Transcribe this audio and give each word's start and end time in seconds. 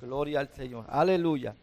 Gloria 0.00 0.40
al 0.40 0.48
Señor. 0.48 0.84
Aleluya. 0.90 1.54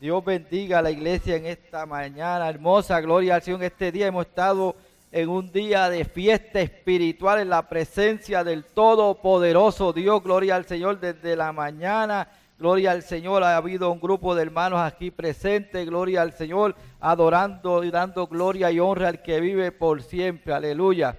Dios 0.00 0.24
bendiga 0.24 0.78
a 0.78 0.82
la 0.82 0.90
iglesia 0.90 1.36
en 1.36 1.44
esta 1.44 1.84
mañana 1.84 2.48
hermosa. 2.48 2.98
Gloria 3.02 3.34
al 3.34 3.42
Señor. 3.42 3.62
Este 3.62 3.92
día 3.92 4.06
hemos 4.06 4.26
estado 4.26 4.74
en 5.12 5.28
un 5.28 5.52
día 5.52 5.90
de 5.90 6.06
fiesta 6.06 6.60
espiritual 6.60 7.38
en 7.40 7.50
la 7.50 7.68
presencia 7.68 8.42
del 8.44 8.64
Todopoderoso 8.64 9.92
Dios. 9.92 10.22
Gloria 10.22 10.56
al 10.56 10.64
Señor 10.64 11.00
desde 11.00 11.36
la 11.36 11.52
mañana. 11.52 12.28
Gloria 12.58 12.92
al 12.92 13.02
Señor. 13.02 13.44
Ha 13.44 13.58
habido 13.58 13.90
un 13.90 14.00
grupo 14.00 14.34
de 14.34 14.40
hermanos 14.40 14.80
aquí 14.80 15.10
presentes. 15.10 15.84
Gloria 15.84 16.22
al 16.22 16.32
Señor. 16.32 16.74
Adorando 16.98 17.84
y 17.84 17.90
dando 17.90 18.26
gloria 18.26 18.70
y 18.70 18.80
honra 18.80 19.08
al 19.08 19.20
que 19.20 19.38
vive 19.38 19.70
por 19.70 20.02
siempre. 20.02 20.54
Aleluya. 20.54 21.14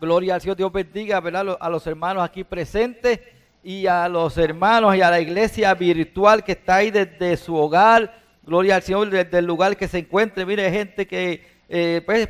Gloria 0.00 0.34
al 0.34 0.40
Señor. 0.40 0.56
Dios 0.56 0.72
bendiga 0.72 1.18
a 1.18 1.70
los 1.70 1.86
hermanos 1.86 2.24
aquí 2.24 2.42
presentes 2.42 3.20
y 3.62 3.86
a 3.86 4.08
los 4.08 4.38
hermanos 4.38 4.96
y 4.96 5.02
a 5.02 5.10
la 5.10 5.20
iglesia 5.20 5.74
virtual 5.74 6.42
que 6.42 6.52
está 6.52 6.76
ahí 6.76 6.90
desde 6.90 7.36
su 7.36 7.54
hogar. 7.54 8.18
Gloria 8.42 8.76
al 8.76 8.82
Señor, 8.82 9.10
desde 9.10 9.38
el 9.38 9.44
lugar 9.44 9.76
que 9.76 9.86
se 9.86 9.98
encuentre. 9.98 10.46
Mire, 10.46 10.70
gente 10.70 11.06
que, 11.06 11.44
eh, 11.68 12.02
pues, 12.04 12.28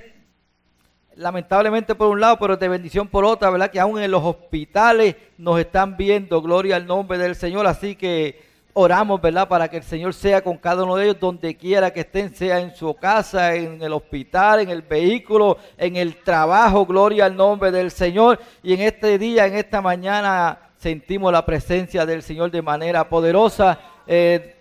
lamentablemente 1.14 1.94
por 1.94 2.08
un 2.08 2.20
lado, 2.20 2.38
pero 2.38 2.56
de 2.56 2.68
bendición 2.68 3.06
por 3.06 3.24
otra, 3.24 3.50
¿verdad? 3.50 3.70
Que 3.70 3.78
aún 3.78 4.00
en 4.00 4.10
los 4.10 4.24
hospitales 4.24 5.14
nos 5.38 5.60
están 5.60 5.96
viendo. 5.96 6.42
Gloria 6.42 6.76
al 6.76 6.86
nombre 6.86 7.16
del 7.16 7.36
Señor. 7.36 7.66
Así 7.66 7.94
que 7.94 8.42
oramos, 8.72 9.20
¿verdad? 9.20 9.46
Para 9.46 9.68
que 9.68 9.76
el 9.76 9.82
Señor 9.84 10.14
sea 10.14 10.42
con 10.42 10.56
cada 10.58 10.82
uno 10.82 10.96
de 10.96 11.04
ellos 11.04 11.20
donde 11.20 11.56
quiera 11.56 11.92
que 11.92 12.00
estén, 12.00 12.34
sea 12.34 12.58
en 12.58 12.74
su 12.74 12.92
casa, 12.94 13.54
en 13.54 13.80
el 13.80 13.92
hospital, 13.92 14.60
en 14.60 14.70
el 14.70 14.82
vehículo, 14.82 15.58
en 15.78 15.94
el 15.96 16.16
trabajo. 16.16 16.84
Gloria 16.86 17.26
al 17.26 17.36
nombre 17.36 17.70
del 17.70 17.92
Señor. 17.92 18.40
Y 18.64 18.74
en 18.74 18.80
este 18.80 19.16
día, 19.16 19.46
en 19.46 19.54
esta 19.54 19.80
mañana 19.80 20.69
sentimos 20.80 21.30
la 21.30 21.44
presencia 21.44 22.06
del 22.06 22.22
Señor 22.22 22.50
de 22.50 22.62
manera 22.62 23.08
poderosa. 23.08 23.78
Eh, 24.06 24.56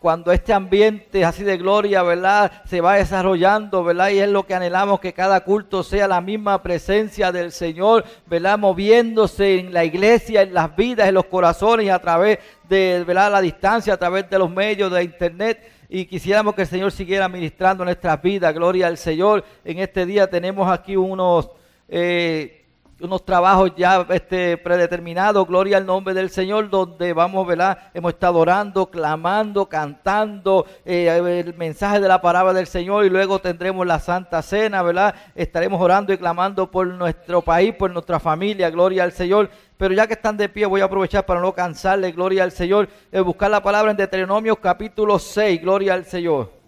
cuando 0.00 0.32
este 0.32 0.52
ambiente 0.52 1.24
así 1.24 1.44
de 1.44 1.56
gloria, 1.56 2.02
¿verdad? 2.02 2.50
Se 2.64 2.80
va 2.80 2.96
desarrollando, 2.96 3.84
¿verdad? 3.84 4.10
Y 4.10 4.18
es 4.18 4.28
lo 4.28 4.44
que 4.44 4.54
anhelamos, 4.54 4.98
que 4.98 5.12
cada 5.12 5.44
culto 5.44 5.84
sea 5.84 6.08
la 6.08 6.20
misma 6.20 6.60
presencia 6.60 7.30
del 7.30 7.52
Señor, 7.52 8.04
¿verdad? 8.26 8.58
Moviéndose 8.58 9.60
en 9.60 9.72
la 9.72 9.84
iglesia, 9.84 10.42
en 10.42 10.52
las 10.52 10.74
vidas, 10.74 11.06
en 11.06 11.14
los 11.14 11.26
corazones 11.26 11.88
a 11.90 12.00
través 12.00 12.40
de, 12.68 13.04
¿verdad? 13.06 13.30
La 13.30 13.40
distancia, 13.40 13.94
a 13.94 13.96
través 13.96 14.28
de 14.28 14.40
los 14.40 14.50
medios 14.50 14.90
de 14.90 15.04
internet. 15.04 15.62
Y 15.88 16.06
quisiéramos 16.06 16.56
que 16.56 16.62
el 16.62 16.68
Señor 16.68 16.90
siguiera 16.90 17.28
ministrando 17.28 17.84
nuestras 17.84 18.20
vidas. 18.20 18.52
Gloria 18.52 18.88
al 18.88 18.98
Señor. 18.98 19.44
En 19.64 19.78
este 19.78 20.04
día 20.06 20.28
tenemos 20.28 20.68
aquí 20.68 20.96
unos... 20.96 21.48
Eh, 21.88 22.61
unos 23.02 23.24
trabajos 23.24 23.72
ya 23.76 24.06
este, 24.10 24.56
predeterminados, 24.56 25.46
gloria 25.46 25.76
al 25.76 25.86
nombre 25.86 26.14
del 26.14 26.30
Señor, 26.30 26.70
donde 26.70 27.12
vamos, 27.12 27.46
¿verdad? 27.46 27.78
Hemos 27.92 28.12
estado 28.14 28.38
orando, 28.38 28.86
clamando, 28.86 29.66
cantando 29.68 30.66
eh, 30.84 31.42
el 31.44 31.54
mensaje 31.54 32.00
de 32.00 32.08
la 32.08 32.20
palabra 32.22 32.52
del 32.52 32.66
Señor 32.66 33.04
y 33.04 33.10
luego 33.10 33.40
tendremos 33.40 33.86
la 33.86 33.98
Santa 33.98 34.40
Cena, 34.42 34.82
¿verdad? 34.82 35.14
Estaremos 35.34 35.80
orando 35.80 36.12
y 36.12 36.18
clamando 36.18 36.70
por 36.70 36.86
nuestro 36.86 37.42
país, 37.42 37.74
por 37.74 37.90
nuestra 37.90 38.20
familia, 38.20 38.70
gloria 38.70 39.04
al 39.04 39.12
Señor. 39.12 39.50
Pero 39.76 39.94
ya 39.94 40.06
que 40.06 40.14
están 40.14 40.36
de 40.36 40.48
pie, 40.48 40.66
voy 40.66 40.80
a 40.80 40.84
aprovechar 40.84 41.26
para 41.26 41.40
no 41.40 41.52
cansarle, 41.52 42.12
gloria 42.12 42.44
al 42.44 42.52
Señor, 42.52 42.88
eh, 43.10 43.20
buscar 43.20 43.50
la 43.50 43.62
palabra 43.62 43.90
en 43.90 43.96
Deuteronomio 43.96 44.56
capítulo 44.56 45.18
6, 45.18 45.60
gloria 45.60 45.94
al 45.94 46.04
Señor. 46.04 46.61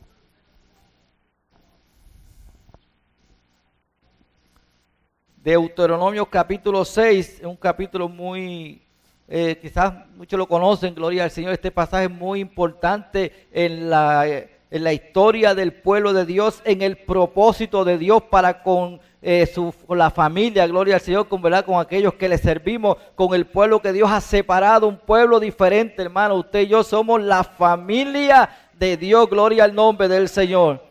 Deuteronomio 5.45 6.25
capítulo 6.25 6.87
6, 6.87 7.41
es 7.41 7.45
un 7.45 7.57
capítulo 7.57 8.09
muy, 8.09 8.81
eh, 9.29 9.59
quizás 9.61 9.93
muchos 10.17 10.39
lo 10.39 10.49
conocen, 10.49 10.95
gloria 10.95 11.25
al 11.25 11.31
Señor, 11.31 11.53
este 11.53 11.71
pasaje 11.71 12.05
es 12.05 12.11
muy 12.11 12.41
importante 12.41 13.31
en 13.53 13.91
la, 13.91 14.27
en 14.27 14.83
la 14.83 14.93
historia 14.95 15.55
del 15.55 15.75
pueblo 15.75 16.15
de 16.15 16.25
Dios, 16.25 16.63
en 16.65 16.81
el 16.81 16.97
propósito 16.97 17.85
de 17.85 17.99
Dios 17.99 18.23
para 18.23 18.63
con, 18.63 19.03
eh, 19.21 19.45
su, 19.45 19.75
la 19.91 20.09
familia, 20.09 20.67
gloria 20.67 20.95
al 20.95 21.03
Señor, 21.03 21.29
con, 21.29 21.43
¿verdad? 21.43 21.67
con 21.67 21.79
aquellos 21.79 22.15
que 22.15 22.31
le 22.31 22.39
servimos, 22.39 22.97
con 23.15 23.35
el 23.35 23.45
pueblo 23.45 23.83
que 23.83 23.93
Dios 23.93 24.11
ha 24.11 24.23
separado, 24.23 24.89
un 24.89 24.97
pueblo 24.97 25.41
diferente, 25.41 26.01
hermano, 26.01 26.37
usted 26.37 26.61
y 26.61 26.69
yo 26.69 26.83
somos 26.83 27.21
la 27.21 27.45
familia 27.45 28.49
de 28.79 28.97
Dios, 28.97 29.29
gloria 29.29 29.65
al 29.65 29.75
nombre 29.75 30.09
del 30.09 30.31
Señor. 30.31 30.84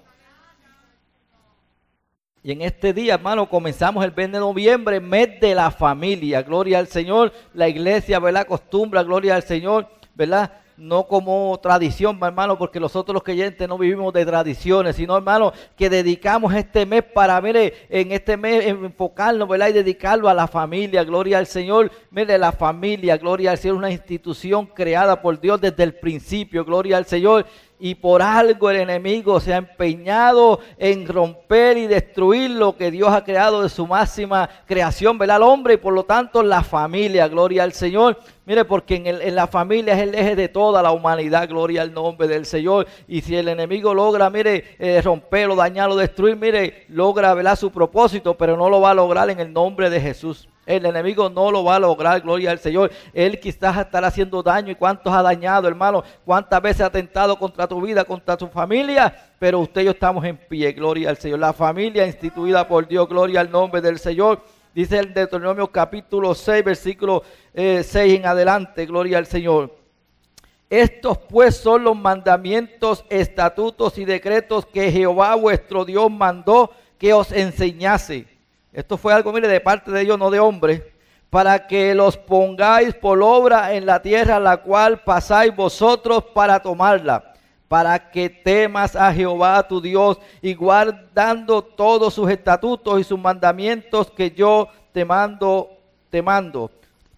Y 2.46 2.52
en 2.52 2.62
este 2.62 2.92
día, 2.92 3.14
hermano, 3.14 3.48
comenzamos 3.48 4.04
el 4.04 4.12
20 4.12 4.36
de 4.36 4.42
noviembre, 4.42 5.00
mes 5.00 5.40
de 5.40 5.56
la 5.56 5.72
familia. 5.72 6.42
Gloria 6.44 6.78
al 6.80 6.88
Señor. 6.88 7.32
La 7.54 7.70
iglesia, 7.70 8.20
¿verdad? 8.20 8.42
Acostumbra, 8.42 9.02
gloria 9.02 9.36
al 9.36 9.44
Señor, 9.44 9.88
¿verdad? 10.14 10.52
No 10.76 11.08
como 11.08 11.58
tradición, 11.64 12.20
hermano, 12.22 12.58
porque 12.58 12.82
nosotros 12.82 13.14
los 13.14 13.24
creyentes 13.24 13.66
no 13.70 13.78
vivimos 13.78 14.12
de 14.12 14.26
tradiciones, 14.26 14.98
sino, 14.98 15.16
hermano, 15.16 15.54
que 15.78 15.90
dedicamos 15.90 16.54
este 16.54 16.86
mes 16.86 17.04
para, 17.04 17.40
mire, 17.40 17.88
en 17.90 18.12
este 18.12 18.36
mes 18.36 18.66
enfocarnos, 18.66 19.48
¿verdad? 19.48 19.70
Y 19.70 19.74
dedicarlo 19.74 20.28
a 20.28 20.34
la 20.34 20.48
familia, 20.48 21.06
gloria 21.06 21.38
al 21.38 21.48
Señor. 21.48 21.92
Mire, 22.12 22.38
la 22.38 22.52
familia, 22.52 23.16
gloria 23.16 23.52
al 23.52 23.58
Señor, 23.58 23.78
una 23.78 23.92
institución 23.92 24.66
creada 24.66 25.22
por 25.22 25.40
Dios 25.40 25.62
desde 25.62 25.84
el 25.84 25.94
principio, 25.94 26.66
gloria 26.66 26.98
al 26.98 27.06
Señor 27.06 27.46
y 27.86 27.96
por 27.96 28.22
algo 28.22 28.70
el 28.70 28.78
enemigo 28.78 29.42
se 29.42 29.54
ha 29.54 29.58
empeñado 29.58 30.62
en 30.78 31.06
romper 31.06 31.78
y 31.78 31.86
destruir 31.86 32.52
lo 32.52 32.78
que 32.78 32.92
Dios 32.92 33.10
ha 33.10 33.26
creado 33.26 33.62
de 33.62 33.68
su 33.68 33.86
máxima 33.86 34.50
creación, 34.66 35.18
¿verdad? 35.18 35.36
Al 35.36 35.44
hombre 35.44 35.74
y 35.74 35.78
por 35.78 35.94
lo 35.94 36.06
tanto 36.06 36.42
la 36.44 36.64
familia, 36.64 37.28
gloria 37.28 37.64
al 37.64 37.74
Señor. 37.74 38.18
Mire, 38.46 38.66
porque 38.66 38.96
en, 38.96 39.36
la 39.36 39.48
familia 39.48 39.94
es 39.94 40.02
el 40.02 40.16
eje 40.16 40.36
de 40.36 40.50
toda 40.50 40.82
la 40.82 40.92
humanidad, 40.92 41.48
gloria 41.48 41.82
al 41.82 41.94
nombre 41.94 42.28
del 42.28 42.46
Señor. 42.46 42.88
Y 43.08 43.22
si 43.22 43.38
el 43.38 43.48
enemigo 43.48 43.94
logra, 43.94 44.30
mire, 44.30 44.76
eh, 44.80 45.02
romperlo, 45.02 45.56
dañarlo, 45.56 45.96
destruir, 45.96 46.36
mire, 46.36 46.86
logra, 46.90 47.34
¿verdad? 47.34 47.56
Su 47.56 47.72
propósito, 47.72 48.36
pero 48.36 48.58
no 48.58 48.70
lo 48.70 48.82
va 48.82 48.92
a 48.92 48.96
lograr 48.96 49.30
en 49.30 49.40
el 49.40 49.54
nombre 49.54 49.90
de 49.90 50.02
Jesús. 50.02 50.50
El 50.66 50.86
enemigo 50.86 51.30
no 51.30 51.52
lo 51.52 51.64
va 51.64 51.76
a 51.76 51.80
lograr, 51.80 52.22
gloria 52.22 52.52
al 52.52 52.60
Señor. 52.60 52.92
Él 53.14 53.40
quizás 53.40 53.78
estará 53.78 54.08
haciendo 54.08 54.44
daño 54.44 54.72
y 54.72 54.76
cuántos 54.76 55.14
ha 55.14 55.22
dañado, 55.22 55.68
hermano. 55.68 56.04
Cuántas 56.26 56.62
veces 56.62 56.82
ha 56.82 56.86
atentado 56.88 57.38
contra 57.38 57.68
tu 57.68 57.82
vida, 57.82 58.04
contra 58.04 58.36
tu 58.36 58.48
familia. 58.48 59.14
Pero 59.40 59.60
usted 59.60 59.82
y 59.82 59.86
yo 59.86 59.92
estamos 59.92 60.24
en 60.26 60.38
pie, 60.38 60.72
gloria 60.74 61.10
al 61.10 61.18
Señor. 61.18 61.40
La 61.40 61.54
familia 61.54 62.06
instituida 62.06 62.68
por 62.68 62.88
Dios, 62.88 63.08
gloria 63.08 63.42
al 63.42 63.52
nombre 63.52 63.82
del 63.82 64.00
Señor. 64.00 64.42
Dice 64.74 65.00
el 65.00 65.14
Deuteronomio 65.14 65.72
capítulo 65.72 66.34
6, 66.34 66.64
versículo 66.64 67.24
6 67.54 67.96
eh, 67.96 68.16
en 68.16 68.26
adelante, 68.26 68.86
gloria 68.86 69.18
al 69.18 69.26
Señor. 69.26 69.76
Estos 70.70 71.18
pues 71.18 71.56
son 71.56 71.84
los 71.84 71.96
mandamientos, 71.96 73.06
estatutos 73.10 73.98
y 73.98 74.06
decretos 74.06 74.66
que 74.66 74.92
Jehová 74.92 75.36
vuestro 75.36 75.86
Dios 75.86 76.10
mandó 76.10 76.72
que 76.98 77.14
os 77.14 77.32
enseñase 77.32 78.34
esto 78.74 78.98
fue 78.98 79.14
algo, 79.14 79.32
mire, 79.32 79.48
de 79.48 79.62
parte 79.62 79.92
de 79.92 80.04
Dios, 80.04 80.18
no 80.18 80.32
de 80.32 80.40
hombre, 80.40 80.94
para 81.30 81.68
que 81.68 81.94
los 81.94 82.18
pongáis 82.18 82.96
por 82.96 83.22
obra 83.22 83.74
en 83.74 83.86
la 83.86 84.02
tierra 84.02 84.40
la 84.40 84.58
cual 84.58 85.04
pasáis 85.04 85.56
vosotros 85.56 86.24
para 86.34 86.60
tomarla, 86.60 87.33
para 87.74 88.12
que 88.12 88.30
temas 88.30 88.96
a 88.96 89.12
Jehová 89.12 89.68
tu 89.68 89.82
Dios 89.82 90.20
y 90.44 90.54
guardando 90.54 91.64
todos 91.64 92.14
sus 92.14 92.30
estatutos 92.30 93.00
y 93.00 93.04
sus 93.04 93.18
mandamientos 93.20 94.12
que 94.12 94.30
yo 94.30 94.68
te 94.92 95.04
mando, 95.04 95.72
te 96.12 96.22
mando. 96.22 96.70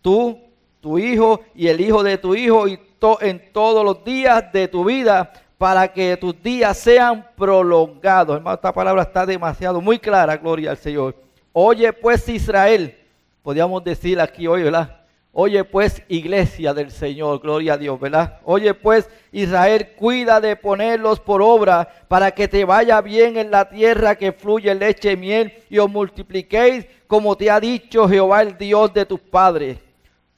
Tú, 0.01 0.39
tu 0.79 0.97
hijo 0.97 1.41
y 1.53 1.67
el 1.67 1.81
hijo 1.81 2.01
de 2.03 2.17
tu 2.17 2.35
hijo 2.35 2.69
y 2.69 2.79
en 3.19 3.51
todos 3.51 3.83
los 3.83 4.01
días 4.05 4.49
de 4.53 4.69
tu 4.69 4.85
vida 4.85 5.29
para 5.57 5.89
que 5.91 6.15
tus 6.15 6.41
días 6.41 6.77
sean 6.77 7.27
prolongados. 7.35 8.37
Hermano, 8.37 8.55
esta 8.55 8.71
palabra 8.71 9.01
está 9.01 9.25
demasiado 9.25 9.81
muy 9.81 9.99
clara, 9.99 10.37
gloria 10.37 10.71
al 10.71 10.77
Señor. 10.77 11.17
Oye 11.51 11.91
pues 11.91 12.29
Israel, 12.29 12.97
podríamos 13.43 13.83
decir 13.83 14.21
aquí 14.21 14.47
hoy, 14.47 14.63
¿verdad? 14.63 15.04
Oye 15.37 15.65
pues 15.65 16.01
iglesia 16.07 16.73
del 16.73 16.91
Señor, 16.91 17.41
gloria 17.41 17.73
a 17.73 17.77
Dios, 17.77 17.99
¿verdad? 17.99 18.39
Oye 18.45 18.73
pues 18.73 19.09
Israel, 19.33 19.89
cuida 19.97 20.39
de 20.39 20.55
ponerlos 20.55 21.19
por 21.19 21.41
obra 21.41 21.89
para 22.07 22.31
que 22.31 22.47
te 22.47 22.63
vaya 22.63 23.01
bien 23.01 23.35
en 23.35 23.51
la 23.51 23.67
tierra 23.67 24.15
que 24.15 24.31
fluye 24.31 24.73
leche 24.73 25.11
y 25.11 25.17
miel 25.17 25.53
y 25.69 25.77
os 25.77 25.89
multipliquéis 25.89 26.85
como 27.05 27.35
te 27.35 27.51
ha 27.51 27.59
dicho 27.59 28.07
Jehová 28.07 28.43
el 28.43 28.57
Dios 28.57 28.93
de 28.93 29.05
tus 29.05 29.19
padres. 29.19 29.77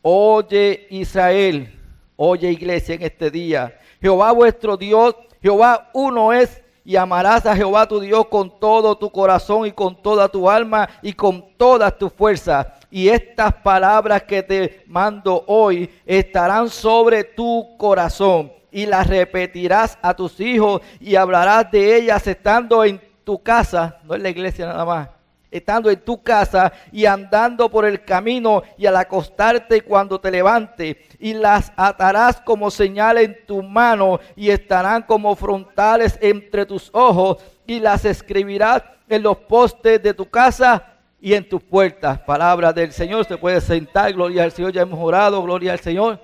Oye 0.01 0.88
Israel, 0.89 1.80
oye 2.16 2.50
iglesia 2.50 2.95
en 2.95 3.04
este 3.04 3.30
día. 3.30 3.77
Jehová 4.01 4.31
vuestro 4.31 4.77
Dios, 4.77 5.16
Jehová 5.44 5.92
uno 5.94 6.33
es 6.33 6.63
y 6.83 6.95
amarás 6.95 7.45
a 7.45 7.56
Jehová 7.56 7.88
tu 7.88 8.00
Dios 8.00 8.25
con 8.30 8.60
todo 8.60 8.98
tu 8.98 9.12
corazón 9.12 9.68
y 9.68 9.71
con 9.74 10.01
toda 10.01 10.27
tu 10.27 10.50
alma 10.50 10.89
y 11.04 11.13
con 11.13 11.45
todas 11.56 11.95
tus 12.00 12.12
fuerzas. 12.12 12.66
Y 12.89 13.10
estas 13.10 13.54
palabras 13.56 14.24
que 14.24 14.44
te 14.44 14.84
mando 14.88 15.44
hoy 15.48 15.89
estarán 16.06 16.69
sobre 16.69 17.24
tu 17.24 17.75
corazón 17.78 18.51
y 18.72 18.86
las 18.86 19.07
repetirás 19.07 19.98
a 20.01 20.13
tus 20.13 20.39
hijos 20.39 20.81
y 21.00 21.16
hablarás 21.16 21.69
de 21.72 21.98
ellas 21.98 22.25
estando 22.28 22.84
en 22.84 23.01
tu 23.24 23.42
casa, 23.44 23.98
no 24.04 24.16
en 24.16 24.24
la 24.24 24.30
iglesia 24.30 24.68
nada 24.68 24.86
más, 24.86 25.10
estando 25.51 25.89
en 25.89 26.00
tu 26.00 26.22
casa 26.22 26.72
y 26.92 27.06
andando 27.06 27.69
por 27.69 27.86
el 27.86 28.04
camino 28.04 28.63
y 28.78 28.86
al 28.86 28.95
acostarte 28.95 29.81
cuando 29.81 30.19
te 30.19 30.31
levante 30.31 31.06
y 31.19 31.33
las 31.33 31.74
atarás 31.75 32.40
como 32.42 32.72
señal 32.72 33.18
en 33.18 33.45
tu 33.45 33.63
mano 33.63 34.19
y 34.36 34.50
estarán 34.50 35.04
como 35.04 35.36
frontales 35.36 36.18
entre 36.22 36.66
tus 36.66 36.90
ojos 36.94 37.38
y 37.66 37.80
las 37.80 38.06
escribirás 38.06 38.83
en 39.10 39.24
los 39.24 39.38
postes 39.38 40.01
de 40.01 40.13
tu 40.13 40.30
casa 40.30 40.96
y 41.19 41.34
en 41.34 41.48
tus 41.48 41.62
puertas. 41.62 42.19
Palabra 42.19 42.74
del 42.74 42.92
Señor, 42.92 43.25
se 43.25 43.38
puede 43.38 43.62
sentar, 43.62 44.14
gloria 44.14 44.44
al 44.44 44.52
Señor, 44.52 44.72
ya 44.72 44.81
hemos 44.81 45.00
orado, 45.00 45.42
gloria 45.42 45.74
al 45.74 45.80
Señor. 45.80 46.19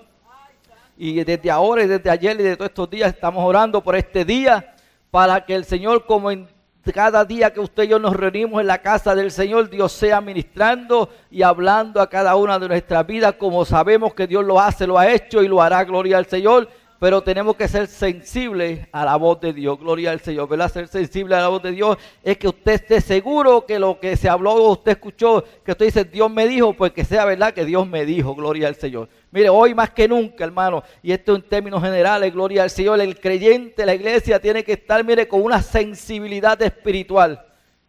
Y 0.98 1.24
desde 1.24 1.50
ahora 1.50 1.84
y 1.84 1.88
desde 1.88 2.10
ayer 2.10 2.40
y 2.40 2.44
de 2.44 2.56
todos 2.56 2.69
estos 2.69 2.90
días 2.90 3.13
estamos 3.13 3.44
orando 3.44 3.81
por 3.81 3.95
este 3.95 4.24
día 4.24 4.75
para 5.10 5.44
que 5.45 5.56
el 5.56 5.66
Señor 5.66 6.06
como 6.06 6.30
en 6.30 6.48
cada 6.94 7.24
día 7.24 7.54
que 7.54 7.62
usted 7.62 7.84
y 7.84 7.88
yo 7.88 8.00
nos 8.00 8.16
reunimos 8.16 8.60
en 8.60 8.68
la 8.68 8.80
casa 8.80 9.16
del 9.16 9.31
Señor, 9.31 9.69
Dios 9.69 9.94
sea 9.94 10.19
ministrando 10.19 11.10
y 11.31 11.42
hablando 11.42 12.01
a 12.01 12.10
cada 12.10 12.36
una 12.36 12.60
de 12.60 12.68
nuestras 12.68 13.07
vidas 13.07 13.36
como 13.36 13.63
sabemos 13.63 14.13
que 14.13 14.28
Dios 14.28 14.44
lo 14.44 14.60
hace, 14.60 14.86
lo 14.86 15.00
ha 15.00 15.10
hecho 15.10 15.42
y 15.42 15.48
lo 15.48 15.62
hará, 15.62 15.84
gloria 15.86 16.18
al 16.18 16.25
Señor. 16.25 16.69
Pero 17.03 17.21
tenemos 17.21 17.57
que 17.57 17.67
ser 17.67 17.88
sensibles 17.88 18.88
a 18.94 19.03
la 19.03 19.17
voz 19.17 19.41
de 19.41 19.51
Dios, 19.51 19.77
gloria 19.77 20.11
al 20.11 20.21
Señor, 20.21 20.47
¿verdad? 20.47 20.71
Ser 20.71 20.88
sensible 20.88 21.35
a 21.35 21.41
la 21.41 21.50
voz 21.50 21.61
de 21.61 21.71
Dios 21.71 21.97
es 22.23 22.38
que 22.38 22.47
usted 22.47 22.75
esté 22.75 23.01
seguro 23.01 23.65
que 23.65 23.77
lo 23.77 24.00
que 24.00 24.15
se 24.15 24.29
habló, 24.29 24.53
usted 24.69 24.94
escuchó, 24.94 25.44
que 25.65 25.73
usted 25.73 25.88
dice, 25.88 26.05
Dios 26.05 26.31
me 26.31 26.47
dijo, 26.47 26.71
pues 26.71 26.94
que 26.94 27.03
sea 27.03 27.25
verdad 27.25 27.53
que 27.53 27.65
Dios 27.65 27.85
me 27.85 28.05
dijo, 28.05 28.33
gloria 28.33 28.69
al 28.69 28.75
Señor. 28.75 29.09
Mire, 29.31 29.50
hoy 29.50 29.75
más 29.75 29.89
que 29.89 30.07
nunca, 30.07 30.45
hermano, 30.45 30.81
y 31.01 31.11
esto 31.11 31.35
en 31.35 31.41
términos 31.41 31.83
generales, 31.83 32.31
gloria 32.31 32.63
al 32.63 32.69
Señor, 32.69 33.01
el 33.01 33.19
creyente, 33.19 33.85
la 33.85 33.95
iglesia 33.95 34.39
tiene 34.39 34.63
que 34.63 34.71
estar, 34.71 35.03
mire, 35.03 35.27
con 35.27 35.41
una 35.41 35.61
sensibilidad 35.61 36.61
espiritual. 36.61 37.45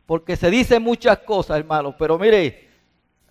Porque 0.06 0.34
se 0.34 0.50
dicen 0.50 0.82
muchas 0.82 1.18
cosas, 1.18 1.58
hermano, 1.58 1.94
pero 1.96 2.18
mire, 2.18 2.68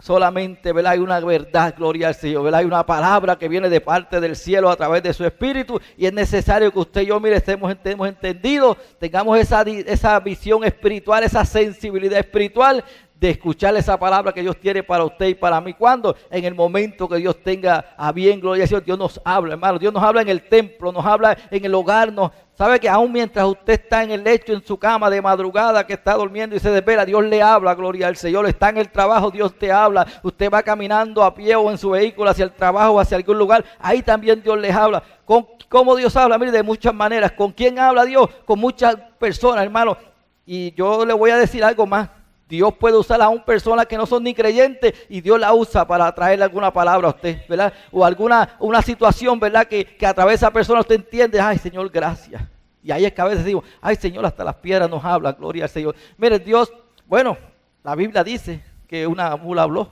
solamente, 0.03 0.73
¿verdad? 0.73 0.91
Hay 0.91 0.99
una 0.99 1.17
verdad, 1.21 1.73
gloria 1.77 2.09
al 2.09 2.15
Señor, 2.15 2.43
¿verdad? 2.43 2.59
Hay 2.59 2.65
una 2.65 2.85
palabra 2.85 3.37
que 3.37 3.47
viene 3.47 3.69
de 3.69 3.79
parte 3.79 4.19
del 4.19 4.35
cielo 4.35 4.69
a 4.69 4.75
través 4.75 5.01
de 5.01 5.13
su 5.13 5.23
espíritu 5.23 5.79
y 5.95 6.05
es 6.05 6.11
necesario 6.11 6.73
que 6.73 6.79
usted 6.79 7.01
y 7.03 7.05
yo, 7.05 7.21
mire, 7.21 7.37
estemos, 7.37 7.71
estemos 7.71 8.09
entendidos, 8.09 8.75
tengamos 8.99 9.39
esa, 9.39 9.61
esa 9.61 10.19
visión 10.19 10.65
espiritual, 10.65 11.23
esa 11.23 11.45
sensibilidad 11.45 12.19
espiritual 12.19 12.83
de 13.17 13.29
escuchar 13.29 13.73
esa 13.77 13.97
palabra 13.97 14.33
que 14.33 14.41
Dios 14.41 14.57
tiene 14.59 14.83
para 14.83 15.05
usted 15.05 15.27
y 15.27 15.35
para 15.35 15.61
mí. 15.61 15.73
Cuando 15.73 16.17
en 16.29 16.43
el 16.43 16.53
momento 16.53 17.07
que 17.07 17.15
Dios 17.15 17.41
tenga 17.41 17.95
a 17.95 18.11
bien, 18.11 18.41
gloria 18.41 18.65
a 18.65 18.67
Dios, 18.67 18.83
Dios 18.83 18.99
nos 18.99 19.21
habla, 19.23 19.53
hermano. 19.53 19.79
Dios 19.79 19.93
nos 19.93 20.03
habla 20.03 20.21
en 20.21 20.27
el 20.27 20.49
templo, 20.49 20.91
nos 20.91 21.05
habla 21.05 21.37
en 21.49 21.63
el 21.63 21.73
hogar, 21.73 22.11
nos, 22.11 22.31
sabe 22.57 22.79
que 22.79 22.89
aún 22.89 23.11
mientras 23.11 23.45
usted 23.45 23.73
está 23.73 24.03
en 24.03 24.11
el 24.11 24.23
lecho, 24.23 24.53
en 24.53 24.65
su 24.65 24.77
cama 24.77 25.09
de 25.09 25.21
madrugada, 25.21 25.85
que 25.85 25.93
está 25.93 26.13
durmiendo 26.13 26.55
y 26.55 26.59
se 26.59 26.69
desvela, 26.71 27.05
Dios 27.05 27.23
le 27.23 27.41
habla, 27.41 27.75
gloria 27.75 28.07
al 28.07 28.15
Señor. 28.15 28.45
Está 28.45 28.69
en 28.69 28.77
el 28.77 28.89
trabajo, 28.89 29.31
Dios 29.31 29.57
te 29.57 29.71
habla. 29.71 30.05
Usted 30.23 30.51
va 30.51 30.63
caminando 30.63 31.23
a 31.23 31.33
pie 31.33 31.55
o 31.55 31.69
en 31.71 31.77
su 31.77 31.91
vehículo 31.91 32.29
hacia 32.29 32.45
el 32.45 32.53
trabajo 32.53 32.93
o 32.93 32.99
hacia 32.99 33.17
algún 33.17 33.37
lugar, 33.37 33.63
ahí 33.79 34.01
también 34.01 34.41
Dios 34.41 34.57
les 34.59 34.75
habla. 34.75 35.03
¿Con 35.25 35.47
cómo 35.69 35.95
Dios 35.95 36.15
habla? 36.15 36.37
Mire, 36.37 36.51
de 36.51 36.63
muchas 36.63 36.93
maneras. 36.93 37.31
¿Con 37.31 37.51
quién 37.51 37.79
habla 37.79 38.05
Dios? 38.05 38.29
Con 38.45 38.59
muchas 38.59 38.95
personas, 39.19 39.63
hermano. 39.63 39.97
Y 40.45 40.73
yo 40.73 41.05
le 41.05 41.13
voy 41.13 41.31
a 41.31 41.37
decir 41.37 41.63
algo 41.63 41.85
más. 41.85 42.09
Dios 42.53 42.71
puede 42.75 42.95
usar 42.97 43.19
a 43.19 43.29
una 43.29 43.43
persona 43.43 43.83
que 43.83 43.97
no 43.97 44.05
son 44.05 44.23
ni 44.23 44.35
creyentes 44.35 44.93
y 45.09 45.21
Dios 45.21 45.39
la 45.39 45.55
usa 45.55 45.87
para 45.87 46.13
traerle 46.13 46.43
alguna 46.43 46.71
palabra 46.71 47.07
a 47.07 47.11
usted, 47.11 47.39
¿verdad? 47.49 47.73
O 47.91 48.05
alguna 48.05 48.57
una 48.59 48.79
situación, 48.83 49.39
¿verdad? 49.39 49.65
Que, 49.65 49.83
que 49.83 50.05
a 50.05 50.13
través 50.13 50.33
de 50.33 50.45
esa 50.45 50.51
persona 50.51 50.81
usted 50.81 50.93
entiende, 50.93 51.41
ay 51.41 51.57
Señor, 51.57 51.89
gracias. 51.89 52.43
Y 52.83 52.91
ahí 52.91 53.05
es 53.05 53.13
que 53.13 53.21
a 53.21 53.25
veces 53.25 53.43
digo, 53.43 53.63
ay 53.81 53.95
Señor, 53.95 54.23
hasta 54.23 54.43
las 54.43 54.53
piedras 54.53 54.87
nos 54.87 55.03
hablan, 55.03 55.35
gloria 55.35 55.63
al 55.63 55.69
Señor. 55.71 55.95
Mire, 56.15 56.37
Dios, 56.37 56.71
bueno, 57.07 57.35
la 57.83 57.95
Biblia 57.95 58.23
dice 58.23 58.61
que 58.87 59.07
una 59.07 59.35
mula 59.35 59.63
habló, 59.63 59.89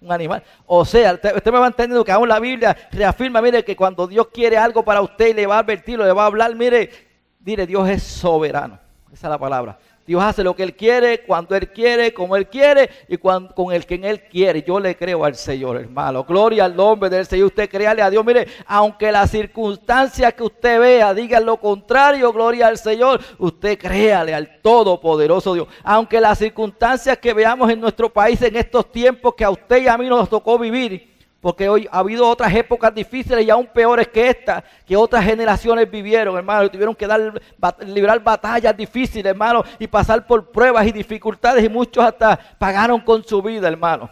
un 0.00 0.10
animal. 0.10 0.42
O 0.66 0.84
sea, 0.84 1.12
usted, 1.12 1.52
me 1.52 1.58
va 1.60 1.68
entendiendo 1.68 2.04
que 2.04 2.10
aún 2.10 2.28
la 2.28 2.40
Biblia 2.40 2.76
reafirma, 2.90 3.40
mire, 3.40 3.64
que 3.64 3.76
cuando 3.76 4.08
Dios 4.08 4.26
quiere 4.34 4.58
algo 4.58 4.84
para 4.84 5.00
usted 5.00 5.28
y 5.28 5.34
le 5.34 5.46
va 5.46 5.58
a 5.58 5.58
advertir, 5.60 5.96
le 5.96 6.12
va 6.12 6.24
a 6.24 6.26
hablar, 6.26 6.56
mire, 6.56 6.90
mire, 7.38 7.68
Dios 7.68 7.88
es 7.88 8.02
soberano. 8.02 8.80
Esa 9.12 9.28
es 9.28 9.30
la 9.30 9.38
palabra. 9.38 9.78
Dios 10.10 10.24
hace 10.24 10.42
lo 10.42 10.56
que 10.56 10.64
Él 10.64 10.74
quiere, 10.74 11.20
cuando 11.20 11.54
Él 11.54 11.68
quiere, 11.68 12.12
como 12.12 12.34
Él 12.34 12.48
quiere 12.48 12.90
y 13.06 13.16
con 13.16 13.46
el 13.72 13.86
que 13.86 13.94
Él 13.94 14.22
quiere. 14.22 14.60
Yo 14.60 14.80
le 14.80 14.96
creo 14.96 15.24
al 15.24 15.36
Señor, 15.36 15.76
hermano. 15.76 16.24
Gloria 16.24 16.64
al 16.64 16.74
nombre 16.74 17.08
del 17.08 17.26
Señor. 17.26 17.46
Usted 17.46 17.70
créale 17.70 18.02
a 18.02 18.10
Dios. 18.10 18.24
Mire, 18.24 18.48
aunque 18.66 19.12
las 19.12 19.30
circunstancias 19.30 20.34
que 20.34 20.42
usted 20.42 20.80
vea 20.80 21.14
digan 21.14 21.46
lo 21.46 21.58
contrario, 21.58 22.32
gloria 22.32 22.66
al 22.66 22.76
Señor, 22.76 23.20
usted 23.38 23.78
créale 23.78 24.34
al 24.34 24.60
Todopoderoso 24.60 25.54
Dios. 25.54 25.68
Aunque 25.84 26.20
las 26.20 26.38
circunstancias 26.38 27.16
que 27.18 27.32
veamos 27.32 27.70
en 27.70 27.80
nuestro 27.80 28.12
país 28.12 28.42
en 28.42 28.56
estos 28.56 28.90
tiempos 28.90 29.34
que 29.36 29.44
a 29.44 29.50
usted 29.50 29.80
y 29.80 29.86
a 29.86 29.96
mí 29.96 30.08
nos 30.08 30.28
tocó 30.28 30.58
vivir, 30.58 31.09
porque 31.40 31.68
hoy 31.68 31.88
ha 31.90 32.00
habido 32.00 32.28
otras 32.28 32.54
épocas 32.54 32.94
difíciles 32.94 33.44
y 33.44 33.50
aún 33.50 33.66
peores 33.66 34.08
que 34.08 34.28
esta, 34.28 34.62
que 34.86 34.94
otras 34.94 35.24
generaciones 35.24 35.90
vivieron, 35.90 36.36
hermano. 36.36 36.70
Tuvieron 36.70 36.94
que 36.94 37.06
dar, 37.06 37.40
librar 37.86 38.22
batallas 38.22 38.76
difíciles, 38.76 39.24
hermano, 39.24 39.64
y 39.78 39.86
pasar 39.86 40.26
por 40.26 40.50
pruebas 40.50 40.86
y 40.86 40.92
dificultades. 40.92 41.64
Y 41.64 41.68
muchos 41.68 42.04
hasta 42.04 42.38
pagaron 42.58 43.00
con 43.00 43.24
su 43.24 43.40
vida, 43.40 43.68
hermano. 43.68 44.10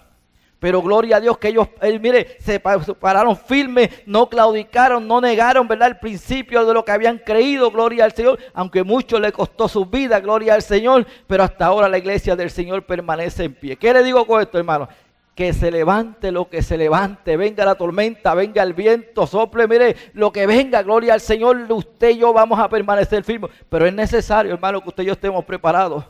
Pero 0.59 0.83
gloria 0.83 1.19
a 1.19 1.21
Dios 1.21 1.39
que 1.39 1.49
ellos, 1.49 1.69
mire, 2.01 2.37
se 2.41 2.59
pararon 2.59 3.37
firmes, 3.37 3.91
no 4.07 4.29
claudicaron, 4.29 5.07
no 5.07 5.21
negaron, 5.21 5.69
¿verdad? 5.69 5.89
El 5.89 5.99
principio 5.99 6.65
de 6.65 6.75
lo 6.75 6.85
que 6.85 6.91
habían 6.91 7.19
creído, 7.19 7.71
gloria 7.71 8.07
al 8.07 8.13
Señor. 8.13 8.39
Aunque 8.55 8.83
mucho 8.83 9.21
le 9.21 9.31
costó 9.33 9.69
su 9.69 9.85
vida, 9.85 10.19
gloria 10.19 10.55
al 10.55 10.63
Señor. 10.63 11.07
Pero 11.27 11.45
hasta 11.45 11.67
ahora 11.67 11.89
la 11.89 11.99
iglesia 11.99 12.35
del 12.35 12.51
Señor 12.51 12.85
permanece 12.87 13.45
en 13.45 13.55
pie. 13.55 13.77
¿Qué 13.77 13.93
le 13.93 14.03
digo 14.03 14.27
con 14.27 14.41
esto, 14.41 14.59
hermano? 14.59 14.89
Que 15.39 15.53
se 15.53 15.71
levante 15.71 16.33
lo 16.33 16.49
que 16.49 16.63
se 16.63 16.77
levante, 16.77 17.37
venga 17.37 17.65
la 17.65 17.77
tormenta, 17.77 18.35
venga 18.35 18.61
el 18.61 18.73
viento, 18.73 19.25
sople, 19.25 19.69
mire, 19.69 19.95
lo 20.15 20.33
que 20.33 20.49
venga, 20.49 20.83
gloria 20.83 21.15
al 21.15 21.21
Señor, 21.21 21.65
usted 21.71 22.11
y 22.11 22.19
yo 22.19 22.33
vamos 22.33 22.59
a 22.59 22.69
permanecer 22.69 23.23
firmes. 23.23 23.53
Pero 23.69 23.87
es 23.87 23.95
necesario, 23.95 24.53
hermano, 24.53 24.81
que 24.81 24.89
usted 24.89 25.05
y 25.05 25.07
yo 25.07 25.13
estemos 25.13 25.45
preparados. 25.45 26.05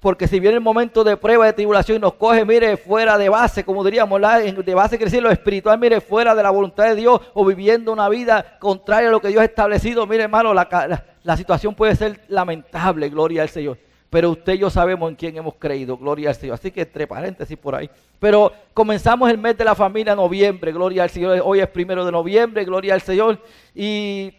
Porque 0.00 0.26
si 0.26 0.40
viene 0.40 0.54
el 0.54 0.62
momento 0.62 1.04
de 1.04 1.18
prueba, 1.18 1.44
de 1.44 1.52
tribulación 1.52 1.98
y 1.98 2.00
nos 2.00 2.14
coge, 2.14 2.46
mire, 2.46 2.78
fuera 2.78 3.18
de 3.18 3.28
base, 3.28 3.64
como 3.64 3.84
diríamos, 3.84 4.18
de 4.64 4.74
base 4.74 4.98
crecer 4.98 5.22
lo 5.22 5.30
espiritual, 5.30 5.78
mire, 5.78 6.00
fuera 6.00 6.34
de 6.34 6.42
la 6.42 6.48
voluntad 6.48 6.84
de 6.84 6.94
Dios 6.94 7.20
o 7.34 7.44
viviendo 7.44 7.92
una 7.92 8.08
vida 8.08 8.56
contraria 8.58 9.10
a 9.10 9.12
lo 9.12 9.20
que 9.20 9.28
Dios 9.28 9.42
ha 9.42 9.44
establecido, 9.44 10.06
mire, 10.06 10.22
hermano, 10.22 10.54
la 10.54 11.36
situación 11.36 11.74
puede 11.74 11.94
ser 11.94 12.22
lamentable, 12.28 13.10
gloria 13.10 13.42
al 13.42 13.50
Señor 13.50 13.76
pero 14.10 14.30
usted 14.30 14.54
y 14.54 14.58
yo 14.58 14.70
sabemos 14.70 15.10
en 15.10 15.16
quién 15.16 15.36
hemos 15.36 15.54
creído, 15.54 15.96
gloria 15.96 16.30
al 16.30 16.34
Señor. 16.34 16.54
Así 16.54 16.70
que 16.70 16.82
entre 16.82 17.06
paréntesis 17.06 17.56
por 17.56 17.74
ahí. 17.74 17.90
Pero 18.18 18.52
comenzamos 18.72 19.30
el 19.30 19.38
mes 19.38 19.56
de 19.58 19.64
la 19.64 19.74
familia 19.74 20.14
noviembre, 20.14 20.72
gloria 20.72 21.02
al 21.02 21.10
Señor. 21.10 21.40
Hoy 21.44 21.60
es 21.60 21.68
primero 21.68 22.04
de 22.04 22.12
noviembre, 22.12 22.64
gloria 22.64 22.94
al 22.94 23.02
Señor. 23.02 23.42
Y 23.74 24.32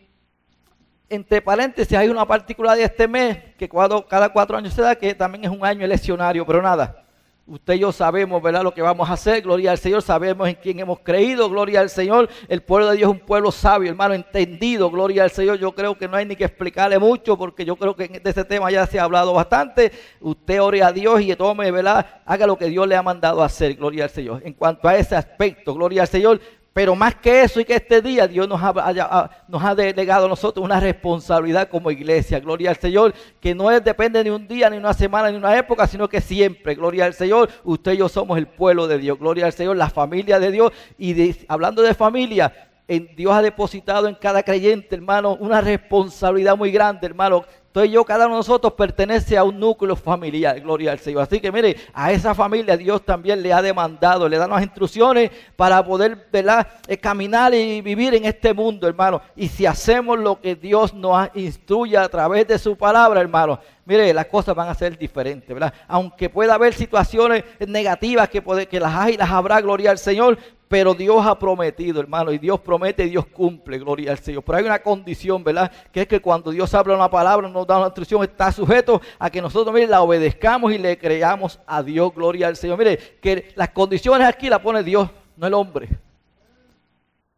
entre 1.09 1.41
paréntesis 1.41 1.97
hay 1.97 2.09
una 2.09 2.25
particularidad 2.25 2.87
de 2.87 2.93
este 2.93 3.07
mes 3.07 3.37
que 3.57 3.69
cada 4.09 4.29
cuatro 4.29 4.57
años 4.57 4.73
se 4.73 4.81
da, 4.81 4.95
que 4.95 5.13
también 5.15 5.45
es 5.45 5.51
un 5.51 5.65
año 5.65 5.85
eleccionario, 5.85 6.45
pero 6.45 6.61
nada. 6.61 7.06
Usted 7.49 7.75
y 7.75 7.79
yo 7.79 7.93
sabemos, 7.93 8.43
¿verdad? 8.43 8.61
Lo 8.61 8.73
que 8.73 8.81
vamos 8.81 9.09
a 9.09 9.13
hacer, 9.13 9.41
gloria 9.41 9.71
al 9.71 9.77
Señor, 9.77 10.01
sabemos 10.01 10.49
en 10.49 10.55
quién 10.55 10.79
hemos 10.81 10.99
creído, 10.99 11.49
gloria 11.49 11.79
al 11.79 11.89
Señor. 11.89 12.27
El 12.49 12.61
pueblo 12.61 12.89
de 12.89 12.97
Dios 12.97 13.09
es 13.09 13.21
un 13.21 13.25
pueblo 13.25 13.53
sabio, 13.53 13.89
hermano, 13.89 14.13
entendido, 14.13 14.91
gloria 14.91 15.23
al 15.23 15.31
Señor. 15.31 15.57
Yo 15.57 15.71
creo 15.71 15.97
que 15.97 16.09
no 16.09 16.17
hay 16.17 16.25
ni 16.25 16.35
que 16.35 16.43
explicarle 16.43 16.99
mucho, 16.99 17.37
porque 17.37 17.63
yo 17.63 17.77
creo 17.77 17.95
que 17.95 18.09
de 18.09 18.29
ese 18.29 18.43
tema 18.43 18.69
ya 18.69 18.85
se 18.85 18.99
ha 18.99 19.03
hablado 19.03 19.31
bastante. 19.31 19.93
Usted 20.19 20.61
ore 20.61 20.83
a 20.83 20.91
Dios 20.91 21.21
y 21.21 21.33
tome, 21.37 21.71
¿verdad? 21.71 22.21
Haga 22.25 22.45
lo 22.47 22.57
que 22.57 22.65
Dios 22.65 22.85
le 22.85 22.97
ha 22.97 23.01
mandado 23.01 23.41
a 23.41 23.45
hacer, 23.45 23.75
gloria 23.75 24.03
al 24.03 24.09
Señor. 24.09 24.41
En 24.43 24.51
cuanto 24.51 24.89
a 24.89 24.97
ese 24.97 25.15
aspecto, 25.15 25.73
gloria 25.73 26.01
al 26.01 26.09
Señor, 26.09 26.41
pero 26.77 26.95
más 26.95 27.15
que 27.15 27.41
eso 27.41 27.59
y 27.59 27.65
que 27.65 27.73
este 27.73 28.03
día 28.03 28.27
Dios 28.27 28.47
nos 28.47 28.61
ha, 28.61 29.31
nos 29.47 29.75
delegado 29.75 30.27
a 30.27 30.29
nosotros 30.29 30.63
una 30.63 30.79
responsabilidad 30.79 31.69
como 31.69 31.89
iglesia. 31.89 32.39
Gloria 32.39 32.69
al 32.69 32.75
Señor, 32.77 33.15
que 33.41 33.55
no 33.55 33.71
es, 33.71 33.83
depende 33.83 34.23
ni 34.23 34.29
un 34.29 34.47
día, 34.47 34.69
ni 34.69 34.77
una 34.77 34.93
semana, 34.93 35.31
ni 35.31 35.37
una 35.37 35.57
época, 35.57 35.87
sino 35.87 36.07
que 36.07 36.21
siempre. 36.21 36.75
Gloria 36.75 37.05
al 37.05 37.15
Señor, 37.15 37.49
usted 37.63 37.93
y 37.93 37.97
yo 37.97 38.07
somos 38.07 38.37
el 38.37 38.45
pueblo 38.45 38.85
de 38.85 38.99
Dios. 38.99 39.17
Gloria 39.17 39.47
al 39.47 39.53
Señor, 39.53 39.75
la 39.75 39.89
familia 39.89 40.39
de 40.39 40.51
Dios. 40.51 40.71
Y 40.99 41.35
hablando 41.47 41.81
de 41.81 41.95
familia, 41.95 42.53
Dios 42.87 43.33
ha 43.33 43.41
depositado 43.41 44.07
en 44.07 44.13
cada 44.13 44.43
creyente, 44.43 44.93
hermano, 44.93 45.33
una 45.33 45.61
responsabilidad 45.61 46.55
muy 46.55 46.69
grande, 46.69 47.07
hermano, 47.07 47.43
entonces 47.77 47.93
yo, 47.93 48.03
cada 48.05 48.25
uno 48.25 48.33
de 48.33 48.39
nosotros 48.39 48.73
pertenece 48.73 49.37
a 49.37 49.43
un 49.43 49.59
núcleo 49.59 49.95
familiar, 49.95 50.59
gloria 50.61 50.91
al 50.91 50.97
Señor. 50.97 51.21
Así 51.21 51.39
que 51.39 51.51
mire, 51.51 51.75
a 51.93 52.11
esa 52.11 52.33
familia 52.33 52.75
Dios 52.75 53.05
también 53.05 53.43
le 53.43 53.53
ha 53.53 53.61
demandado, 53.61 54.27
le 54.27 54.37
da 54.37 54.47
las 54.47 54.63
instrucciones 54.63 55.29
para 55.55 55.85
poder 55.85 56.27
¿verdad? 56.33 56.67
Eh, 56.87 56.97
caminar 56.97 57.53
y 57.53 57.81
vivir 57.81 58.15
en 58.15 58.25
este 58.25 58.51
mundo, 58.51 58.87
hermano. 58.87 59.21
Y 59.35 59.47
si 59.47 59.67
hacemos 59.67 60.17
lo 60.17 60.41
que 60.41 60.55
Dios 60.55 60.91
nos 60.95 61.29
instruye 61.35 61.95
a 61.95 62.09
través 62.09 62.47
de 62.47 62.57
su 62.57 62.75
palabra, 62.75 63.21
hermano, 63.21 63.59
mire, 63.85 64.11
las 64.11 64.25
cosas 64.25 64.55
van 64.55 64.69
a 64.69 64.73
ser 64.73 64.97
diferentes, 64.97 65.47
¿verdad? 65.47 65.71
Aunque 65.87 66.31
pueda 66.31 66.55
haber 66.55 66.73
situaciones 66.73 67.43
negativas 67.59 68.27
que, 68.27 68.41
que 68.67 68.79
las 68.79 68.95
hay 68.95 69.13
y 69.13 69.17
las 69.17 69.29
habrá, 69.29 69.61
gloria 69.61 69.91
al 69.91 69.99
Señor, 69.99 70.39
pero 70.67 70.93
Dios 70.93 71.25
ha 71.25 71.37
prometido, 71.39 72.01
hermano, 72.01 72.31
y 72.31 72.37
Dios 72.37 72.59
promete 72.59 73.05
y 73.05 73.09
Dios 73.09 73.25
cumple, 73.27 73.79
gloria 73.79 74.11
al 74.11 74.19
Señor. 74.19 74.43
Pero 74.43 74.57
hay 74.57 74.63
una 74.65 74.79
condición, 74.79 75.43
¿verdad? 75.43 75.71
Que 75.91 76.01
es 76.01 76.07
que 76.07 76.19
cuando 76.19 76.51
Dios 76.51 76.73
habla 76.73 76.95
una 76.95 77.09
palabra, 77.09 77.47
nos 77.47 77.65
da 77.65 77.77
una 77.77 77.85
instrucción, 77.87 78.21
está 78.23 78.51
sujeto 78.51 79.01
a 79.17 79.29
que 79.29 79.41
nosotros, 79.41 79.73
mire, 79.73 79.87
la 79.87 80.01
obedezcamos 80.01 80.73
y 80.73 80.77
le 80.77 80.97
creamos 80.97 81.59
a 81.65 81.81
Dios, 81.81 82.13
gloria 82.13 82.47
al 82.47 82.57
Señor. 82.57 82.77
Mire, 82.77 82.97
que 83.21 83.53
las 83.55 83.69
condiciones 83.69 84.27
aquí 84.27 84.49
las 84.49 84.59
pone 84.59 84.83
Dios, 84.83 85.09
no 85.37 85.47
el 85.47 85.53
hombre. 85.53 85.87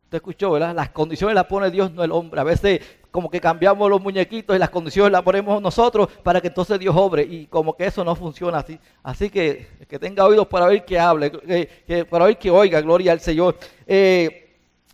Usted 0.06 0.18
escuchó, 0.18 0.52
¿verdad? 0.52 0.74
Las 0.74 0.90
condiciones 0.90 1.36
las 1.36 1.46
pone 1.46 1.70
Dios, 1.70 1.92
no 1.92 2.04
el 2.04 2.12
hombre. 2.12 2.42
A 2.42 2.44
veces 2.44 2.82
como 3.12 3.30
que 3.30 3.40
cambiamos 3.40 3.90
los 3.90 4.02
muñequitos 4.02 4.56
y 4.56 4.60
las 4.60 4.70
condiciones 4.70 5.12
las 5.12 5.24
ponemos 5.24 5.62
nosotros 5.62 6.10
para 6.24 6.42
que 6.42 6.48
entonces 6.48 6.80
Dios 6.80 6.96
obre. 6.96 7.24
Y 7.24 7.48
como 7.48 7.76
que 7.76 7.86
eso 7.86 8.04
no 8.04 8.16
funciona 8.16 8.60
así. 8.60 8.80
Así 9.04 9.30
que 9.30 9.68
que 9.88 9.98
tenga 9.98 10.26
oídos 10.26 10.48
para 10.48 10.66
oír 10.66 10.84
que 10.84 11.00
hable, 11.00 11.32
para 12.10 12.26
oír 12.26 12.38
que 12.38 12.52
oiga, 12.52 12.82
gloria 12.82 13.12
al 13.12 13.20
Señor. 13.20 13.58
Eh, 13.88 14.49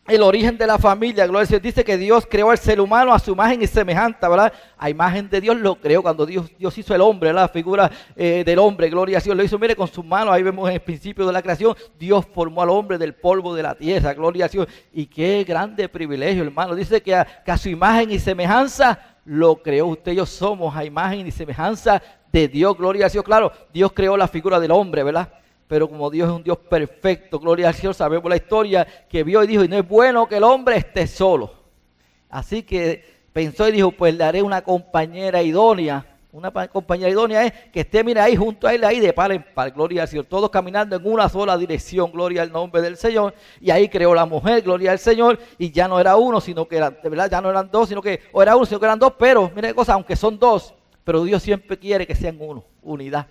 el 0.08 0.22
origen 0.22 0.56
de 0.56 0.68
la 0.68 0.78
familia, 0.78 1.26
gloria 1.26 1.48
Señor, 1.48 1.64
dice 1.64 1.84
que 1.84 1.98
Dios 1.98 2.28
creó 2.30 2.52
al 2.52 2.60
ser 2.60 2.80
humano 2.80 3.12
a 3.12 3.18
su 3.18 3.32
imagen 3.32 3.62
y 3.64 3.68
semejanza, 3.68 4.30
¿verdad? 4.30 4.54
A 4.78 4.90
imagen 4.90 5.28
de 5.30 5.42
Dios 5.42 5.58
lo 5.58 5.76
creó 5.76 6.04
cuando 6.04 6.28
Dios, 6.28 6.52
Dios 6.60 6.78
hizo 6.78 6.94
el 6.94 7.02
hombre, 7.02 7.34
la 7.34 7.48
figura 7.48 7.92
eh, 8.16 8.44
del 8.46 8.60
hombre, 8.60 8.90
gloria 8.90 9.18
al 9.18 9.24
Señor, 9.24 9.38
lo 9.38 9.44
hizo, 9.44 9.58
mire, 9.58 9.76
con 9.76 9.88
sus 9.88 10.06
manos, 10.06 10.32
ahí 10.32 10.44
vemos 10.44 10.70
en 10.70 10.76
el 10.76 10.82
principio 10.82 11.26
de 11.26 11.34
la 11.34 11.42
creación, 11.42 11.76
Dios 11.98 12.24
formó 12.32 12.62
al 12.62 12.70
hombre 12.70 13.00
del 13.00 13.16
polvo 13.16 13.56
de 13.56 13.64
la 13.64 13.74
tierra, 13.74 14.14
gloria 14.14 14.46
al 14.46 14.52
Señor, 14.52 14.68
y 14.94 15.08
qué 15.08 15.44
grande 15.44 15.90
privilegio, 15.90 16.44
hermano, 16.44 16.76
dice 16.76 17.02
que 17.02 17.16
a, 17.16 17.26
que 17.26 17.52
a 17.52 17.58
su 17.58 17.70
imagen 17.70 18.12
y 18.12 18.20
semejanza 18.20 19.00
lo 19.26 19.56
creó, 19.56 19.88
usted 19.88 20.12
yo 20.12 20.28
somos 20.28 20.76
a 20.76 20.86
imagen 20.86 21.26
y 21.26 21.32
semejanza 21.32 22.00
de 22.32 22.48
Dios, 22.48 22.78
gloria 22.78 23.06
al 23.06 23.12
Señor, 23.12 23.26
claro, 23.26 23.52
Dios 23.74 23.92
creó 23.92 24.16
la 24.18 24.28
figura 24.28 24.60
del 24.60 24.70
hombre, 24.70 25.02
¿verdad? 25.02 25.30
Pero 25.68 25.90
como 25.90 26.10
Dios 26.10 26.30
es 26.30 26.36
un 26.36 26.44
Dios 26.44 26.58
perfecto, 26.58 27.40
gloria 27.40 27.70
al 27.70 27.74
Señor, 27.74 27.96
sabemos 27.96 28.30
la 28.30 28.36
historia 28.36 28.86
que 29.10 29.24
vio 29.24 29.44
y 29.44 29.48
dijo, 29.48 29.64
y 29.64 29.68
no 29.68 29.78
es 29.78 29.88
bueno 29.88 30.28
que 30.28 30.38
el 30.38 30.44
hombre 30.44 30.78
esté 30.78 31.08
solo. 31.08 31.54
Así 32.30 32.64
que 32.64 33.04
pensó 33.34 33.68
y 33.68 33.72
dijo, 33.72 33.92
pues 33.92 34.16
le 34.16 34.24
haré 34.24 34.42
una 34.44 34.62
compañera 34.62 35.42
idónea. 35.42 36.06
Una 36.32 36.52
compañera 36.52 37.10
idónea 37.10 37.46
es 37.46 37.54
que 37.72 37.80
esté, 37.80 38.04
mira, 38.04 38.26
ahí 38.26 38.36
junto 38.36 38.68
a 38.68 38.74
él, 38.74 38.84
ahí 38.84 39.00
de 39.00 39.14
par 39.14 39.32
en 39.32 39.42
par, 39.42 39.72
gloria 39.72 40.02
al 40.02 40.08
Señor. 40.10 40.26
Todos 40.26 40.50
caminando 40.50 40.98
en 40.98 41.08
una 41.08 41.30
sola 41.30 41.58
dirección, 41.58 42.12
gloria 42.12 42.42
al 42.42 42.52
nombre 42.52 42.82
del 42.82 42.98
Señor. 42.98 43.34
Y 43.62 43.72
ahí 43.72 43.88
creó 43.88 44.14
la 44.14 44.26
mujer, 44.26 44.62
gloria 44.62 44.92
al 44.92 45.00
Señor. 45.00 45.40
Y 45.58 45.72
ya 45.72 45.88
no 45.88 45.98
era 45.98 46.18
uno, 46.18 46.42
sino 46.42 46.68
que 46.68 46.76
eran, 46.76 46.98
de 47.02 47.10
verdad, 47.10 47.32
ya 47.32 47.42
no 47.42 47.50
eran 47.50 47.72
dos, 47.72 47.88
sino 47.88 48.02
que, 48.02 48.20
o 48.34 48.44
era 48.44 48.56
uno, 48.56 48.66
sino 48.66 48.80
que 48.80 48.86
eran 48.86 49.00
dos. 49.00 49.14
Pero, 49.18 49.50
mire 49.56 49.74
cosa, 49.74 49.94
aunque 49.94 50.18
son 50.18 50.38
dos, 50.38 50.74
pero 51.06 51.24
Dios 51.24 51.42
siempre 51.42 51.80
quiere 51.80 52.06
que 52.06 52.16
sean 52.16 52.38
uno, 52.38 52.66
unidad. 52.84 53.28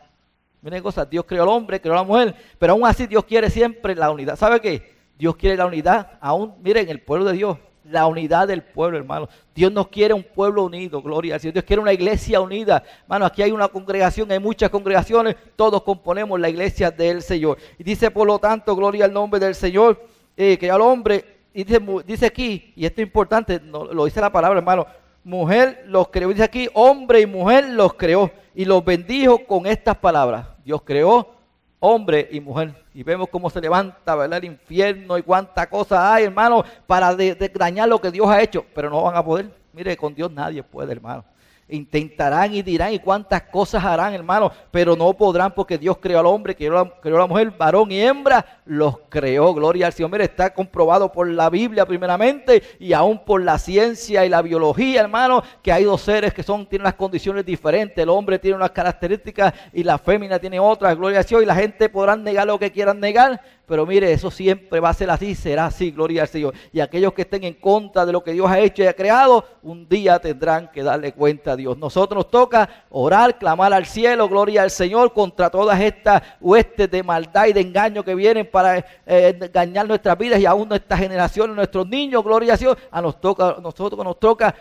Miren 0.64 0.82
cosas, 0.82 1.08
Dios 1.10 1.26
creó 1.28 1.42
al 1.42 1.50
hombre, 1.50 1.78
creó 1.78 1.92
a 1.92 1.98
la 1.98 2.04
mujer, 2.04 2.34
pero 2.58 2.72
aún 2.72 2.86
así 2.86 3.06
Dios 3.06 3.22
quiere 3.24 3.50
siempre 3.50 3.94
la 3.94 4.10
unidad. 4.10 4.34
¿Sabe 4.34 4.62
qué? 4.62 4.94
Dios 5.18 5.36
quiere 5.36 5.58
la 5.58 5.66
unidad, 5.66 6.12
aún, 6.22 6.54
miren, 6.62 6.88
el 6.88 7.02
pueblo 7.02 7.26
de 7.26 7.34
Dios, 7.34 7.58
la 7.84 8.06
unidad 8.06 8.48
del 8.48 8.62
pueblo, 8.62 8.96
hermano. 8.96 9.28
Dios 9.54 9.70
nos 9.70 9.88
quiere 9.88 10.14
un 10.14 10.22
pueblo 10.22 10.64
unido, 10.64 11.02
gloria 11.02 11.34
al 11.34 11.40
Señor. 11.40 11.52
Dios 11.52 11.66
quiere 11.66 11.82
una 11.82 11.92
iglesia 11.92 12.40
unida. 12.40 12.82
Hermano, 13.02 13.26
aquí 13.26 13.42
hay 13.42 13.50
una 13.52 13.68
congregación, 13.68 14.32
hay 14.32 14.38
muchas 14.38 14.70
congregaciones, 14.70 15.36
todos 15.54 15.82
componemos 15.82 16.40
la 16.40 16.48
iglesia 16.48 16.90
del 16.90 17.20
Señor. 17.20 17.58
Y 17.78 17.84
dice, 17.84 18.10
por 18.10 18.26
lo 18.26 18.38
tanto, 18.38 18.74
gloria 18.74 19.04
al 19.04 19.12
nombre 19.12 19.38
del 19.38 19.54
Señor, 19.54 20.02
eh, 20.34 20.56
que 20.56 20.70
al 20.70 20.80
hombre, 20.80 21.26
y 21.52 21.64
dice, 21.64 21.78
dice 22.06 22.24
aquí, 22.24 22.72
y 22.74 22.86
esto 22.86 23.02
es 23.02 23.06
importante, 23.06 23.60
lo 23.60 24.06
dice 24.06 24.18
la 24.18 24.32
palabra, 24.32 24.60
hermano, 24.60 24.86
mujer 25.24 25.84
los 25.88 26.08
creó. 26.08 26.30
Dice 26.30 26.42
aquí, 26.42 26.70
hombre 26.72 27.20
y 27.20 27.26
mujer 27.26 27.68
los 27.68 27.92
creó 27.92 28.30
y 28.54 28.64
los 28.64 28.84
bendijo 28.84 29.44
con 29.46 29.66
estas 29.66 29.96
palabras. 29.96 30.46
Dios 30.64 30.82
creó 30.82 31.34
hombre 31.80 32.28
y 32.30 32.40
mujer. 32.40 32.74
Y 32.94 33.02
vemos 33.02 33.28
cómo 33.28 33.50
se 33.50 33.60
levanta, 33.60 34.14
¿verdad? 34.14 34.38
El 34.38 34.44
infierno 34.44 35.18
y 35.18 35.22
cuánta 35.22 35.68
cosa 35.68 36.14
hay, 36.14 36.24
hermano, 36.24 36.64
para 36.86 37.14
dañar 37.14 37.88
lo 37.88 38.00
que 38.00 38.10
Dios 38.10 38.28
ha 38.28 38.40
hecho. 38.40 38.64
Pero 38.74 38.88
no 38.88 39.02
van 39.02 39.16
a 39.16 39.24
poder. 39.24 39.50
Mire, 39.72 39.96
con 39.96 40.14
Dios 40.14 40.30
nadie 40.30 40.62
puede, 40.62 40.92
hermano. 40.92 41.24
Intentarán 41.66 42.54
y 42.54 42.60
dirán 42.60 42.92
y 42.92 42.98
cuántas 42.98 43.42
cosas 43.42 43.82
harán, 43.82 44.12
hermano, 44.12 44.52
pero 44.70 44.94
no 44.94 45.14
podrán 45.14 45.54
porque 45.54 45.78
Dios 45.78 45.96
creó 45.96 46.20
al 46.20 46.26
hombre, 46.26 46.54
creó 46.54 46.78
a, 46.78 47.00
creó 47.00 47.16
a 47.16 47.20
la 47.20 47.26
mujer, 47.26 47.50
varón 47.56 47.90
y 47.90 48.02
hembra, 48.02 48.44
los 48.66 48.98
creó. 49.08 49.54
Gloria 49.54 49.86
al 49.86 49.94
Señor. 49.94 50.10
Mire, 50.10 50.24
está 50.24 50.52
comprobado 50.52 51.10
por 51.10 51.26
la 51.26 51.48
Biblia 51.48 51.86
primeramente 51.86 52.62
y 52.78 52.92
aún 52.92 53.24
por 53.24 53.42
la 53.42 53.58
ciencia 53.58 54.26
y 54.26 54.28
la 54.28 54.42
biología, 54.42 55.00
hermano, 55.00 55.42
que 55.62 55.72
hay 55.72 55.84
dos 55.84 56.02
seres 56.02 56.34
que 56.34 56.42
son, 56.42 56.66
tienen 56.66 56.84
las 56.84 56.94
condiciones 56.94 57.46
diferentes. 57.46 57.96
El 57.96 58.10
hombre 58.10 58.38
tiene 58.38 58.58
unas 58.58 58.70
características 58.70 59.54
y 59.72 59.82
la 59.84 59.96
fémina 59.96 60.38
tiene 60.38 60.60
otras. 60.60 60.94
Gloria 60.96 61.20
al 61.20 61.24
Señor. 61.24 61.44
Y 61.44 61.46
la 61.46 61.54
gente 61.54 61.88
podrán 61.88 62.22
negar 62.22 62.46
lo 62.46 62.58
que 62.58 62.70
quieran 62.70 63.00
negar, 63.00 63.40
pero 63.66 63.86
mire, 63.86 64.12
eso 64.12 64.30
siempre 64.30 64.78
va 64.78 64.90
a 64.90 64.94
ser 64.94 65.08
así, 65.10 65.34
será 65.34 65.66
así, 65.66 65.90
gloria 65.90 66.22
al 66.22 66.28
Señor. 66.28 66.54
Y 66.72 66.80
aquellos 66.80 67.14
que 67.14 67.22
estén 67.22 67.44
en 67.44 67.54
contra 67.54 68.04
de 68.04 68.12
lo 68.12 68.22
que 68.22 68.32
Dios 68.32 68.50
ha 68.50 68.58
hecho 68.60 68.82
y 68.82 68.86
ha 68.86 68.92
creado, 68.92 69.44
un 69.62 69.88
día 69.88 70.18
tendrán 70.18 70.70
que 70.70 70.82
darle 70.82 71.12
cuenta 71.12 71.52
a 71.52 71.56
Dios. 71.56 71.78
Nosotros 71.78 72.24
nos 72.24 72.30
toca 72.30 72.68
orar, 72.90 73.38
clamar 73.38 73.72
al 73.72 73.86
cielo, 73.86 74.28
gloria 74.28 74.62
al 74.62 74.70
Señor, 74.70 75.14
contra 75.14 75.48
todas 75.48 75.80
estas 75.80 76.22
huestes 76.40 76.90
de 76.90 77.02
maldad 77.02 77.46
y 77.46 77.54
de 77.54 77.60
engaño 77.60 78.04
que 78.04 78.14
vienen 78.14 78.50
para 78.50 78.78
eh, 78.78 79.38
engañar 79.40 79.88
nuestras 79.88 80.18
vidas 80.18 80.38
y 80.40 80.46
aún 80.46 80.68
nuestra 80.68 80.98
generación, 80.98 81.56
nuestros 81.56 81.88
niños, 81.88 82.22
gloria 82.22 82.52
al 82.52 82.58
Señor. 82.58 82.78
A 82.90 83.00
nos 83.00 83.18
toca, 83.18 83.56
nosotros 83.62 84.04
nos 84.04 84.20
toca 84.20 84.54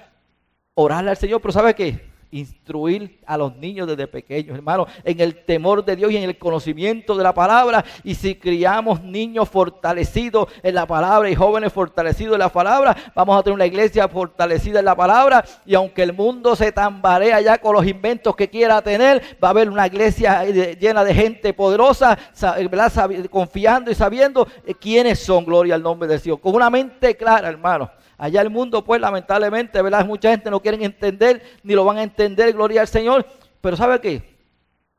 orarle 0.75 1.09
al 1.09 1.17
Señor, 1.17 1.41
pero 1.41 1.51
¿sabe 1.51 1.73
qué? 1.73 2.12
Instruir 2.33 3.19
a 3.25 3.37
los 3.37 3.55
niños 3.55 3.87
desde 3.87 4.07
pequeños, 4.07 4.55
hermanos, 4.55 4.87
en 5.03 5.19
el 5.19 5.45
temor 5.45 5.85
de 5.85 5.95
Dios 5.95 6.11
y 6.11 6.17
en 6.17 6.23
el 6.23 6.37
conocimiento 6.37 7.15
de 7.15 7.23
la 7.23 7.33
palabra. 7.33 7.85
Y 8.03 8.15
si 8.15 8.35
criamos 8.35 9.01
niños 9.03 9.47
fortalecidos 9.47 10.47
en 10.61 10.75
la 10.75 10.85
palabra 10.85 11.29
y 11.29 11.35
jóvenes 11.35 11.71
fortalecidos 11.71 12.33
en 12.33 12.39
la 12.39 12.49
palabra, 12.49 12.95
vamos 13.15 13.39
a 13.39 13.43
tener 13.43 13.55
una 13.55 13.65
iglesia 13.65 14.07
fortalecida 14.07 14.79
en 14.79 14.85
la 14.85 14.95
palabra. 14.95 15.45
Y 15.65 15.75
aunque 15.75 16.03
el 16.03 16.13
mundo 16.13 16.55
se 16.55 16.71
tambarea 16.71 17.39
ya 17.39 17.59
con 17.59 17.75
los 17.75 17.85
inventos 17.85 18.35
que 18.35 18.49
quiera 18.49 18.81
tener, 18.81 19.21
va 19.41 19.49
a 19.49 19.51
haber 19.51 19.69
una 19.69 19.85
iglesia 19.85 20.43
llena 20.45 21.03
de 21.03 21.13
gente 21.13 21.53
poderosa, 21.53 22.17
confiando 23.29 23.91
y 23.91 23.95
sabiendo 23.95 24.47
eh, 24.65 24.73
quiénes 24.73 25.19
son, 25.19 25.45
gloria 25.45 25.75
al 25.75 25.83
nombre 25.83 26.07
del 26.07 26.19
Señor. 26.19 26.41
Con 26.41 26.55
una 26.55 26.69
mente 26.69 27.15
clara, 27.15 27.49
hermano. 27.49 27.89
Allá 28.17 28.41
el 28.41 28.49
mundo, 28.49 28.83
pues 28.83 28.99
lamentablemente, 29.01 29.81
¿verdad? 29.81 30.05
Mucha 30.05 30.31
gente 30.31 30.49
no 30.49 30.59
quiere 30.59 30.83
entender, 30.83 31.41
ni 31.63 31.73
lo 31.73 31.85
van 31.85 31.97
a 31.97 32.03
entender, 32.03 32.53
gloria 32.53 32.81
al 32.81 32.87
Señor. 32.87 33.25
Pero 33.61 33.75
¿sabe 33.77 33.99
qué? 34.01 34.37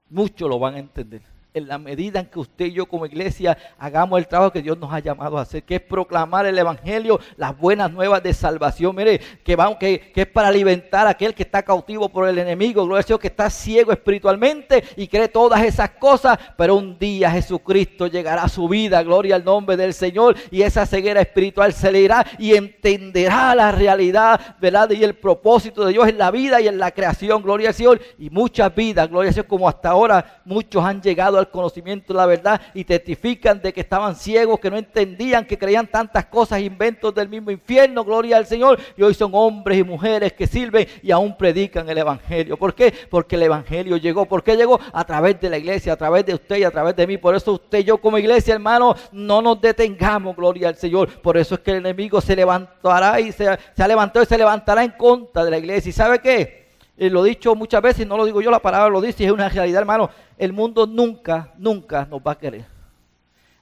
Muchos 0.09 0.49
lo 0.49 0.59
van 0.59 0.75
a 0.75 0.79
entender 0.79 1.34
en 1.55 1.69
la 1.69 1.79
medida 1.79 2.19
en 2.19 2.27
que 2.27 2.41
usted 2.41 2.67
y 2.67 2.73
yo 2.73 2.87
como 2.87 3.07
iglesia 3.07 3.57
hagamos 3.79 4.19
el 4.19 4.27
trabajo 4.27 4.51
que 4.51 4.61
Dios 4.61 4.77
nos 4.77 4.93
ha 4.93 4.99
llamado 4.99 5.39
a 5.39 5.43
hacer, 5.43 5.63
que 5.63 5.77
es 5.77 5.81
proclamar 5.81 6.47
el 6.47 6.59
Evangelio, 6.59 7.21
las 7.37 7.57
buenas 7.57 7.93
nuevas 7.93 8.25
de 8.25 8.35
salvación, 8.35 8.97
mire, 8.97 9.21
que, 9.45 9.55
va, 9.55 9.79
que, 9.79 10.13
que 10.13 10.23
es 10.23 10.27
para 10.27 10.49
alimentar 10.49 11.07
a 11.07 11.11
aquel 11.11 11.33
que 11.33 11.45
está 11.45 11.63
cautivo 11.63 12.09
por 12.09 12.29
el 12.29 12.41
enemigo, 12.41 12.85
gloria 12.85 12.99
al 12.99 13.05
Señor, 13.05 13.21
que 13.21 13.29
está 13.29 13.49
ciego 13.51 13.93
espiritualmente 13.93 14.83
y 14.97 15.07
cree 15.07 15.29
todas 15.29 15.63
esas 15.63 15.91
cosas, 15.91 16.39
pero 16.57 16.75
un 16.75 16.99
día 16.99 17.31
Jesucristo 17.31 18.09
llegará 18.09 18.43
a 18.43 18.49
su 18.49 18.69
vida, 18.69 19.01
gloria 19.05 19.37
al 19.37 19.45
nombre 19.45 19.77
del 19.77 19.95
Señor, 19.95 20.35
y 20.51 20.63
esa 20.63 20.87
ceguera 20.87 21.21
espiritual 21.21 21.73
se 21.73 21.93
le 21.93 22.01
irá 22.01 22.27
y 22.37 22.55
entenderá 22.55 23.55
la 23.55 23.71
realidad, 23.71 24.57
¿verdad? 24.61 24.91
Y 24.91 25.05
el 25.05 25.15
propósito 25.15 25.85
de 25.85 25.93
Dios 25.93 26.09
en 26.09 26.19
la 26.19 26.33
vida 26.33 26.61
y 26.61 26.67
en 26.67 26.79
la 26.79 26.91
creación, 26.91 27.43
gloria 27.43 27.69
al 27.69 27.75
Señor, 27.75 28.01
y 28.19 28.29
muchas 28.29 28.75
vidas, 28.75 29.09
gloria 29.09 29.29
al 29.29 29.35
Señor, 29.35 29.47
como 29.47 29.69
hasta 29.69 29.91
ahora 29.91 30.43
muchos 30.45 30.85
han 30.85 31.01
llegado 31.01 31.39
al 31.39 31.44
conocimiento 31.49 32.13
de 32.13 32.19
la 32.19 32.27
verdad 32.27 32.61
y 32.75 32.85
testifican 32.85 33.61
de 33.61 33.73
que 33.73 33.81
estaban 33.81 34.15
ciegos, 34.17 34.61
que 34.61 34.71
no 34.71 34.77
entendían, 34.77 35.45
que 35.45 35.59
creían 35.59 35.87
tantas 35.87 36.27
cosas, 36.27 36.61
inventos 36.61 37.15
del 37.15 37.29
mismo 37.29 37.51
infierno, 37.51 38.05
gloria 38.05 38.37
al 38.37 38.47
Señor. 38.47 38.79
Y 38.97 39.03
hoy 39.03 39.15
son 39.15 39.31
hombres 39.35 39.79
y 39.79 39.85
mujeres 39.85 40.33
que 40.33 40.47
sirven 40.47 40.87
y 41.03 41.11
aún 41.11 41.37
predican 41.37 41.89
el 41.89 41.99
Evangelio. 41.99 42.57
¿Por 42.57 42.75
qué? 42.75 42.93
Porque 43.11 43.37
el 43.37 43.43
Evangelio 43.43 43.97
llegó. 43.97 44.27
¿Por 44.27 44.43
qué 44.43 44.57
llegó? 44.57 44.81
A 44.93 45.05
través 45.05 45.41
de 45.41 45.51
la 45.51 45.59
iglesia, 45.59 45.93
a 45.93 45.97
través 45.97 46.27
de 46.27 46.35
usted 46.35 46.57
y 46.57 46.65
a 46.65 46.71
través 46.71 46.97
de 46.97 47.07
mí. 47.07 47.19
Por 47.19 47.35
eso 47.35 47.53
usted 47.53 47.79
y 47.79 47.85
yo 47.85 47.99
como 47.99 48.19
iglesia, 48.19 48.55
hermano, 48.55 48.95
no 49.13 49.43
nos 49.43 49.61
detengamos, 49.61 50.37
gloria 50.37 50.69
al 50.69 50.77
Señor. 50.77 51.09
Por 51.21 51.37
eso 51.37 51.57
es 51.57 51.61
que 51.61 51.73
el 51.73 51.79
enemigo 51.79 52.21
se 52.21 52.37
levantará 52.37 53.21
y 53.21 53.33
se, 53.33 53.59
se 53.75 53.83
ha 53.83 53.89
levantado 53.89 54.23
y 54.23 54.27
se 54.27 54.39
levantará 54.39 54.85
en 54.85 54.93
contra 54.93 55.45
de 55.45 55.51
la 55.51 55.59
iglesia. 55.59 55.91
¿Y 55.91 55.93
sabe 55.93 56.19
qué? 56.21 56.64
Eh, 56.97 57.11
lo 57.11 57.25
he 57.25 57.31
dicho 57.31 57.55
muchas 57.55 57.83
veces, 57.83 58.07
no 58.07 58.17
lo 58.17 58.25
digo 58.25 58.41
yo, 58.41 58.51
la 58.51 58.61
palabra 58.61 58.89
lo 58.89 59.01
dice, 59.01 59.25
es 59.25 59.33
una 59.33 59.49
realidad, 59.49 59.81
hermano. 59.81 60.11
El 60.39 60.53
mundo 60.53 60.87
nunca, 60.87 61.53
nunca 61.59 62.07
nos 62.09 62.21
va 62.21 62.33
a 62.33 62.39
querer. 62.39 62.65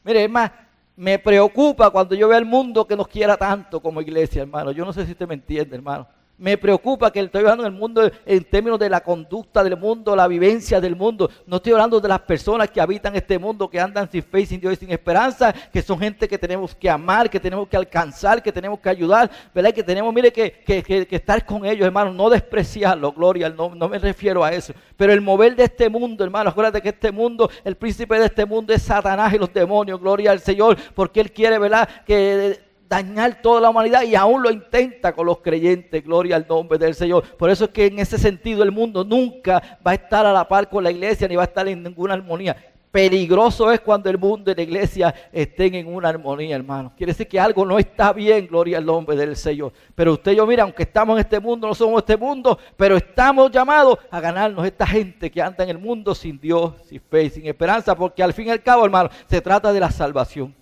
Mire, 0.05 0.25
es 0.25 0.31
más, 0.31 0.51
me 0.97 1.19
preocupa 1.19 1.91
cuando 1.91 2.15
yo 2.15 2.29
veo 2.29 2.37
al 2.37 2.45
mundo 2.45 2.87
que 2.87 2.97
nos 2.97 3.09
quiera 3.09 3.37
tanto 3.37 3.81
como 3.81 4.01
iglesia, 4.01 4.43
hermano. 4.43 4.71
Yo 4.73 4.85
no 4.85 4.93
sé 4.93 5.07
si 5.07 5.13
usted 5.13 5.27
me 5.27 5.35
entiende, 5.35 5.77
hermano. 5.77 6.07
Me 6.39 6.59
preocupa 6.59 7.13
que 7.13 7.21
estoy 7.21 7.41
hablando 7.43 7.65
en 7.65 7.73
el 7.73 7.79
mundo 7.79 8.11
en 8.27 8.45
términos 8.45 8.79
de 8.79 8.89
la 8.89 9.01
conducta 9.01 9.63
del 9.63 9.77
mundo, 9.77 10.17
la 10.17 10.27
vivencia 10.27 10.81
del 10.81 10.97
mundo. 10.97 11.31
No 11.47 11.57
estoy 11.57 11.73
hablando 11.73 12.01
de 12.01 12.09
las 12.09 12.21
personas 12.21 12.69
que 12.71 12.81
habitan 12.81 13.15
este 13.15 13.39
mundo, 13.39 13.69
que 13.69 13.79
andan 13.79 14.11
sin 14.11 14.23
fe, 14.23 14.45
sin 14.47 14.61
Dios 14.61 14.73
y 14.73 14.77
sin 14.77 14.91
esperanza, 14.91 15.53
que 15.53 15.83
son 15.83 16.01
gente 16.01 16.27
que 16.27 16.39
tenemos 16.39 16.75
que 16.75 16.91
amar, 16.91 17.31
que 17.31 17.39
tenemos 17.39 17.69
que 17.69 17.77
alcanzar, 17.77 18.43
que 18.43 18.51
tenemos 18.51 18.81
que 18.81 18.89
ayudar, 18.89 19.31
¿verdad? 19.55 19.73
Que 19.73 19.85
tenemos, 19.85 20.13
mire, 20.13 20.33
que, 20.33 20.65
estar 21.11 21.47
con 21.47 21.65
ellos, 21.65 21.87
hermano, 21.87 22.13
no 22.13 22.29
despreciarlo, 22.29 23.13
gloria, 23.13 23.49
no, 23.49 23.75
no 23.75 23.89
me 23.89 23.99
refiero 23.99 24.43
a 24.43 24.53
eso. 24.53 24.73
Pero 24.97 25.13
el 25.13 25.21
mover 25.21 25.55
de 25.55 25.65
este 25.65 25.89
mundo, 25.89 26.25
hermano, 26.25 26.51
acuérdate 26.51 26.81
que 26.81 26.89
este 26.89 27.13
mundo, 27.13 27.51
el 27.63 27.77
príncipe 27.77 28.19
de 28.19 28.27
este 28.27 28.47
mundo 28.47 28.73
es 28.73 28.83
Satanás 28.83 29.33
y 29.33 29.39
los 29.39 29.53
demonios, 29.53 30.01
gloria 30.01 30.33
al 30.33 30.41
Señor, 30.41 30.77
porque 30.95 31.21
Él 31.21 31.31
quiere, 31.31 31.59
¿verdad? 31.59 31.89
Que 32.05 32.72
dañar 32.93 33.41
toda 33.41 33.59
la 33.59 33.71
humanidad 33.71 34.03
y 34.03 34.15
aún 34.15 34.43
lo 34.43 34.51
intenta 34.51 35.15
con 35.15 35.25
los 35.25 35.39
creyentes. 35.39 36.05
Gloria 36.05 36.37
al 36.37 36.47
nombre 36.47 36.77
del 36.77 36.95
Señor. 36.95 37.25
Por 37.39 37.49
eso 37.49 37.65
es 37.65 37.71
que 37.71 37.87
en 37.87 37.99
ese 37.99 38.19
sentido 38.19 38.63
el 38.63 38.71
mundo 38.71 39.03
nunca 39.03 39.79
va 39.85 39.93
a 39.93 39.95
estar 39.95 40.27
a 40.27 40.33
la 40.33 40.47
par 40.47 40.69
con 40.69 40.85
la 40.85 40.91
iglesia 40.91 41.27
ni 41.27 41.35
va 41.35 41.45
a 41.45 41.47
estar 41.47 41.67
en 41.67 41.83
ninguna 41.83 42.13
armonía. 42.13 42.55
Peligroso 42.91 43.73
es 43.73 43.81
cuando 43.81 44.11
el 44.11 44.19
mundo 44.19 44.51
y 44.51 44.55
la 44.55 44.61
iglesia 44.61 45.15
estén 45.33 45.75
en 45.75 45.87
una 45.87 46.11
armonía, 46.11 46.55
hermano. 46.55 46.93
Quiere 46.95 47.15
decir 47.15 47.27
que 47.27 47.41
algo 47.41 47.65
no 47.65 47.79
está 47.79 48.13
bien, 48.13 48.47
gloria 48.47 48.77
al 48.77 48.85
nombre 48.85 49.17
del 49.17 49.37
Señor. 49.37 49.73
Pero 49.95 50.13
usted 50.13 50.33
y 50.33 50.37
yo, 50.37 50.47
mira, 50.47 50.65
aunque 50.65 50.83
estamos 50.83 51.15
en 51.15 51.21
este 51.21 51.41
mundo, 51.41 51.67
no 51.67 51.75
somos 51.75 52.03
este 52.03 52.19
mundo, 52.19 52.59
pero 52.77 52.99
estamos 52.99 53.51
llamados 53.51 53.97
a 54.11 54.21
ganarnos 54.21 54.67
esta 54.67 54.87
gente 54.87 55.31
que 55.31 55.41
anda 55.41 55.65
en 55.65 55.71
el 55.71 55.79
mundo 55.79 56.15
sin 56.15 56.39
Dios, 56.39 56.75
sin 56.85 57.01
fe 57.01 57.23
y 57.23 57.31
sin 57.31 57.47
esperanza, 57.47 57.97
porque 57.97 58.23
al 58.23 58.35
fin 58.35 58.49
y 58.49 58.51
al 58.51 58.63
cabo, 58.63 58.85
hermano, 58.85 59.09
se 59.27 59.41
trata 59.41 59.73
de 59.73 59.81
la 59.81 59.91
salvación. 59.91 60.55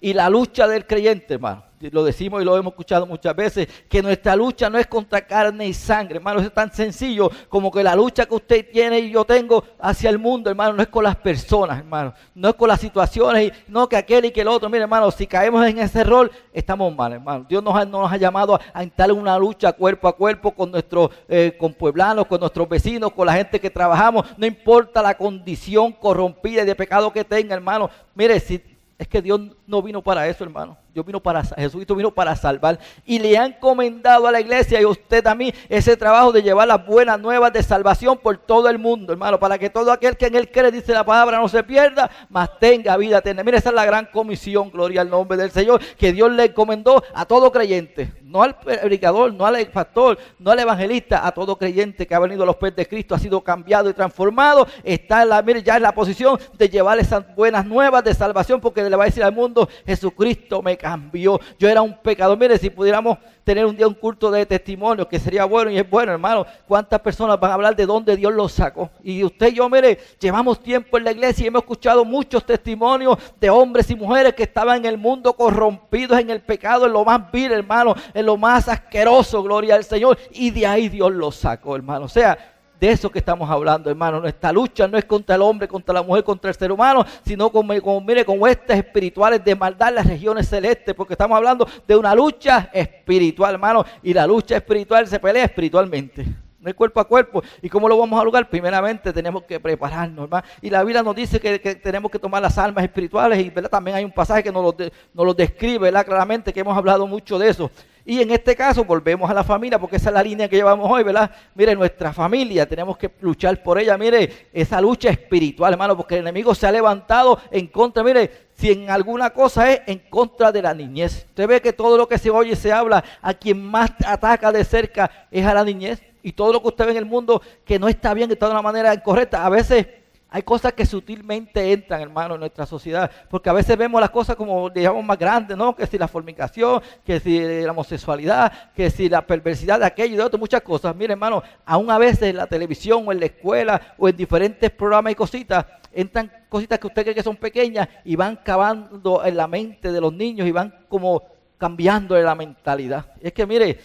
Y 0.00 0.14
la 0.14 0.30
lucha 0.30 0.66
del 0.66 0.86
creyente, 0.86 1.34
hermano, 1.34 1.64
lo 1.88 2.04
decimos 2.04 2.42
y 2.42 2.44
lo 2.44 2.56
hemos 2.56 2.72
escuchado 2.72 3.06
muchas 3.06 3.34
veces, 3.34 3.68
que 3.88 4.02
nuestra 4.02 4.36
lucha 4.36 4.68
no 4.68 4.78
es 4.78 4.86
contra 4.86 5.26
carne 5.26 5.66
y 5.66 5.72
sangre, 5.72 6.16
hermano, 6.16 6.40
es 6.40 6.52
tan 6.52 6.72
sencillo 6.72 7.30
como 7.48 7.70
que 7.70 7.82
la 7.82 7.94
lucha 7.94 8.26
que 8.26 8.34
usted 8.34 8.70
tiene 8.70 8.98
y 8.98 9.10
yo 9.10 9.24
tengo 9.24 9.64
hacia 9.78 10.10
el 10.10 10.18
mundo, 10.18 10.50
hermano, 10.50 10.74
no 10.74 10.82
es 10.82 10.88
con 10.88 11.04
las 11.04 11.16
personas, 11.16 11.78
hermano, 11.78 12.12
no 12.34 12.50
es 12.50 12.54
con 12.54 12.68
las 12.68 12.80
situaciones, 12.80 13.48
y 13.48 13.52
no 13.72 13.88
que 13.88 13.96
aquel 13.96 14.26
y 14.26 14.30
que 14.30 14.42
el 14.42 14.48
otro, 14.48 14.68
mire, 14.68 14.82
hermano, 14.82 15.10
si 15.10 15.26
caemos 15.26 15.66
en 15.66 15.78
ese 15.78 16.04
rol, 16.04 16.30
estamos 16.52 16.94
mal, 16.94 17.14
hermano. 17.14 17.46
Dios 17.48 17.62
nos 17.62 17.74
ha, 17.74 17.84
nos 17.84 18.12
ha 18.12 18.16
llamado 18.16 18.60
a, 18.74 18.82
entrar 18.82 19.10
en 19.10 19.16
una 19.16 19.38
lucha 19.38 19.72
cuerpo 19.72 20.08
a 20.08 20.16
cuerpo 20.16 20.52
con 20.52 20.70
nuestros 20.70 21.10
eh, 21.28 21.56
con 21.58 21.72
pueblanos, 21.72 22.26
con 22.26 22.40
nuestros 22.40 22.68
vecinos, 22.68 23.12
con 23.12 23.26
la 23.26 23.34
gente 23.34 23.58
que 23.58 23.70
trabajamos, 23.70 24.26
no 24.36 24.44
importa 24.44 25.02
la 25.02 25.16
condición 25.16 25.92
corrompida 25.92 26.62
y 26.62 26.66
de 26.66 26.74
pecado 26.74 27.12
que 27.12 27.24
tenga, 27.24 27.54
hermano. 27.54 27.88
Mire, 28.14 28.38
si 28.40 28.58
es 29.00 29.08
que 29.08 29.22
Dios 29.22 29.40
no 29.66 29.80
vino 29.82 30.02
para 30.02 30.28
eso, 30.28 30.44
hermano. 30.44 30.76
Dios 30.92 31.06
vino 31.06 31.20
para, 31.20 31.44
Jesucristo 31.44 31.94
vino 31.94 32.10
para 32.10 32.34
salvar. 32.34 32.78
Y 33.04 33.20
le 33.20 33.38
ha 33.38 33.46
encomendado 33.46 34.26
a 34.26 34.32
la 34.32 34.40
iglesia 34.40 34.80
y 34.80 34.84
a 34.84 34.88
usted 34.88 35.22
también 35.22 35.54
ese 35.68 35.96
trabajo 35.96 36.32
de 36.32 36.42
llevar 36.42 36.66
las 36.66 36.84
buenas 36.84 37.20
nuevas 37.20 37.52
de 37.52 37.62
salvación 37.62 38.18
por 38.18 38.38
todo 38.38 38.68
el 38.68 38.78
mundo, 38.78 39.12
hermano. 39.12 39.38
Para 39.38 39.56
que 39.56 39.70
todo 39.70 39.92
aquel 39.92 40.16
que 40.16 40.26
en 40.26 40.34
él 40.34 40.50
cree, 40.50 40.72
dice 40.72 40.92
la 40.92 41.04
palabra, 41.04 41.38
no 41.38 41.48
se 41.48 41.62
pierda, 41.62 42.10
mas 42.28 42.58
tenga 42.58 42.96
vida 42.96 43.18
eterna. 43.18 43.44
Mira, 43.44 43.58
esa 43.58 43.68
es 43.68 43.74
la 43.74 43.84
gran 43.84 44.06
comisión, 44.06 44.70
gloria 44.70 45.02
al 45.02 45.10
nombre 45.10 45.36
del 45.36 45.52
Señor, 45.52 45.80
que 45.96 46.12
Dios 46.12 46.32
le 46.32 46.46
encomendó 46.46 47.04
a 47.14 47.24
todo 47.24 47.52
creyente. 47.52 48.12
No 48.24 48.42
al 48.42 48.58
predicador, 48.58 49.32
no 49.32 49.46
al 49.46 49.64
pastor, 49.68 50.18
no 50.38 50.50
al 50.50 50.58
evangelista, 50.58 51.26
a 51.26 51.32
todo 51.32 51.56
creyente 51.56 52.06
que 52.06 52.14
ha 52.14 52.18
venido 52.18 52.42
a 52.42 52.46
los 52.46 52.56
pies 52.56 52.74
de 52.74 52.86
Cristo, 52.86 53.14
ha 53.14 53.18
sido 53.18 53.40
cambiado 53.42 53.90
y 53.90 53.94
transformado. 53.94 54.66
Está 54.82 55.22
en 55.22 55.28
la, 55.28 55.42
mire, 55.42 55.62
ya 55.62 55.76
en 55.76 55.82
la 55.82 55.92
posición 55.92 56.38
de 56.56 56.68
llevar 56.68 56.98
esas 56.98 57.34
buenas 57.34 57.64
nuevas 57.64 58.02
de 58.02 58.12
salvación, 58.14 58.60
porque 58.60 58.82
le 58.82 58.96
va 58.96 59.04
a 59.04 59.06
decir 59.06 59.22
al 59.22 59.32
mundo, 59.32 59.68
Jesucristo 59.86 60.62
me 60.62 60.79
cambió. 60.80 61.38
Yo 61.58 61.68
era 61.68 61.82
un 61.82 61.96
pecador. 61.98 62.38
Mire, 62.38 62.56
si 62.56 62.70
pudiéramos 62.70 63.18
tener 63.44 63.66
un 63.66 63.76
día 63.76 63.86
un 63.86 63.94
culto 63.94 64.30
de 64.30 64.46
testimonio, 64.46 65.06
que 65.06 65.18
sería 65.18 65.44
bueno 65.44 65.70
y 65.70 65.78
es 65.78 65.88
bueno, 65.88 66.12
hermano. 66.12 66.46
¿Cuántas 66.66 67.00
personas 67.00 67.38
van 67.38 67.50
a 67.50 67.54
hablar 67.54 67.76
de 67.76 67.84
dónde 67.84 68.16
Dios 68.16 68.32
los 68.32 68.52
sacó? 68.52 68.90
Y 69.02 69.22
usted 69.22 69.48
y 69.48 69.56
yo, 69.56 69.68
mire, 69.68 69.98
llevamos 70.18 70.60
tiempo 70.60 70.96
en 70.96 71.04
la 71.04 71.12
iglesia 71.12 71.44
y 71.44 71.48
hemos 71.48 71.62
escuchado 71.62 72.04
muchos 72.04 72.44
testimonios 72.44 73.18
de 73.38 73.50
hombres 73.50 73.90
y 73.90 73.94
mujeres 73.94 74.34
que 74.34 74.44
estaban 74.44 74.78
en 74.78 74.86
el 74.86 74.98
mundo 74.98 75.34
corrompidos 75.34 76.18
en 76.18 76.30
el 76.30 76.40
pecado, 76.40 76.86
en 76.86 76.92
lo 76.92 77.04
más 77.04 77.30
vil, 77.30 77.52
hermano, 77.52 77.94
en 78.14 78.24
lo 78.24 78.36
más 78.36 78.68
asqueroso, 78.68 79.42
gloria 79.42 79.74
al 79.74 79.84
Señor. 79.84 80.18
Y 80.32 80.50
de 80.50 80.66
ahí 80.66 80.88
Dios 80.88 81.12
los 81.12 81.36
sacó, 81.36 81.76
hermano. 81.76 82.06
O 82.06 82.08
sea, 82.08 82.59
de 82.80 82.90
eso 82.90 83.10
que 83.10 83.18
estamos 83.18 83.48
hablando, 83.50 83.90
hermano. 83.90 84.20
Nuestra 84.20 84.50
lucha 84.50 84.88
no 84.88 84.96
es 84.96 85.04
contra 85.04 85.34
el 85.34 85.42
hombre, 85.42 85.68
contra 85.68 85.92
la 85.92 86.02
mujer, 86.02 86.24
contra 86.24 86.50
el 86.50 86.56
ser 86.56 86.72
humano, 86.72 87.04
sino 87.24 87.50
con, 87.50 87.66
mire, 87.66 88.24
con 88.24 88.40
huestes 88.40 88.78
espirituales 88.78 89.44
de 89.44 89.54
maldad 89.54 89.90
en 89.90 89.96
las 89.96 90.06
regiones 90.06 90.48
celestes, 90.48 90.94
porque 90.94 91.12
estamos 91.12 91.36
hablando 91.36 91.68
de 91.86 91.94
una 91.94 92.14
lucha 92.14 92.70
espiritual, 92.72 93.54
hermano. 93.54 93.84
Y 94.02 94.14
la 94.14 94.26
lucha 94.26 94.56
espiritual 94.56 95.06
se 95.06 95.20
pelea 95.20 95.44
espiritualmente 95.44 96.26
no 96.60 96.68
es 96.68 96.76
cuerpo 96.76 97.00
a 97.00 97.04
cuerpo. 97.04 97.42
¿Y 97.62 97.68
cómo 97.68 97.88
lo 97.88 97.98
vamos 97.98 98.20
a 98.20 98.24
lograr? 98.24 98.48
Primeramente 98.48 99.12
tenemos 99.12 99.44
que 99.44 99.58
prepararnos, 99.58 100.24
hermano. 100.24 100.46
Y 100.60 100.68
la 100.68 100.84
Biblia 100.84 101.02
nos 101.02 101.16
dice 101.16 101.40
que, 101.40 101.58
tenemos 101.76 102.10
que 102.10 102.18
tomar 102.18 102.42
las 102.42 102.58
almas 102.58 102.84
espirituales 102.84 103.38
y 103.38 103.48
¿verdad? 103.48 103.70
también 103.70 103.96
hay 103.96 104.04
un 104.04 104.12
pasaje 104.12 104.42
que 104.42 104.52
nos 104.52 104.62
lo, 104.62 104.76
nos 105.14 105.26
lo 105.26 105.34
describe 105.34 105.78
¿verdad? 105.78 106.04
claramente, 106.04 106.52
que 106.52 106.60
hemos 106.60 106.76
hablado 106.76 107.06
mucho 107.06 107.38
de 107.38 107.48
eso. 107.48 107.70
Y 108.10 108.20
en 108.20 108.32
este 108.32 108.56
caso 108.56 108.84
volvemos 108.84 109.30
a 109.30 109.34
la 109.34 109.44
familia, 109.44 109.78
porque 109.78 109.94
esa 109.94 110.08
es 110.10 110.14
la 110.14 110.22
línea 110.24 110.48
que 110.48 110.56
llevamos 110.56 110.90
hoy, 110.90 111.04
¿verdad? 111.04 111.30
Mire, 111.54 111.76
nuestra 111.76 112.12
familia, 112.12 112.68
tenemos 112.68 112.98
que 112.98 113.08
luchar 113.20 113.62
por 113.62 113.78
ella. 113.78 113.96
Mire, 113.96 114.48
esa 114.52 114.80
lucha 114.80 115.10
espiritual, 115.10 115.74
hermano, 115.74 115.96
porque 115.96 116.16
el 116.16 116.22
enemigo 116.22 116.52
se 116.52 116.66
ha 116.66 116.72
levantado 116.72 117.38
en 117.52 117.68
contra, 117.68 118.02
mire, 118.02 118.48
si 118.56 118.72
en 118.72 118.90
alguna 118.90 119.30
cosa 119.30 119.70
es 119.70 119.82
en 119.86 120.00
contra 120.10 120.50
de 120.50 120.60
la 120.60 120.74
niñez. 120.74 121.24
Usted 121.28 121.46
ve 121.46 121.62
que 121.62 121.72
todo 121.72 121.96
lo 121.96 122.08
que 122.08 122.18
se 122.18 122.30
oye 122.30 122.54
y 122.54 122.56
se 122.56 122.72
habla, 122.72 123.04
a 123.22 123.32
quien 123.32 123.64
más 123.64 123.92
ataca 124.04 124.50
de 124.50 124.64
cerca 124.64 125.28
es 125.30 125.46
a 125.46 125.54
la 125.54 125.62
niñez. 125.62 126.02
Y 126.24 126.32
todo 126.32 126.52
lo 126.52 126.60
que 126.60 126.66
usted 126.66 126.86
ve 126.86 126.90
en 126.90 126.96
el 126.96 127.06
mundo 127.06 127.40
que 127.64 127.78
no 127.78 127.86
está 127.86 128.12
bien, 128.12 128.28
está 128.28 128.46
de 128.46 128.52
una 128.52 128.60
manera 128.60 128.92
incorrecta, 128.92 129.46
a 129.46 129.48
veces 129.50 129.86
hay 130.30 130.42
cosas 130.42 130.72
que 130.72 130.86
sutilmente 130.86 131.72
entran, 131.72 132.00
hermano, 132.00 132.34
en 132.34 132.40
nuestra 132.40 132.64
sociedad, 132.64 133.10
porque 133.28 133.50
a 133.50 133.52
veces 133.52 133.76
vemos 133.76 134.00
las 134.00 134.10
cosas 134.10 134.36
como, 134.36 134.70
digamos, 134.70 135.04
más 135.04 135.18
grandes, 135.18 135.56
¿no? 135.56 135.74
Que 135.74 135.86
si 135.86 135.98
la 135.98 136.06
fornicación, 136.06 136.80
que 137.04 137.18
si 137.18 137.62
la 137.62 137.72
homosexualidad, 137.72 138.70
que 138.74 138.90
si 138.90 139.08
la 139.08 139.26
perversidad 139.26 139.80
de 139.80 139.86
aquello 139.86 140.14
y 140.14 140.16
de 140.16 140.22
otro, 140.22 140.38
muchas 140.38 140.62
cosas. 140.62 140.94
Mire, 140.94 141.14
hermano, 141.14 141.42
aún 141.64 141.90
a 141.90 141.98
veces 141.98 142.22
en 142.22 142.36
la 142.36 142.46
televisión 142.46 143.02
o 143.06 143.12
en 143.12 143.18
la 143.18 143.26
escuela 143.26 143.94
o 143.98 144.08
en 144.08 144.16
diferentes 144.16 144.70
programas 144.70 145.12
y 145.12 145.16
cositas, 145.16 145.66
entran 145.92 146.30
cositas 146.48 146.78
que 146.78 146.86
usted 146.86 147.02
cree 147.02 147.14
que 147.14 147.22
son 147.22 147.36
pequeñas 147.36 147.88
y 148.04 148.14
van 148.14 148.36
cavando 148.36 149.24
en 149.24 149.36
la 149.36 149.48
mente 149.48 149.90
de 149.90 150.00
los 150.00 150.12
niños 150.12 150.46
y 150.46 150.52
van 150.52 150.72
como 150.88 151.24
cambiando 151.58 152.16
la 152.16 152.34
mentalidad. 152.36 153.06
es 153.20 153.32
que, 153.32 153.46
mire, 153.46 153.78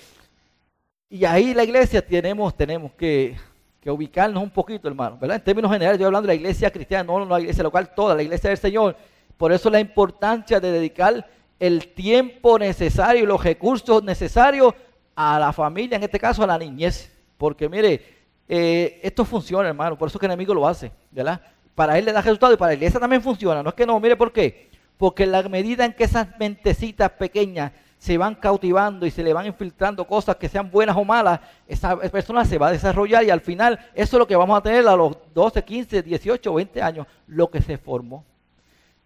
y 1.09 1.25
ahí 1.25 1.53
la 1.53 1.63
iglesia 1.63 2.05
tenemos, 2.05 2.55
tenemos 2.55 2.91
que 2.93 3.35
que 3.85 3.91
ubicarnos 3.91 4.41
un 4.41 4.49
poquito, 4.49 4.87
hermano, 4.87 5.15
¿verdad? 5.21 5.37
En 5.37 5.43
términos 5.43 5.71
generales, 5.71 5.99
yo 5.99 6.07
hablando 6.07 6.25
de 6.25 6.33
la 6.33 6.39
iglesia 6.39 6.71
cristiana, 6.71 7.03
no 7.03 7.23
la 7.23 7.39
iglesia 7.39 7.61
local, 7.61 7.93
toda 7.93 8.15
la 8.15 8.23
iglesia 8.23 8.49
del 8.49 8.57
Señor. 8.57 8.97
Por 9.37 9.51
eso 9.51 9.69
la 9.69 9.79
importancia 9.79 10.59
de 10.59 10.71
dedicar 10.71 11.29
el 11.59 11.89
tiempo 11.89 12.57
necesario 12.57 13.21
y 13.21 13.27
los 13.27 13.43
recursos 13.43 14.01
necesarios 14.01 14.73
a 15.15 15.37
la 15.37 15.53
familia, 15.53 15.97
en 15.97 16.03
este 16.03 16.19
caso 16.19 16.41
a 16.41 16.47
la 16.47 16.57
niñez. 16.57 17.15
Porque 17.37 17.69
mire, 17.69 18.03
eh, 18.49 18.99
esto 19.03 19.23
funciona, 19.23 19.69
hermano, 19.69 19.95
por 19.95 20.07
eso 20.07 20.17
que 20.17 20.25
el 20.25 20.31
enemigo 20.31 20.55
lo 20.55 20.67
hace, 20.67 20.91
¿verdad? 21.11 21.39
Para 21.75 21.95
él 21.99 22.05
le 22.05 22.11
da 22.11 22.21
resultado 22.21 22.53
y 22.53 22.57
para 22.57 22.71
la 22.71 22.77
iglesia 22.77 22.99
también 22.99 23.21
funciona. 23.21 23.61
No 23.61 23.69
es 23.69 23.75
que 23.75 23.85
no, 23.85 23.99
mire 23.99 24.15
por 24.15 24.33
qué. 24.33 24.71
Porque 24.97 25.25
en 25.25 25.31
la 25.31 25.43
medida 25.43 25.85
en 25.85 25.93
que 25.93 26.05
esas 26.05 26.27
mentecitas 26.39 27.11
pequeñas 27.11 27.71
se 28.05 28.19
van 28.19 28.35
cautivando 28.35 29.07
y 29.07 29.09
se 29.09 29.23
le 29.23 29.33
van 29.33 29.47
infiltrando 29.47 30.05
cosas 30.05 30.35
que 30.35 30.47
sean 30.47 30.69
buenas 30.69 30.95
o 30.95 31.03
malas, 31.03 31.39
esa 31.67 31.97
persona 31.97 32.45
se 32.45 32.59
va 32.59 32.67
a 32.67 32.71
desarrollar 32.71 33.23
y 33.23 33.31
al 33.31 33.41
final 33.41 33.79
eso 33.95 34.17
es 34.17 34.19
lo 34.19 34.27
que 34.27 34.35
vamos 34.35 34.55
a 34.55 34.61
tener 34.61 34.87
a 34.87 34.95
los 34.95 35.17
12, 35.33 35.63
15, 35.63 36.03
18, 36.03 36.53
20 36.53 36.81
años, 36.83 37.07
lo 37.25 37.49
que 37.49 37.63
se 37.63 37.79
formó. 37.79 38.23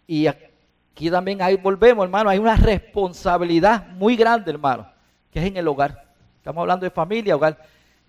Y 0.05 0.27
aquí 0.27 1.09
también 1.09 1.41
ahí 1.41 1.55
volvemos, 1.55 2.03
hermano, 2.03 2.29
hay 2.29 2.39
una 2.39 2.57
responsabilidad 2.57 3.87
muy 3.87 4.17
grande, 4.17 4.51
hermano, 4.51 4.91
que 5.31 5.39
es 5.39 5.45
en 5.45 5.55
el 5.55 5.69
hogar. 5.69 6.03
Estamos 6.35 6.59
hablando 6.59 6.83
de 6.83 6.89
familia, 6.89 7.37
hogar. 7.37 7.57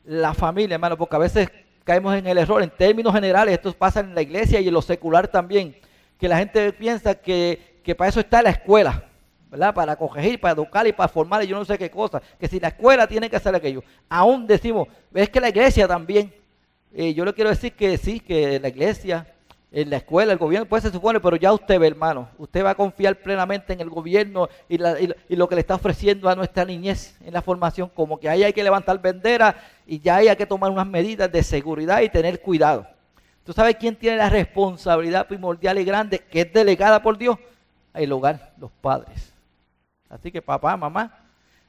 La 0.04 0.34
familia, 0.34 0.74
hermano, 0.74 0.96
porque 0.96 1.14
a 1.14 1.20
veces 1.20 1.52
caemos 1.84 2.16
en 2.16 2.26
el 2.26 2.36
error. 2.36 2.64
En 2.64 2.70
términos 2.70 3.14
generales, 3.14 3.54
esto 3.54 3.72
pasa 3.74 4.00
en 4.00 4.12
la 4.12 4.22
iglesia 4.22 4.58
y 4.58 4.66
en 4.66 4.74
lo 4.74 4.82
secular 4.82 5.28
también, 5.28 5.76
que 6.18 6.26
la 6.26 6.38
gente 6.38 6.72
piensa 6.72 7.14
que, 7.14 7.80
que 7.84 7.94
para 7.94 8.08
eso 8.08 8.18
está 8.18 8.42
la 8.42 8.50
escuela 8.50 9.04
¿verdad? 9.50 9.74
Para 9.74 9.96
corregir, 9.96 10.40
para 10.40 10.54
educar 10.54 10.86
y 10.86 10.92
para 10.92 11.08
formar 11.08 11.42
y 11.42 11.48
yo 11.48 11.58
no 11.58 11.64
sé 11.64 11.76
qué 11.76 11.90
cosa. 11.90 12.22
Que 12.38 12.48
si 12.48 12.60
la 12.60 12.68
escuela 12.68 13.06
tiene 13.06 13.28
que 13.28 13.36
hacer 13.36 13.54
aquello. 13.54 13.82
Aún 14.08 14.46
decimos, 14.46 14.88
es 15.12 15.28
que 15.28 15.40
la 15.40 15.48
iglesia 15.48 15.88
también. 15.88 16.32
Eh, 16.92 17.14
yo 17.14 17.24
le 17.24 17.34
quiero 17.34 17.50
decir 17.50 17.72
que 17.72 17.96
sí, 17.98 18.18
que 18.18 18.58
la 18.58 18.68
iglesia, 18.68 19.26
en 19.72 19.90
la 19.90 19.98
escuela, 19.98 20.32
el 20.32 20.38
gobierno, 20.38 20.66
pues 20.66 20.82
se 20.82 20.90
supone, 20.90 21.20
pero 21.20 21.36
ya 21.36 21.52
usted 21.52 21.78
ve, 21.78 21.86
hermano, 21.86 22.28
usted 22.38 22.64
va 22.64 22.70
a 22.70 22.74
confiar 22.74 23.14
plenamente 23.16 23.72
en 23.72 23.80
el 23.80 23.88
gobierno 23.88 24.48
y, 24.68 24.78
lo 24.78 25.48
que 25.48 25.54
le 25.54 25.60
está 25.60 25.76
ofreciendo 25.76 26.28
a 26.28 26.34
nuestra 26.34 26.64
niñez 26.64 27.16
en 27.24 27.32
la 27.32 27.42
formación, 27.42 27.88
como 27.94 28.18
que 28.18 28.28
ahí 28.28 28.42
hay 28.42 28.52
que 28.52 28.64
levantar 28.64 29.00
bandera 29.00 29.54
y 29.86 30.00
ya 30.00 30.16
hay 30.16 30.34
que 30.34 30.46
tomar 30.46 30.70
unas 30.70 30.86
medidas 30.86 31.30
de 31.30 31.42
seguridad 31.44 32.00
y 32.00 32.08
tener 32.08 32.40
cuidado. 32.40 32.86
¿Tú 33.44 33.52
sabes 33.52 33.76
quién 33.76 33.94
tiene 33.94 34.16
la 34.16 34.28
responsabilidad 34.28 35.28
primordial 35.28 35.78
y 35.78 35.84
grande 35.84 36.18
que 36.18 36.40
es 36.42 36.52
delegada 36.52 37.02
por 37.02 37.16
Dios? 37.16 37.38
El 37.94 38.12
hogar, 38.12 38.52
los 38.58 38.70
padres. 38.80 39.29
Así 40.10 40.30
que 40.30 40.42
papá, 40.42 40.76
mamá, 40.76 41.16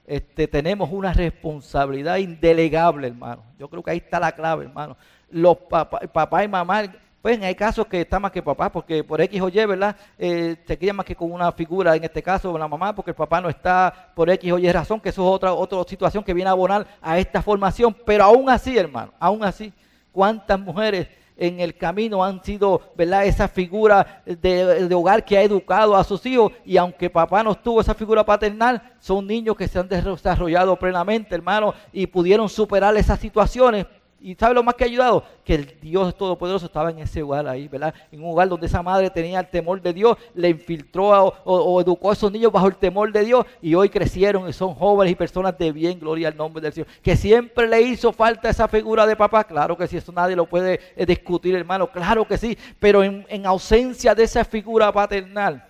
este, 0.06 0.47
tenemos 0.47 0.89
una 0.91 1.13
responsabilidad 1.13 2.17
indelegable, 2.17 3.08
hermano. 3.08 3.43
Yo 3.58 3.69
creo 3.69 3.84
que 3.84 3.91
ahí 3.91 3.97
está 3.97 4.19
la 4.19 4.34
clave, 4.34 4.65
hermano. 4.65 4.97
Los 5.30 5.58
papá 5.58 6.43
y 6.43 6.47
mamá 6.47 6.91
pues 7.21 7.39
hay 7.41 7.54
casos 7.54 7.86
que 7.86 8.01
está 8.01 8.19
más 8.19 8.32
que 8.32 8.41
papá, 8.41 8.71
porque 8.71 9.04
por 9.04 9.21
X 9.21 9.39
o 9.41 9.49
Y, 9.49 9.65
¿verdad? 9.65 9.95
Eh, 10.17 10.56
se 10.65 10.77
queda 10.77 10.93
más 10.93 11.06
que 11.06 11.15
con 11.15 11.32
una 11.32 11.51
figura, 11.51 11.95
en 11.95 12.04
este 12.04 12.23
caso 12.23 12.58
la 12.58 12.67
mamá, 12.67 12.95
porque 12.95 13.12
el 13.12 13.15
papá 13.15 13.39
no 13.39 13.47
está 13.47 14.12
por 14.15 14.27
X 14.32 14.51
o 14.51 14.58
Y 14.58 14.71
razón, 14.71 14.99
que 14.99 15.10
eso 15.10 15.21
es 15.21 15.36
otra, 15.36 15.54
otra 15.54 15.84
situación 15.84 16.23
que 16.23 16.34
viene 16.34 16.49
a 16.49 16.54
abonar 16.54 16.88
a 16.99 17.19
esta 17.19 17.43
formación. 17.43 17.95
Pero 18.06 18.23
aún 18.23 18.49
así, 18.49 18.75
hermano, 18.75 19.13
aún 19.19 19.43
así, 19.43 19.71
¿cuántas 20.12 20.60
mujeres 20.60 21.08
en 21.41 21.60
el 21.60 21.75
camino 21.75 22.23
han 22.23 22.43
sido, 22.43 22.82
¿verdad? 22.95 23.25
Esa 23.25 23.47
figura 23.47 24.21
de, 24.25 24.88
de, 24.88 24.95
hogar 24.95 25.25
que 25.25 25.39
ha 25.39 25.41
educado 25.41 25.95
a 25.95 26.04
sus 26.04 26.23
hijos 26.27 26.51
y 26.63 26.77
aunque 26.77 27.10
papá 27.10 27.43
no 27.43 27.56
tuvo 27.56 27.82
esa 27.82 27.95
figura 27.95 28.23
paternal, 28.23 28.93
son 28.99 29.25
niños 29.25 29.58
que 29.58 29.67
se 29.67 29.80
han 29.80 29.89
desarrollado 29.89 30.75
plenamente, 30.75 31.34
hermano, 31.34 31.73
y 31.91 32.06
pudieron 32.06 32.47
superar 32.47 32.95
esas 32.95 33.19
situaciones 33.19 33.88
y 34.21 34.36
¿sabe 34.36 34.53
lo 34.53 34.62
más 34.62 34.75
que 34.75 34.84
ha 34.84 34.88
ayudado? 34.88 35.23
Que 35.43 35.55
el 35.55 35.79
Dios 35.81 36.15
Todopoderoso 36.15 36.67
estaba 36.67 36.91
en 36.91 36.99
ese 36.99 37.23
hogar 37.23 37.47
ahí, 37.47 37.67
¿verdad? 37.67 37.93
En 38.12 38.23
un 38.23 38.31
hogar 38.31 38.47
donde 38.47 38.67
esa 38.67 38.84
madre 38.84 39.10
tenía 39.10 39.39
el 39.39 39.47
temor 39.47 39.81
de 39.81 39.93
Dios, 39.93 40.15
le 40.36 40.49
infiltró 40.49 41.34
o, 41.43 41.81
educó 41.81 42.12
a 42.12 42.13
esos 42.13 42.31
niños 42.31 42.51
bajo 42.51 42.67
el 42.67 42.75
temor 42.75 43.12
de 43.12 43.25
Dios 43.25 43.45
y 43.62 43.73
hoy 43.73 43.89
crecieron 43.89 44.47
y 44.47 44.53
son 44.53 44.75
jóvenes 44.75 45.13
y 45.13 45.15
personas 45.15 45.57
de 45.57 45.71
bien, 45.71 45.99
gloria 45.99 46.27
al 46.27 46.38
nombre 46.38 46.62
del 46.62 46.71
Señor. 46.71 46.88
Que 47.01 47.15
siempre 47.15 47.67
le 47.67 47.81
hizo 47.81 48.13
falta 48.13 48.49
esa 48.49 48.67
figura 48.67 49.07
de 49.07 49.15
papá, 49.15 49.43
claro 49.43 49.75
que 49.75 49.88
sí, 49.88 49.97
eso 49.97 50.12
nadie 50.12 50.36
lo 50.36 50.45
puede 50.45 50.79
eh, 50.95 51.05
discutir, 51.05 51.55
hermano, 51.55 51.88
claro 51.91 52.27
que 52.27 52.38
sí, 52.38 52.55
pero 52.79 53.03
en, 53.03 53.25
en 53.27 53.47
ausencia 53.47 54.13
de 54.13 54.23
esa 54.23 54.45
figura 54.45 54.91
paternal. 54.91 55.67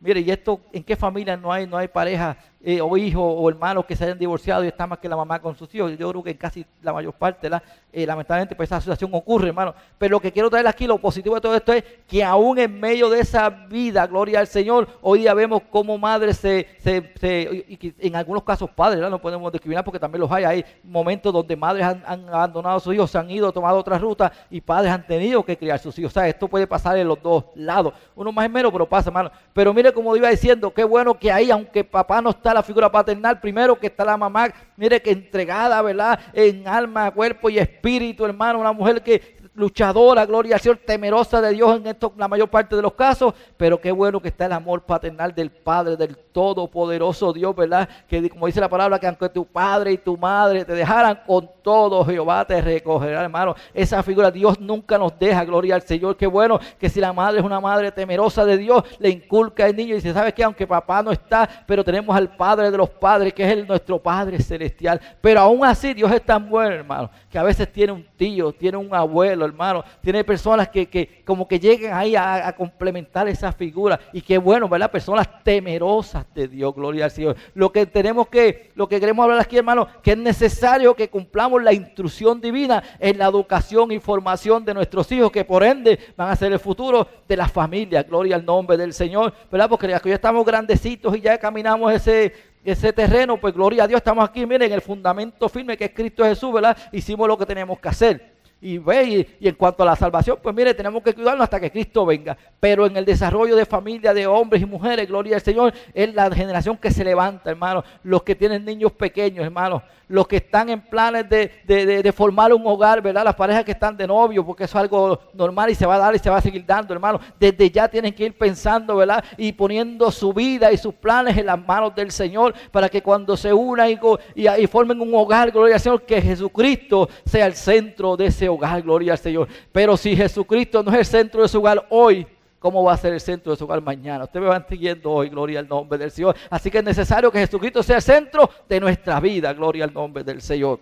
Mire, 0.00 0.20
¿y 0.20 0.30
esto 0.30 0.60
en 0.72 0.82
qué 0.82 0.96
familia 0.96 1.36
no 1.36 1.52
hay, 1.52 1.66
no 1.66 1.76
hay 1.76 1.86
pareja 1.86 2.36
eh, 2.62 2.78
o 2.82 2.94
hijos 2.98 3.22
o 3.24 3.48
hermanos 3.48 3.86
que 3.86 3.96
se 3.96 4.04
hayan 4.04 4.18
divorciado 4.18 4.62
y 4.62 4.68
están 4.68 4.90
más 4.90 4.98
que 4.98 5.08
la 5.08 5.16
mamá 5.16 5.40
con 5.40 5.56
sus 5.56 5.74
hijos. 5.74 5.96
Yo 5.96 6.10
creo 6.10 6.22
que 6.22 6.30
en 6.32 6.36
casi 6.36 6.66
la 6.82 6.92
mayor 6.92 7.14
parte, 7.14 7.48
eh, 7.90 8.04
lamentablemente, 8.04 8.54
pues 8.54 8.68
esa 8.68 8.78
situación 8.80 9.10
ocurre, 9.14 9.48
hermano. 9.48 9.74
Pero 9.96 10.12
lo 10.12 10.20
que 10.20 10.30
quiero 10.30 10.50
traer 10.50 10.66
aquí, 10.66 10.86
lo 10.86 10.98
positivo 10.98 11.34
de 11.36 11.40
todo 11.40 11.54
esto 11.54 11.72
es 11.72 11.82
que 12.06 12.22
aún 12.22 12.58
en 12.58 12.78
medio 12.78 13.08
de 13.08 13.20
esa 13.20 13.48
vida, 13.48 14.06
gloria 14.06 14.40
al 14.40 14.46
Señor, 14.46 14.88
hoy 15.00 15.20
día 15.20 15.32
vemos 15.32 15.62
cómo 15.70 15.96
madres 15.96 16.36
se, 16.36 16.66
se, 16.78 17.64
y 17.66 17.94
en 17.98 18.14
algunos 18.14 18.42
casos 18.42 18.68
padres, 18.68 19.00
no 19.08 19.18
podemos 19.18 19.50
discriminar 19.50 19.82
porque 19.82 19.98
también 19.98 20.20
los 20.20 20.30
hay. 20.30 20.44
Hay 20.44 20.64
momentos 20.84 21.32
donde 21.32 21.56
madres 21.56 21.84
han, 21.84 22.28
abandonado 22.28 22.76
a 22.76 22.80
sus 22.80 22.94
hijos, 22.94 23.10
se 23.10 23.16
han 23.16 23.30
ido, 23.30 23.50
tomado 23.52 23.78
otra 23.78 23.96
ruta 23.96 24.30
y 24.50 24.60
padres 24.60 24.92
han 24.92 25.06
tenido 25.06 25.42
que 25.42 25.56
criar 25.56 25.78
sus 25.78 25.98
hijos. 25.98 26.12
O 26.12 26.14
sea, 26.14 26.28
esto 26.28 26.46
puede 26.46 26.66
pasar 26.66 26.98
en 26.98 27.08
los 27.08 27.22
dos 27.22 27.44
lados. 27.54 27.94
Uno 28.14 28.32
más 28.32 28.44
en 28.44 28.52
menos, 28.52 28.70
pero 28.70 28.86
pasa, 28.86 29.08
hermano. 29.08 29.30
Pero 29.54 29.72
mire 29.72 29.94
como 29.94 30.14
iba 30.14 30.28
diciendo, 30.28 30.74
qué 30.74 30.84
bueno 30.84 31.14
que 31.14 31.32
ahí, 31.32 31.50
aunque 31.50 31.84
papá 31.84 32.20
no 32.20 32.28
está 32.30 32.49
la 32.54 32.62
figura 32.62 32.90
paternal, 32.90 33.40
primero 33.40 33.78
que 33.78 33.86
está 33.86 34.04
la 34.04 34.16
mamá, 34.16 34.48
mire 34.76 35.00
que 35.00 35.10
entregada, 35.10 35.80
¿verdad? 35.82 36.18
En 36.32 36.66
alma, 36.66 37.10
cuerpo 37.10 37.50
y 37.50 37.58
espíritu, 37.58 38.24
hermano, 38.24 38.58
una 38.58 38.72
mujer 38.72 39.02
que 39.02 39.40
luchadora, 39.54 40.24
gloria 40.26 40.56
al 40.56 40.60
Señor, 40.60 40.78
temerosa 40.78 41.40
de 41.40 41.52
Dios 41.52 41.76
en 41.76 41.86
esto, 41.86 42.12
la 42.16 42.28
mayor 42.28 42.48
parte 42.48 42.76
de 42.76 42.82
los 42.82 42.94
casos, 42.94 43.34
pero 43.56 43.80
qué 43.80 43.92
bueno 43.92 44.20
que 44.20 44.28
está 44.28 44.46
el 44.46 44.52
amor 44.52 44.82
paternal 44.82 45.34
del 45.34 45.50
Padre, 45.50 45.96
del 45.96 46.16
Todopoderoso 46.16 47.32
Dios, 47.32 47.54
¿verdad? 47.54 47.88
Que 48.08 48.28
como 48.30 48.46
dice 48.46 48.60
la 48.60 48.68
palabra, 48.68 48.98
que 48.98 49.06
aunque 49.06 49.28
tu 49.28 49.44
padre 49.44 49.92
y 49.92 49.98
tu 49.98 50.16
madre 50.16 50.64
te 50.64 50.72
dejaran 50.72 51.22
con 51.26 51.50
todo, 51.62 52.04
Jehová 52.04 52.44
te 52.46 52.60
recogerá, 52.60 53.22
hermano. 53.22 53.54
Esa 53.72 54.02
figura, 54.02 54.30
Dios 54.30 54.60
nunca 54.60 54.98
nos 54.98 55.18
deja, 55.18 55.44
gloria 55.44 55.74
al 55.74 55.82
Señor. 55.82 56.16
Qué 56.16 56.26
bueno 56.26 56.58
que 56.78 56.88
si 56.88 57.00
la 57.00 57.12
madre 57.12 57.40
es 57.40 57.44
una 57.44 57.60
madre 57.60 57.92
temerosa 57.92 58.44
de 58.44 58.56
Dios, 58.56 58.82
le 58.98 59.10
inculca 59.10 59.64
al 59.64 59.76
niño 59.76 59.92
y 59.92 59.96
dice, 59.96 60.12
¿sabes 60.12 60.34
qué? 60.34 60.44
Aunque 60.44 60.66
papá 60.66 61.02
no 61.02 61.12
está, 61.12 61.48
pero 61.66 61.84
tenemos 61.84 62.14
al 62.16 62.36
Padre 62.36 62.70
de 62.70 62.76
los 62.76 62.90
padres, 62.90 63.32
que 63.34 63.44
es 63.44 63.50
el, 63.50 63.66
nuestro 63.66 63.98
Padre 63.98 64.40
celestial. 64.40 65.00
Pero 65.20 65.40
aún 65.40 65.64
así, 65.64 65.94
Dios 65.94 66.10
es 66.12 66.22
tan 66.22 66.48
bueno, 66.48 66.74
hermano, 66.74 67.10
que 67.30 67.38
a 67.38 67.42
veces 67.42 67.70
tiene 67.72 67.92
un 67.92 68.06
tío, 68.16 68.52
tiene 68.52 68.76
un 68.76 68.94
abuelo, 68.94 69.44
hermano, 69.44 69.84
tiene 70.00 70.24
personas 70.24 70.68
que, 70.68 70.88
que 70.88 71.22
como 71.24 71.46
que 71.46 71.58
lleguen 71.58 71.92
ahí 71.92 72.16
a, 72.16 72.48
a 72.48 72.52
complementar 72.54 73.28
esa 73.28 73.52
figura. 73.52 73.98
Y 74.12 74.22
qué 74.22 74.38
bueno, 74.38 74.68
¿verdad? 74.68 74.90
Personas 74.90 75.28
temerosas 75.42 76.26
de 76.34 76.48
Dios, 76.48 76.74
gloria 76.74 77.06
al 77.06 77.10
Señor. 77.10 77.36
Lo 77.54 77.72
que 77.72 77.86
tenemos 77.86 78.28
que, 78.28 78.70
lo 78.74 78.88
que 78.88 79.00
queremos 79.00 79.22
hablar 79.24 79.40
aquí, 79.40 79.56
hermano, 79.56 79.86
que 80.02 80.12
es 80.12 80.18
necesario 80.18 80.94
que 80.94 81.08
cumplamos 81.08 81.49
la 81.58 81.72
instrucción 81.72 82.40
divina 82.40 82.82
en 82.98 83.18
la 83.18 83.26
educación 83.26 83.92
y 83.92 83.98
formación 83.98 84.64
de 84.64 84.74
nuestros 84.74 85.10
hijos, 85.12 85.32
que 85.32 85.44
por 85.44 85.62
ende 85.62 85.98
van 86.16 86.30
a 86.30 86.36
ser 86.36 86.52
el 86.52 86.58
futuro 86.58 87.08
de 87.26 87.36
la 87.36 87.48
familia, 87.48 88.02
gloria 88.02 88.36
al 88.36 88.44
nombre 88.44 88.76
del 88.76 88.92
Señor, 88.92 89.32
¿verdad? 89.50 89.68
Porque 89.68 89.88
ya 89.88 90.00
estamos 90.14 90.44
grandecitos 90.44 91.16
y 91.16 91.20
ya 91.20 91.38
caminamos 91.38 91.92
ese, 91.92 92.32
ese 92.64 92.92
terreno, 92.92 93.38
pues 93.38 93.54
gloria 93.54 93.84
a 93.84 93.88
Dios, 93.88 93.98
estamos 93.98 94.28
aquí, 94.28 94.44
miren, 94.44 94.68
en 94.68 94.72
el 94.72 94.82
fundamento 94.82 95.48
firme 95.48 95.76
que 95.76 95.86
es 95.86 95.92
Cristo 95.94 96.24
Jesús, 96.24 96.52
¿verdad? 96.52 96.76
Hicimos 96.92 97.26
lo 97.26 97.38
que 97.38 97.46
tenemos 97.46 97.78
que 97.78 97.88
hacer. 97.88 98.29
Y, 98.62 98.76
ve, 98.76 99.26
y, 99.40 99.48
en 99.48 99.54
cuanto 99.54 99.82
a 99.82 99.86
la 99.86 99.96
salvación, 99.96 100.38
pues 100.42 100.54
mire, 100.54 100.74
tenemos 100.74 101.02
que 101.02 101.14
cuidarnos 101.14 101.44
hasta 101.44 101.58
que 101.58 101.70
Cristo 101.70 102.04
venga. 102.04 102.36
Pero 102.58 102.84
en 102.84 102.94
el 102.94 103.06
desarrollo 103.06 103.56
de 103.56 103.64
familia, 103.64 104.12
de 104.12 104.26
hombres 104.26 104.60
y 104.60 104.66
mujeres, 104.66 105.08
gloria 105.08 105.36
al 105.36 105.42
Señor, 105.42 105.72
es 105.94 106.14
la 106.14 106.30
generación 106.30 106.76
que 106.76 106.90
se 106.90 107.02
levanta, 107.02 107.50
hermano. 107.50 107.82
Los 108.02 108.22
que 108.22 108.34
tienen 108.34 108.64
niños 108.64 108.92
pequeños, 108.92 109.44
hermano. 109.46 109.82
Los 110.08 110.26
que 110.28 110.36
están 110.36 110.68
en 110.68 110.80
planes 110.80 111.26
de, 111.30 112.12
formar 112.14 112.52
un 112.52 112.66
hogar, 112.66 113.00
¿verdad? 113.00 113.24
Las 113.24 113.36
parejas 113.36 113.64
que 113.64 113.70
están 113.70 113.96
de 113.96 114.06
novio, 114.06 114.44
porque 114.44 114.64
eso 114.64 114.76
es 114.76 114.82
algo 114.82 115.20
normal 115.32 115.70
y 115.70 115.74
se 115.74 115.86
va 115.86 115.94
a 115.94 115.98
dar 115.98 116.14
y 116.14 116.18
se 116.18 116.28
va 116.28 116.36
a 116.36 116.42
seguir 116.42 116.66
dando, 116.66 116.92
hermano. 116.92 117.20
Desde 117.38 117.70
ya 117.70 117.88
tienen 117.88 118.12
que 118.12 118.24
ir 118.24 118.36
pensando, 118.36 118.96
¿verdad? 118.96 119.24
Y 119.38 119.52
poniendo 119.52 120.10
su 120.10 120.34
vida 120.34 120.70
y 120.70 120.76
sus 120.76 120.94
planes 120.94 121.38
en 121.38 121.46
las 121.46 121.64
manos 121.64 121.94
del 121.94 122.10
Señor 122.10 122.52
para 122.72 122.88
que 122.88 123.02
cuando 123.02 123.36
se 123.36 123.54
unan 123.54 123.88
y, 123.88 123.98
y, 124.34 124.66
formen 124.66 125.00
un 125.00 125.14
hogar, 125.14 125.50
gloria 125.50 125.76
al 125.76 125.80
Señor, 125.80 126.02
que 126.02 126.20
Jesucristo 126.20 127.08
sea 127.24 127.46
el 127.46 127.54
centro 127.54 128.16
de 128.16 128.26
ese 128.26 128.49
hogar, 128.50 128.82
gloria 128.82 129.12
al 129.12 129.18
Señor. 129.18 129.48
Pero 129.72 129.96
si 129.96 130.16
Jesucristo 130.16 130.82
no 130.82 130.90
es 130.92 130.98
el 130.98 131.04
centro 131.04 131.42
de 131.42 131.48
su 131.48 131.58
hogar 131.58 131.86
hoy, 131.90 132.26
¿cómo 132.58 132.84
va 132.84 132.92
a 132.92 132.96
ser 132.96 133.12
el 133.14 133.20
centro 133.20 133.52
de 133.52 133.56
su 133.56 133.64
hogar 133.64 133.82
mañana? 133.82 134.24
Usted 134.24 134.40
me 134.40 134.46
va 134.46 134.66
siguiendo 134.68 135.10
hoy, 135.10 135.28
gloria 135.28 135.60
al 135.60 135.68
nombre 135.68 135.98
del 135.98 136.10
Señor. 136.10 136.36
Así 136.48 136.70
que 136.70 136.78
es 136.78 136.84
necesario 136.84 137.30
que 137.30 137.38
Jesucristo 137.38 137.82
sea 137.82 137.96
el 137.96 138.02
centro 138.02 138.48
de 138.68 138.80
nuestra 138.80 139.18
vida, 139.20 139.52
gloria 139.52 139.84
al 139.84 139.94
nombre 139.94 140.22
del 140.22 140.42
Señor. 140.42 140.80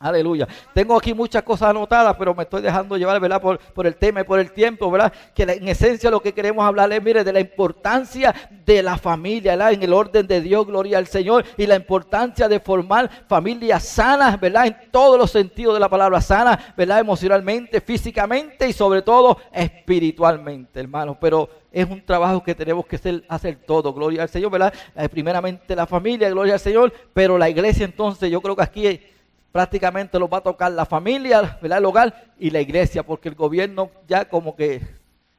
Aleluya. 0.00 0.46
Tengo 0.72 0.96
aquí 0.96 1.12
muchas 1.12 1.42
cosas 1.42 1.70
anotadas, 1.70 2.14
pero 2.16 2.32
me 2.32 2.44
estoy 2.44 2.62
dejando 2.62 2.96
llevar, 2.96 3.18
¿verdad? 3.20 3.42
Por, 3.42 3.58
por, 3.58 3.84
el 3.84 3.96
tema 3.96 4.20
y 4.20 4.24
por 4.24 4.38
el 4.38 4.52
tiempo, 4.52 4.88
¿verdad? 4.92 5.12
Que 5.34 5.42
en 5.42 5.66
esencia 5.66 6.08
lo 6.08 6.20
que 6.20 6.32
queremos 6.32 6.64
hablar 6.64 6.92
es, 6.92 7.02
mire, 7.02 7.24
de 7.24 7.32
la 7.32 7.40
importancia 7.40 8.32
de 8.64 8.80
la 8.80 8.96
familia, 8.96 9.52
¿verdad? 9.52 9.72
En 9.72 9.82
el 9.82 9.92
orden 9.92 10.24
de 10.28 10.40
Dios, 10.40 10.64
gloria 10.66 10.98
al 10.98 11.08
Señor, 11.08 11.44
y 11.56 11.66
la 11.66 11.74
importancia 11.74 12.46
de 12.46 12.60
formar 12.60 13.10
familias 13.26 13.82
sanas, 13.88 14.38
¿verdad? 14.38 14.68
En 14.68 14.76
todos 14.92 15.18
los 15.18 15.32
sentidos 15.32 15.74
de 15.74 15.80
la 15.80 15.88
palabra 15.88 16.20
sana, 16.20 16.74
¿verdad? 16.76 17.00
Emocionalmente, 17.00 17.80
físicamente 17.80 18.68
y 18.68 18.72
sobre 18.72 19.02
todo 19.02 19.38
espiritualmente, 19.52 20.78
hermanos. 20.78 21.16
Pero 21.20 21.48
es 21.72 21.90
un 21.90 22.04
trabajo 22.04 22.44
que 22.44 22.54
tenemos 22.54 22.86
que 22.86 23.00
hacer, 23.28 23.58
todo, 23.66 23.92
gloria 23.92 24.22
al 24.22 24.28
Señor, 24.28 24.52
¿verdad? 24.52 24.72
Eh, 24.94 25.08
primeramente 25.08 25.74
la 25.74 25.88
familia, 25.88 26.30
gloria 26.30 26.54
al 26.54 26.60
Señor, 26.60 26.92
pero 27.12 27.36
la 27.36 27.48
iglesia 27.50 27.84
entonces, 27.84 28.30
yo 28.30 28.40
creo 28.40 28.54
que 28.54 28.62
aquí 28.62 29.00
prácticamente 29.52 30.18
lo 30.18 30.28
va 30.28 30.38
a 30.38 30.42
tocar 30.42 30.72
la 30.72 30.86
familia, 30.86 31.58
el 31.62 31.84
hogar 31.84 32.32
y 32.38 32.50
la 32.50 32.60
iglesia, 32.60 33.02
porque 33.02 33.28
el 33.28 33.34
gobierno 33.34 33.90
ya 34.06 34.28
como 34.28 34.54
que 34.54 34.76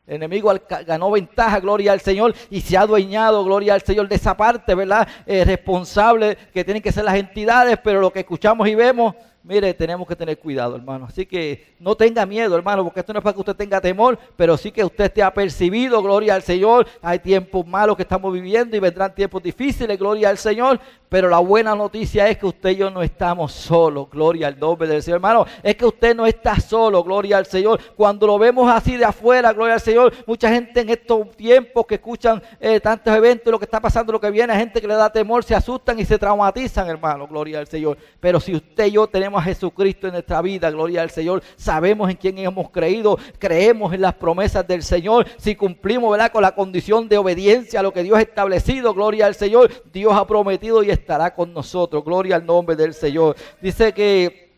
el 0.07 0.15
enemigo 0.15 0.51
ganó 0.87 1.11
ventaja, 1.11 1.59
gloria 1.59 1.91
al 1.91 2.01
Señor, 2.01 2.33
y 2.49 2.61
se 2.61 2.75
ha 2.75 2.81
adueñado, 2.81 3.43
gloria 3.43 3.75
al 3.75 3.81
Señor, 3.81 4.07
de 4.07 4.15
esa 4.15 4.35
parte, 4.35 4.73
¿verdad? 4.73 5.07
Eh, 5.27 5.45
responsable 5.45 6.35
que 6.51 6.63
tienen 6.63 6.81
que 6.81 6.91
ser 6.91 7.05
las 7.05 7.15
entidades, 7.15 7.77
pero 7.83 8.01
lo 8.01 8.11
que 8.11 8.21
escuchamos 8.21 8.67
y 8.67 8.73
vemos 8.73 9.13
mire, 9.43 9.73
tenemos 9.73 10.07
que 10.07 10.15
tener 10.15 10.37
cuidado, 10.37 10.75
hermano. 10.75 11.05
Así 11.05 11.25
que 11.25 11.73
no 11.79 11.95
tenga 11.95 12.25
miedo, 12.25 12.55
hermano, 12.55 12.83
porque 12.83 12.99
esto 12.99 13.13
no 13.13 13.19
es 13.19 13.23
para 13.23 13.33
que 13.33 13.39
usted 13.39 13.55
tenga 13.55 13.81
temor, 13.81 14.19
pero 14.35 14.57
sí 14.57 14.71
que 14.71 14.83
usted 14.83 15.05
esté 15.05 15.23
apercibido, 15.23 16.01
gloria 16.01 16.35
al 16.35 16.43
Señor. 16.43 16.87
Hay 17.01 17.19
tiempos 17.19 17.65
malos 17.65 17.95
que 17.95 18.03
estamos 18.03 18.31
viviendo 18.33 18.75
y 18.75 18.79
vendrán 18.79 19.15
tiempos 19.15 19.41
difíciles, 19.41 19.97
gloria 19.97 20.29
al 20.29 20.37
Señor. 20.37 20.79
Pero 21.09 21.27
la 21.27 21.39
buena 21.39 21.73
noticia 21.73 22.29
es 22.29 22.37
que 22.37 22.45
usted 22.45 22.69
y 22.69 22.75
yo 22.77 22.91
no 22.91 23.01
estamos 23.01 23.51
solos, 23.51 24.07
gloria 24.11 24.47
al 24.47 24.59
nombre 24.59 24.87
del 24.87 25.01
Señor, 25.01 25.17
hermano. 25.17 25.45
Es 25.63 25.75
que 25.75 25.85
usted 25.85 26.15
no 26.15 26.27
está 26.27 26.59
solo, 26.59 27.03
gloria 27.03 27.39
al 27.39 27.47
Señor. 27.47 27.79
Cuando 27.95 28.27
lo 28.27 28.37
vemos 28.37 28.71
así 28.71 28.95
de 28.95 29.05
afuera, 29.05 29.51
gloria 29.51 29.73
al 29.73 29.81
Señor, 29.81 30.13
mucha 30.27 30.51
gente 30.51 30.81
en 30.81 30.89
estos 30.89 31.31
tiempos 31.31 31.87
que 31.87 31.95
escuchan 31.95 32.41
eh, 32.59 32.79
tantos 32.79 33.11
eventos, 33.15 33.51
lo 33.51 33.57
que 33.57 33.65
está 33.65 33.81
pasando, 33.81 34.13
lo 34.13 34.21
que 34.21 34.29
viene, 34.29 34.55
gente 34.55 34.79
que 34.79 34.87
le 34.87 34.93
da 34.93 35.11
temor, 35.11 35.43
se 35.43 35.55
asustan 35.55 35.99
y 35.99 36.05
se 36.05 36.19
traumatizan, 36.19 36.87
hermano, 36.87 37.27
gloria 37.27 37.57
al 37.57 37.67
Señor. 37.67 37.97
Pero 38.19 38.39
si 38.39 38.55
usted 38.55 38.85
y 38.85 38.91
yo 38.91 39.07
tenemos 39.07 39.41
a 39.41 39.45
Jesucristo 39.45 40.05
en 40.05 40.13
nuestra 40.13 40.43
vida, 40.43 40.69
gloria 40.69 41.01
al 41.01 41.09
Señor. 41.09 41.41
Sabemos 41.55 42.11
en 42.11 42.17
quién 42.17 42.37
hemos 42.37 42.69
creído, 42.69 43.17
creemos 43.39 43.93
en 43.93 44.01
las 44.01 44.13
promesas 44.13 44.67
del 44.67 44.83
Señor. 44.83 45.25
Si 45.37 45.55
cumplimos 45.55 46.11
¿verdad? 46.11 46.31
con 46.31 46.43
la 46.43 46.53
condición 46.53 47.09
de 47.09 47.17
obediencia 47.17 47.79
a 47.79 47.83
lo 47.83 47.91
que 47.91 48.03
Dios 48.03 48.19
ha 48.19 48.21
establecido, 48.21 48.93
gloria 48.93 49.25
al 49.25 49.33
Señor, 49.33 49.71
Dios 49.91 50.13
ha 50.13 50.27
prometido 50.27 50.83
y 50.83 50.98
estará 50.99 51.33
con 51.33 51.53
nosotros. 51.53 52.03
Gloria 52.03 52.35
al 52.35 52.45
nombre 52.45 52.75
del 52.75 52.93
Señor. 52.93 53.35
Dice 53.61 53.93
que, 53.93 54.51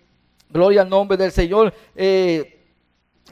gloria 0.50 0.82
al 0.82 0.90
nombre 0.90 1.18
del 1.18 1.32
Señor. 1.32 1.74
Eh, 1.96 2.62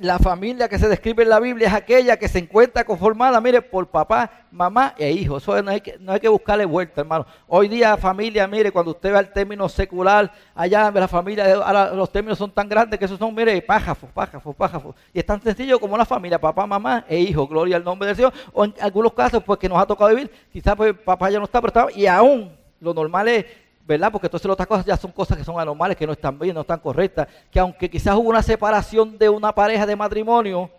la 0.02 0.17
familia 0.17 0.69
que 0.69 0.80
se 0.80 0.88
describe 0.88 1.24
en 1.24 1.30
la 1.30 1.39
Biblia 1.39 1.67
es 1.67 1.74
aquella 1.74 2.17
que 2.17 2.28
se 2.28 2.39
encuentra 2.39 2.86
conformada, 2.86 3.41
mire, 3.41 3.62
por 3.62 3.88
papá, 3.88 4.32
mamá 4.52 4.93
e 4.98 5.12
hijo. 5.12 5.38
Eso 5.38 5.62
no 5.62 5.72
hay 5.72 5.82
que, 5.82 5.98
no 6.00 6.13
hay 6.13 6.19
que 6.19 6.30
buscarle 6.30 6.65
vuelta, 6.65 7.02
hermano. 7.02 7.26
Hoy 7.48 7.67
día 7.67 7.98
familia, 7.98 8.48
mire, 8.48 8.72
cuando 8.72 8.91
usted 8.91 9.12
ve 9.12 9.19
el 9.19 9.32
término 9.32 9.67
secular, 9.67 10.32
allá 10.56 10.89
la 10.91 11.08
familia, 11.08 11.54
ahora 11.56 11.93
los 11.93 12.12
términos 12.12 12.38
son 12.38 12.52
tan 12.52 12.69
grandes 12.69 12.98
que 12.98 13.06
esos 13.06 13.19
son, 13.19 13.34
mire, 13.36 13.62
pájafos, 13.62 14.10
pájafos, 14.12 14.56
pájafos. 14.56 14.95
Y 15.13 15.19
es 15.19 15.26
tan 15.26 15.41
sencillo 15.41 15.80
como 15.80 15.95
una 15.95 16.06
familia, 16.06 16.39
papá, 16.39 16.65
mamá 16.65 17.06
e 17.08 17.19
hijo, 17.19 17.48
gloria 17.48 17.76
al 17.76 17.84
nombre 17.84 18.08
del 18.08 18.15
Señor. 18.15 18.34
O 18.54 18.65
en 18.65 18.74
algunos 18.80 19.13
casos, 19.13 19.43
pues 19.43 19.60
que 19.60 19.67
nos 19.67 19.80
ha 19.80 19.86
tocado 19.86 20.10
vivir, 20.12 20.32
quizás 20.52 20.76
pues 20.76 20.93
papá 20.93 21.30
ya 21.30 21.39
no 21.39 21.45
está, 21.45 21.60
pero 21.62 21.88
está, 21.88 22.00
y 22.00 22.06
aún 22.06 22.59
lo 22.80 22.94
normal 22.94 23.28
es 23.28 23.46
¿verdad? 23.89 24.12
Porque 24.12 24.28
entonces 24.28 24.46
las 24.46 24.54
otras 24.54 24.68
cosas 24.68 24.86
ya 24.86 24.96
son 24.96 25.12
cosas 25.12 25.36
que 25.36 25.44
son 25.44 25.60
anormales, 25.60 25.98
que 25.98 26.06
no 26.06 26.13
están 26.13 26.38
bien, 26.38 26.54
no 26.54 26.62
están 26.62 26.80
correctas, 26.80 27.28
que 27.50 27.60
aunque 27.60 27.89
quizás 27.89 28.15
hubo 28.15 28.30
una 28.30 28.44
separación 28.44 29.18
de 29.18 29.28
una 29.30 29.52
pareja 29.52 29.84
de 29.84 29.96
matrimonio, 29.96 30.70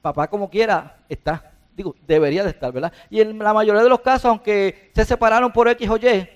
papá 0.00 0.26
como 0.26 0.48
quiera 0.48 0.96
está, 1.06 1.52
digo, 1.76 1.94
debería 2.06 2.42
de 2.44 2.50
estar, 2.50 2.72
¿verdad? 2.72 2.90
Y 3.10 3.20
en 3.20 3.38
la 3.38 3.52
mayoría 3.52 3.82
de 3.82 3.90
los 3.90 4.00
casos, 4.00 4.24
aunque 4.24 4.90
se 4.94 5.04
separaron 5.04 5.52
por 5.52 5.68
X 5.68 5.86
o 5.90 5.98
Y, 5.98 6.26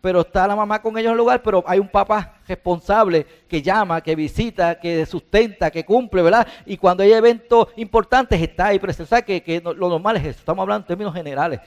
pero 0.00 0.20
está 0.20 0.46
la 0.46 0.54
mamá 0.54 0.80
con 0.80 0.96
ellos 0.96 1.06
en 1.06 1.12
el 1.14 1.18
lugar, 1.18 1.42
pero 1.42 1.64
hay 1.66 1.80
un 1.80 1.88
papá 1.88 2.34
responsable 2.46 3.26
que 3.48 3.60
llama, 3.60 4.00
que 4.00 4.14
visita, 4.14 4.78
que 4.78 5.04
sustenta, 5.04 5.68
que 5.72 5.84
cumple, 5.84 6.22
¿verdad? 6.22 6.46
Y 6.64 6.76
cuando 6.76 7.02
hay 7.02 7.12
eventos 7.12 7.66
importantes 7.74 8.40
está 8.40 8.66
ahí 8.66 8.78
presente. 8.78 9.02
O 9.02 9.06
sea, 9.06 9.22
que, 9.22 9.60
lo 9.64 9.88
normal 9.88 10.16
es 10.18 10.26
eso. 10.26 10.38
Estamos 10.38 10.62
hablando 10.62 10.84
en 10.84 10.86
términos 10.86 11.12
generales. 11.12 11.58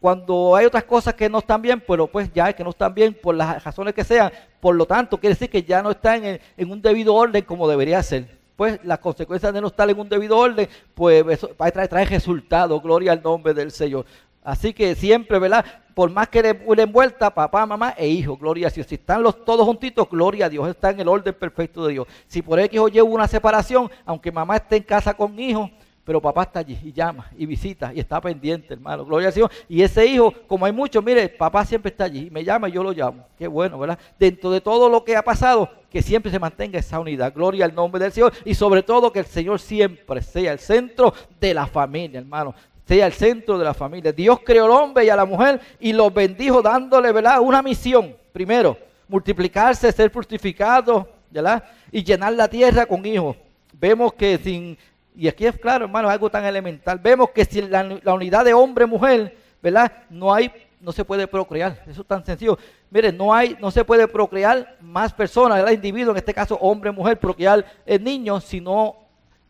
Cuando 0.00 0.54
hay 0.54 0.66
otras 0.66 0.84
cosas 0.84 1.14
que 1.14 1.28
no 1.28 1.38
están 1.38 1.60
bien, 1.60 1.82
pero 1.86 2.06
pues 2.06 2.32
ya 2.32 2.52
que 2.52 2.62
no 2.62 2.70
están 2.70 2.94
bien 2.94 3.14
por 3.14 3.34
las 3.34 3.64
razones 3.64 3.94
que 3.94 4.04
sean, 4.04 4.30
por 4.60 4.74
lo 4.74 4.86
tanto 4.86 5.18
quiere 5.18 5.34
decir 5.34 5.50
que 5.50 5.62
ya 5.62 5.82
no 5.82 5.90
están 5.90 6.24
en, 6.24 6.70
un 6.70 6.80
debido 6.80 7.14
orden 7.14 7.42
como 7.44 7.68
debería 7.68 8.02
ser 8.02 8.38
pues 8.54 8.80
las 8.82 8.98
consecuencias 8.98 9.54
de 9.54 9.60
no 9.60 9.68
estar 9.68 9.88
en 9.88 10.00
un 10.00 10.08
debido 10.08 10.36
orden, 10.36 10.68
pues 10.92 11.24
eso 11.28 11.48
trae, 11.56 11.86
trae 11.86 12.04
resultados, 12.04 12.82
gloria 12.82 13.12
al 13.12 13.22
nombre 13.22 13.54
del 13.54 13.70
Señor. 13.70 14.04
Así 14.42 14.72
que 14.72 14.96
siempre, 14.96 15.38
¿verdad? 15.38 15.64
Por 15.94 16.10
más 16.10 16.28
que 16.28 16.42
le, 16.42 16.54
le 16.74 16.82
envuelta 16.82 17.32
papá, 17.32 17.66
mamá 17.66 17.94
e 17.96 18.08
hijo, 18.08 18.36
gloria 18.36 18.66
a 18.66 18.70
Dios. 18.70 18.86
Si 18.86 18.94
están 18.94 19.22
los 19.22 19.44
todos 19.44 19.64
juntitos, 19.64 20.08
gloria 20.10 20.46
a 20.46 20.48
Dios, 20.48 20.68
está 20.68 20.90
en 20.90 21.00
el 21.00 21.06
orden 21.06 21.34
perfecto 21.34 21.86
de 21.86 21.92
Dios. 21.92 22.08
Si 22.26 22.42
por 22.42 22.58
X 22.58 22.80
o 22.80 22.88
Y 22.88 23.00
hubo 23.00 23.14
una 23.14 23.28
separación, 23.28 23.90
aunque 24.04 24.32
mamá 24.32 24.56
esté 24.56 24.76
en 24.76 24.84
casa 24.84 25.14
con 25.14 25.38
hijo, 25.38 25.70
pero 26.08 26.22
papá 26.22 26.44
está 26.44 26.60
allí 26.60 26.78
y 26.82 26.90
llama 26.90 27.30
y 27.36 27.44
visita 27.44 27.92
y 27.94 28.00
está 28.00 28.18
pendiente, 28.18 28.72
hermano. 28.72 29.04
Gloria 29.04 29.26
al 29.26 29.34
Señor. 29.34 29.50
Y 29.68 29.82
ese 29.82 30.06
hijo, 30.06 30.32
como 30.46 30.64
hay 30.64 30.72
muchos, 30.72 31.04
mire, 31.04 31.28
papá 31.28 31.66
siempre 31.66 31.90
está 31.90 32.04
allí, 32.04 32.30
me 32.30 32.42
llama 32.42 32.70
y 32.70 32.72
yo 32.72 32.82
lo 32.82 32.92
llamo. 32.92 33.26
Qué 33.36 33.46
bueno, 33.46 33.78
¿verdad? 33.78 33.98
Dentro 34.18 34.50
de 34.50 34.62
todo 34.62 34.88
lo 34.88 35.04
que 35.04 35.14
ha 35.14 35.22
pasado, 35.22 35.68
que 35.90 36.00
siempre 36.00 36.32
se 36.32 36.38
mantenga 36.38 36.78
esa 36.78 36.98
unidad. 36.98 37.34
Gloria 37.34 37.66
al 37.66 37.74
nombre 37.74 38.02
del 38.02 38.10
Señor. 38.10 38.32
Y 38.46 38.54
sobre 38.54 38.82
todo 38.82 39.12
que 39.12 39.18
el 39.18 39.26
Señor 39.26 39.60
siempre 39.60 40.22
sea 40.22 40.50
el 40.50 40.60
centro 40.60 41.12
de 41.38 41.52
la 41.52 41.66
familia, 41.66 42.20
hermano. 42.20 42.54
Sea 42.86 43.04
el 43.04 43.12
centro 43.12 43.58
de 43.58 43.66
la 43.66 43.74
familia. 43.74 44.10
Dios 44.10 44.40
creó 44.42 44.64
al 44.64 44.70
hombre 44.70 45.04
y 45.04 45.10
a 45.10 45.16
la 45.16 45.26
mujer 45.26 45.60
y 45.78 45.92
los 45.92 46.14
bendijo 46.14 46.62
dándole, 46.62 47.12
¿verdad? 47.12 47.38
Una 47.42 47.60
misión. 47.60 48.16
Primero, 48.32 48.78
multiplicarse, 49.08 49.92
ser 49.92 50.08
fructificado, 50.08 51.06
¿verdad? 51.30 51.62
Y 51.92 52.02
llenar 52.02 52.32
la 52.32 52.48
tierra 52.48 52.86
con 52.86 53.04
hijos. 53.04 53.36
Vemos 53.78 54.14
que 54.14 54.38
sin 54.38 54.78
y 55.18 55.26
aquí 55.26 55.46
es 55.46 55.58
claro, 55.58 55.86
hermano, 55.86 56.08
algo 56.08 56.30
tan 56.30 56.44
elemental. 56.44 56.96
Vemos 57.00 57.30
que 57.30 57.44
si 57.44 57.60
la, 57.60 58.14
unidad 58.14 58.44
de 58.44 58.54
hombre-mujer, 58.54 59.36
¿verdad? 59.60 59.90
No 60.08 60.32
hay, 60.32 60.48
no 60.80 60.92
se 60.92 61.04
puede 61.04 61.26
procrear. 61.26 61.82
Eso 61.88 62.02
es 62.02 62.06
tan 62.06 62.24
sencillo. 62.24 62.56
Miren, 62.88 63.16
no 63.16 63.34
hay, 63.34 63.56
no 63.60 63.72
se 63.72 63.84
puede 63.84 64.06
procrear 64.06 64.76
más 64.80 65.12
personas, 65.12 65.58
¿verdad? 65.58 65.72
Individuo, 65.72 66.12
en 66.12 66.18
este 66.18 66.32
caso 66.32 66.56
hombre-mujer, 66.60 67.18
procrear 67.18 67.66
el 67.84 68.04
niño, 68.04 68.40
si 68.40 68.60
no, 68.60 68.94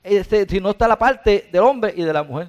este, 0.03 0.49
si 0.49 0.59
no 0.59 0.71
está 0.71 0.89
la 0.89 0.97
parte 0.97 1.51
del 1.53 1.61
hombre 1.61 1.93
y 1.95 2.03
de 2.03 2.15
la 2.15 2.23
mujer. 2.23 2.49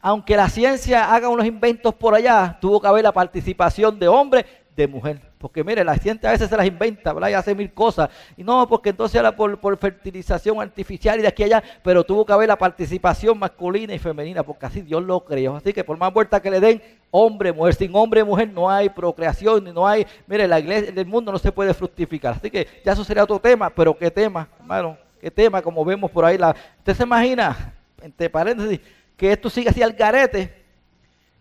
Aunque 0.00 0.36
la 0.36 0.48
ciencia 0.48 1.14
haga 1.14 1.28
unos 1.28 1.46
inventos 1.46 1.94
por 1.94 2.12
allá, 2.12 2.58
tuvo 2.60 2.80
que 2.80 2.88
haber 2.88 3.04
la 3.04 3.12
participación 3.12 4.00
de 4.00 4.08
hombre, 4.08 4.44
de 4.74 4.88
mujer. 4.88 5.27
Porque 5.38 5.62
mire, 5.62 5.84
la 5.84 5.96
ciencia 5.96 6.28
a 6.28 6.32
veces 6.32 6.50
se 6.50 6.56
las 6.56 6.66
inventa, 6.66 7.12
¿verdad? 7.12 7.28
Y 7.28 7.34
hace 7.34 7.54
mil 7.54 7.72
cosas. 7.72 8.10
Y 8.36 8.42
no, 8.42 8.66
porque 8.68 8.90
entonces 8.90 9.20
era 9.20 9.34
por, 9.34 9.78
fertilización 9.78 10.60
artificial 10.60 11.18
y 11.18 11.22
de 11.22 11.28
aquí 11.28 11.44
a 11.44 11.46
allá, 11.46 11.62
pero 11.82 12.02
tuvo 12.02 12.26
que 12.26 12.32
haber 12.32 12.48
la 12.48 12.58
participación 12.58 13.38
masculina 13.38 13.94
y 13.94 13.98
femenina, 14.00 14.42
porque 14.42 14.66
así 14.66 14.82
Dios 14.82 15.02
lo 15.04 15.24
creó. 15.24 15.56
Así 15.56 15.72
que 15.72 15.84
por 15.84 15.96
más 15.96 16.12
vuelta 16.12 16.42
que 16.42 16.50
le 16.50 16.58
den, 16.58 16.82
hombre, 17.12 17.52
mujer, 17.52 17.74
sin 17.74 17.94
hombre 17.94 18.24
mujer 18.24 18.50
no 18.52 18.68
hay 18.68 18.88
procreación, 18.88 19.72
no 19.72 19.86
hay, 19.86 20.06
mire, 20.26 20.48
la 20.48 20.58
iglesia 20.58 20.90
del 20.90 21.06
mundo 21.06 21.30
no 21.30 21.38
se 21.38 21.52
puede 21.52 21.72
fructificar. 21.72 22.34
Así 22.34 22.50
que 22.50 22.66
ya 22.84 22.92
eso 22.92 23.04
sería 23.04 23.22
otro 23.22 23.38
tema, 23.38 23.70
pero 23.70 23.96
qué 23.96 24.10
tema, 24.10 24.48
hermano, 24.58 24.98
qué 25.20 25.30
tema, 25.30 25.62
como 25.62 25.84
vemos 25.84 26.10
por 26.10 26.24
ahí. 26.24 26.36
¿Usted 26.78 26.94
se 26.94 27.04
imagina, 27.04 27.74
entre 28.02 28.28
paréntesis, 28.28 28.80
que 29.16 29.32
esto 29.32 29.48
siga 29.48 29.70
así 29.70 29.82
al 29.82 29.92
garete 29.92 30.64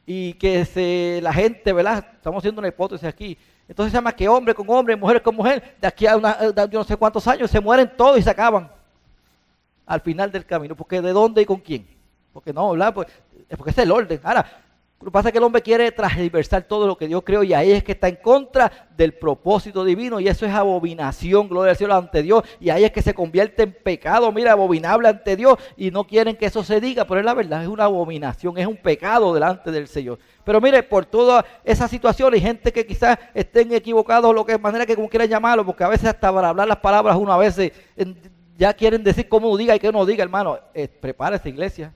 y 0.06 0.34
que 0.34 0.66
se, 0.66 1.20
la 1.24 1.34
gente, 1.34 1.74
¿verdad? 1.74 2.06
Estamos 2.14 2.42
haciendo 2.42 2.60
una 2.60 2.68
hipótesis 2.68 3.08
aquí 3.08 3.38
entonces 3.68 3.92
se 3.92 3.98
llama 3.98 4.14
que 4.14 4.30
hombre 4.30 4.54
con 4.54 4.70
hombre, 4.70 4.96
mujer 4.96 5.22
con 5.22 5.36
mujer, 5.36 5.76
de 5.80 5.88
aquí 5.88 6.08
a 6.08 6.16
una, 6.16 6.38
yo 6.68 6.80
no 6.80 6.84
sé 6.84 6.96
cuántos 6.96 7.28
años 7.28 7.52
se 7.52 7.60
mueren 7.60 7.92
todos 7.98 8.18
y 8.18 8.22
se 8.22 8.30
acaban 8.30 8.70
al 9.86 10.02
final 10.02 10.32
del 10.32 10.46
camino. 10.46 10.76
Porque 10.76 11.02
de 11.02 11.12
dónde 11.12 11.42
y 11.42 11.46
con 11.46 11.60
quién. 11.60 11.88
Porque 12.32 12.54
no, 12.54 12.72
¿verdad? 12.72 12.94
Pues, 12.94 13.08
porque 13.58 13.72
es 13.72 13.78
el 13.80 13.92
orden. 13.92 14.20
Ahora, 14.24 14.46
lo 15.00 15.06
que 15.06 15.12
pasa 15.12 15.30
es 15.30 15.32
que 15.32 15.38
el 15.38 15.44
hombre 15.44 15.62
quiere 15.62 15.92
transversar 15.92 16.64
todo 16.64 16.88
lo 16.88 16.98
que 16.98 17.08
Dios 17.08 17.22
creó 17.24 17.44
y 17.44 17.54
ahí 17.54 17.72
es 17.72 17.84
que 17.84 17.92
está 17.92 18.08
en 18.08 18.16
contra 18.16 18.90
del 18.98 19.14
propósito 19.14 19.86
divino 19.86 20.20
y 20.20 20.28
eso 20.28 20.44
es 20.46 20.52
abominación, 20.52 21.48
gloria 21.48 21.72
al 21.72 21.78
cielo 21.78 21.96
ante 21.96 22.24
Dios 22.24 22.44
y 22.60 22.72
ahí 22.72 22.84
es 22.84 22.92
que 22.92 23.04
se 23.04 23.14
convierte 23.14 23.62
en 23.62 23.74
pecado, 23.74 24.32
mira, 24.32 24.54
abominable 24.54 25.08
ante 25.08 25.36
Dios 25.36 25.60
y 25.78 25.92
no 25.92 26.06
quieren 26.06 26.36
que 26.36 26.48
eso 26.48 26.64
se 26.64 26.82
diga, 26.82 27.06
pero 27.06 27.20
es 27.20 27.26
la 27.26 27.36
verdad, 27.36 27.62
es 27.62 27.68
una 27.68 27.84
abominación, 27.84 28.58
es 28.58 28.66
un 28.66 28.78
pecado 28.78 29.36
delante 29.36 29.70
del 29.70 29.88
Señor. 29.88 30.18
Pero 30.48 30.62
mire, 30.62 30.82
por 30.82 31.06
toda 31.06 31.44
esa 31.66 31.90
situación 31.90 32.34
hay 32.34 32.40
gente 32.40 32.72
que 32.72 32.86
quizás 32.86 33.20
estén 33.34 33.74
equivocados, 33.74 34.34
lo 34.34 34.46
que 34.46 34.58
manera 34.58 34.86
que 34.86 34.96
como 34.96 35.10
quieran 35.10 35.28
llamarlo, 35.28 35.66
porque 35.66 35.84
a 35.84 35.90
veces 35.90 36.08
hasta 36.08 36.32
para 36.32 36.48
hablar 36.48 36.70
las 36.70 36.78
palabras 36.78 37.18
uno 37.18 37.34
a 37.34 37.38
veces 37.38 37.74
ya 38.58 38.74
quieren 38.74 39.04
decir 39.04 39.28
cómo 39.28 39.58
diga 39.58 39.76
y 39.76 39.80
qué 39.82 39.92
no 39.92 40.06
diga, 40.06 40.24
hermano, 40.24 40.58
eh, 40.74 40.88
iglesia 41.44 41.94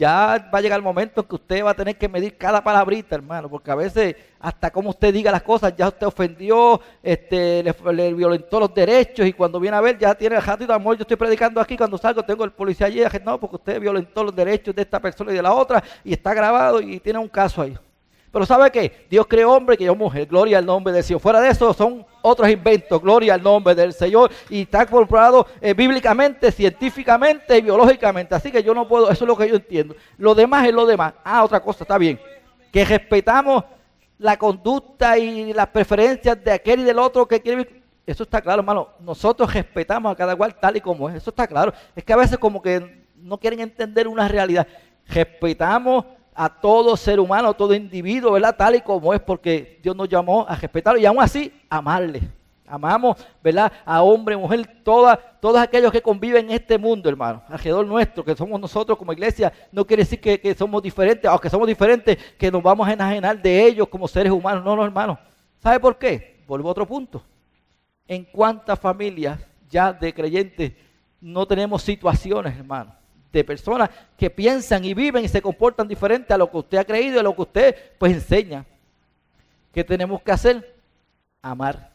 ya 0.00 0.48
va 0.52 0.58
a 0.58 0.60
llegar 0.62 0.78
el 0.78 0.82
momento 0.82 1.20
en 1.20 1.26
que 1.26 1.34
usted 1.34 1.62
va 1.62 1.72
a 1.72 1.74
tener 1.74 1.98
que 1.98 2.08
medir 2.08 2.38
cada 2.38 2.64
palabrita, 2.64 3.16
hermano, 3.16 3.50
porque 3.50 3.70
a 3.70 3.74
veces 3.74 4.16
hasta 4.40 4.70
como 4.70 4.88
usted 4.88 5.12
diga 5.12 5.30
las 5.30 5.42
cosas, 5.42 5.76
ya 5.76 5.88
usted 5.88 6.06
ofendió, 6.06 6.80
este, 7.02 7.62
le, 7.62 8.14
violentó 8.14 8.58
los 8.60 8.74
derechos 8.74 9.26
y 9.26 9.34
cuando 9.34 9.60
viene 9.60 9.76
a 9.76 9.82
ver 9.82 9.98
ya 9.98 10.14
tiene 10.14 10.36
el 10.36 10.42
ratito, 10.42 10.72
amor, 10.72 10.96
yo 10.96 11.02
estoy 11.02 11.18
predicando 11.18 11.60
aquí, 11.60 11.76
cuando 11.76 11.98
salgo 11.98 12.22
tengo 12.22 12.44
el 12.44 12.52
policía 12.52 12.86
allí, 12.86 13.02
no, 13.22 13.38
porque 13.38 13.56
usted 13.56 13.78
violentó 13.78 14.24
los 14.24 14.34
derechos 14.34 14.74
de 14.74 14.80
esta 14.80 14.98
persona 14.98 15.32
y 15.32 15.34
de 15.34 15.42
la 15.42 15.52
otra 15.52 15.84
y 16.02 16.14
está 16.14 16.32
grabado 16.32 16.80
y 16.80 16.98
tiene 16.98 17.18
un 17.18 17.28
caso 17.28 17.60
ahí. 17.60 17.76
Pero 18.32 18.46
¿sabe 18.46 18.70
qué? 18.70 19.06
Dios 19.10 19.26
creó 19.28 19.52
hombre 19.52 19.74
y 19.74 19.78
creó 19.78 19.94
mujer. 19.94 20.26
Gloria 20.26 20.58
al 20.58 20.64
nombre 20.64 20.94
del 20.94 21.02
Señor. 21.02 21.20
Fuera 21.20 21.40
de 21.40 21.50
eso 21.50 21.74
son 21.74 22.06
otros 22.22 22.48
inventos. 22.48 23.00
Gloria 23.00 23.34
al 23.34 23.42
nombre 23.42 23.74
del 23.74 23.92
Señor. 23.92 24.30
Y 24.48 24.62
está 24.62 24.86
comprobado 24.86 25.46
eh, 25.60 25.74
bíblicamente, 25.74 26.52
científicamente 26.52 27.58
y 27.58 27.62
biológicamente. 27.62 28.34
Así 28.34 28.50
que 28.50 28.62
yo 28.62 28.74
no 28.74 28.86
puedo, 28.86 29.10
eso 29.10 29.24
es 29.24 29.28
lo 29.28 29.36
que 29.36 29.48
yo 29.48 29.56
entiendo. 29.56 29.94
Lo 30.18 30.34
demás 30.34 30.66
es 30.66 30.74
lo 30.74 30.86
demás. 30.86 31.14
Ah, 31.24 31.44
otra 31.44 31.60
cosa, 31.60 31.84
está 31.84 31.98
bien. 31.98 32.20
Que 32.72 32.84
respetamos 32.84 33.64
la 34.18 34.36
conducta 34.36 35.16
y 35.18 35.52
las 35.52 35.68
preferencias 35.68 36.42
de 36.44 36.52
aquel 36.52 36.80
y 36.80 36.84
del 36.84 36.98
otro 36.98 37.26
que 37.26 37.40
quiere 37.40 37.64
vivir. 37.64 37.82
Eso 38.06 38.24
está 38.24 38.40
claro, 38.40 38.60
hermano. 38.60 38.88
Nosotros 39.00 39.52
respetamos 39.52 40.12
a 40.12 40.16
cada 40.16 40.34
cual 40.36 40.54
tal 40.58 40.76
y 40.76 40.80
como 40.80 41.08
es. 41.08 41.16
Eso 41.16 41.30
está 41.30 41.46
claro. 41.46 41.72
Es 41.94 42.04
que 42.04 42.12
a 42.12 42.16
veces 42.16 42.38
como 42.38 42.60
que 42.60 43.06
no 43.16 43.38
quieren 43.38 43.60
entender 43.60 44.08
una 44.08 44.28
realidad. 44.28 44.66
Respetamos 45.06 46.04
a 46.42 46.48
todo 46.48 46.96
ser 46.96 47.20
humano, 47.20 47.50
a 47.50 47.52
todo 47.52 47.74
individuo, 47.74 48.32
¿verdad? 48.32 48.56
Tal 48.56 48.76
y 48.76 48.80
como 48.80 49.12
es, 49.12 49.20
porque 49.20 49.78
Dios 49.82 49.94
nos 49.94 50.08
llamó 50.08 50.46
a 50.48 50.56
respetarlo 50.56 50.98
y 50.98 51.04
aún 51.04 51.20
así 51.20 51.52
amarle. 51.68 52.22
Amamos, 52.66 53.18
¿verdad? 53.44 53.70
A 53.84 54.00
hombre, 54.00 54.38
mujer, 54.38 54.66
todas, 54.82 55.18
todos 55.38 55.60
aquellos 55.60 55.92
que 55.92 56.00
conviven 56.00 56.46
en 56.46 56.52
este 56.52 56.78
mundo, 56.78 57.10
hermano, 57.10 57.42
alrededor 57.46 57.86
nuestro, 57.86 58.24
que 58.24 58.34
somos 58.34 58.58
nosotros 58.58 58.96
como 58.96 59.12
iglesia, 59.12 59.52
no 59.70 59.86
quiere 59.86 60.02
decir 60.02 60.18
que, 60.18 60.40
que 60.40 60.54
somos 60.54 60.82
diferentes, 60.82 61.30
aunque 61.30 61.50
somos 61.50 61.68
diferentes, 61.68 62.16
que 62.38 62.50
nos 62.50 62.62
vamos 62.62 62.88
a 62.88 62.94
enajenar 62.94 63.42
de 63.42 63.66
ellos 63.66 63.86
como 63.88 64.08
seres 64.08 64.32
humanos. 64.32 64.64
No, 64.64 64.74
no, 64.74 64.82
hermano. 64.82 65.18
¿Sabe 65.58 65.78
por 65.78 65.98
qué? 65.98 66.42
Vuelvo 66.46 66.68
a 66.68 66.72
otro 66.72 66.86
punto. 66.86 67.22
¿En 68.08 68.24
cuántas 68.24 68.78
familias 68.78 69.38
ya 69.68 69.92
de 69.92 70.14
creyentes 70.14 70.72
no 71.20 71.46
tenemos 71.46 71.82
situaciones, 71.82 72.56
hermano? 72.56 72.94
De 73.32 73.44
personas 73.44 73.90
que 74.16 74.30
piensan 74.30 74.84
y 74.84 74.94
viven 74.94 75.24
y 75.24 75.28
se 75.28 75.42
comportan 75.42 75.86
diferente 75.86 76.32
a 76.32 76.38
lo 76.38 76.50
que 76.50 76.58
usted 76.58 76.78
ha 76.78 76.84
creído 76.84 77.16
y 77.16 77.18
a 77.18 77.22
lo 77.22 77.34
que 77.34 77.42
usted 77.42 77.76
pues 77.98 78.12
enseña. 78.12 78.64
¿Qué 79.72 79.84
tenemos 79.84 80.20
que 80.22 80.32
hacer? 80.32 80.76
Amar. 81.42 81.90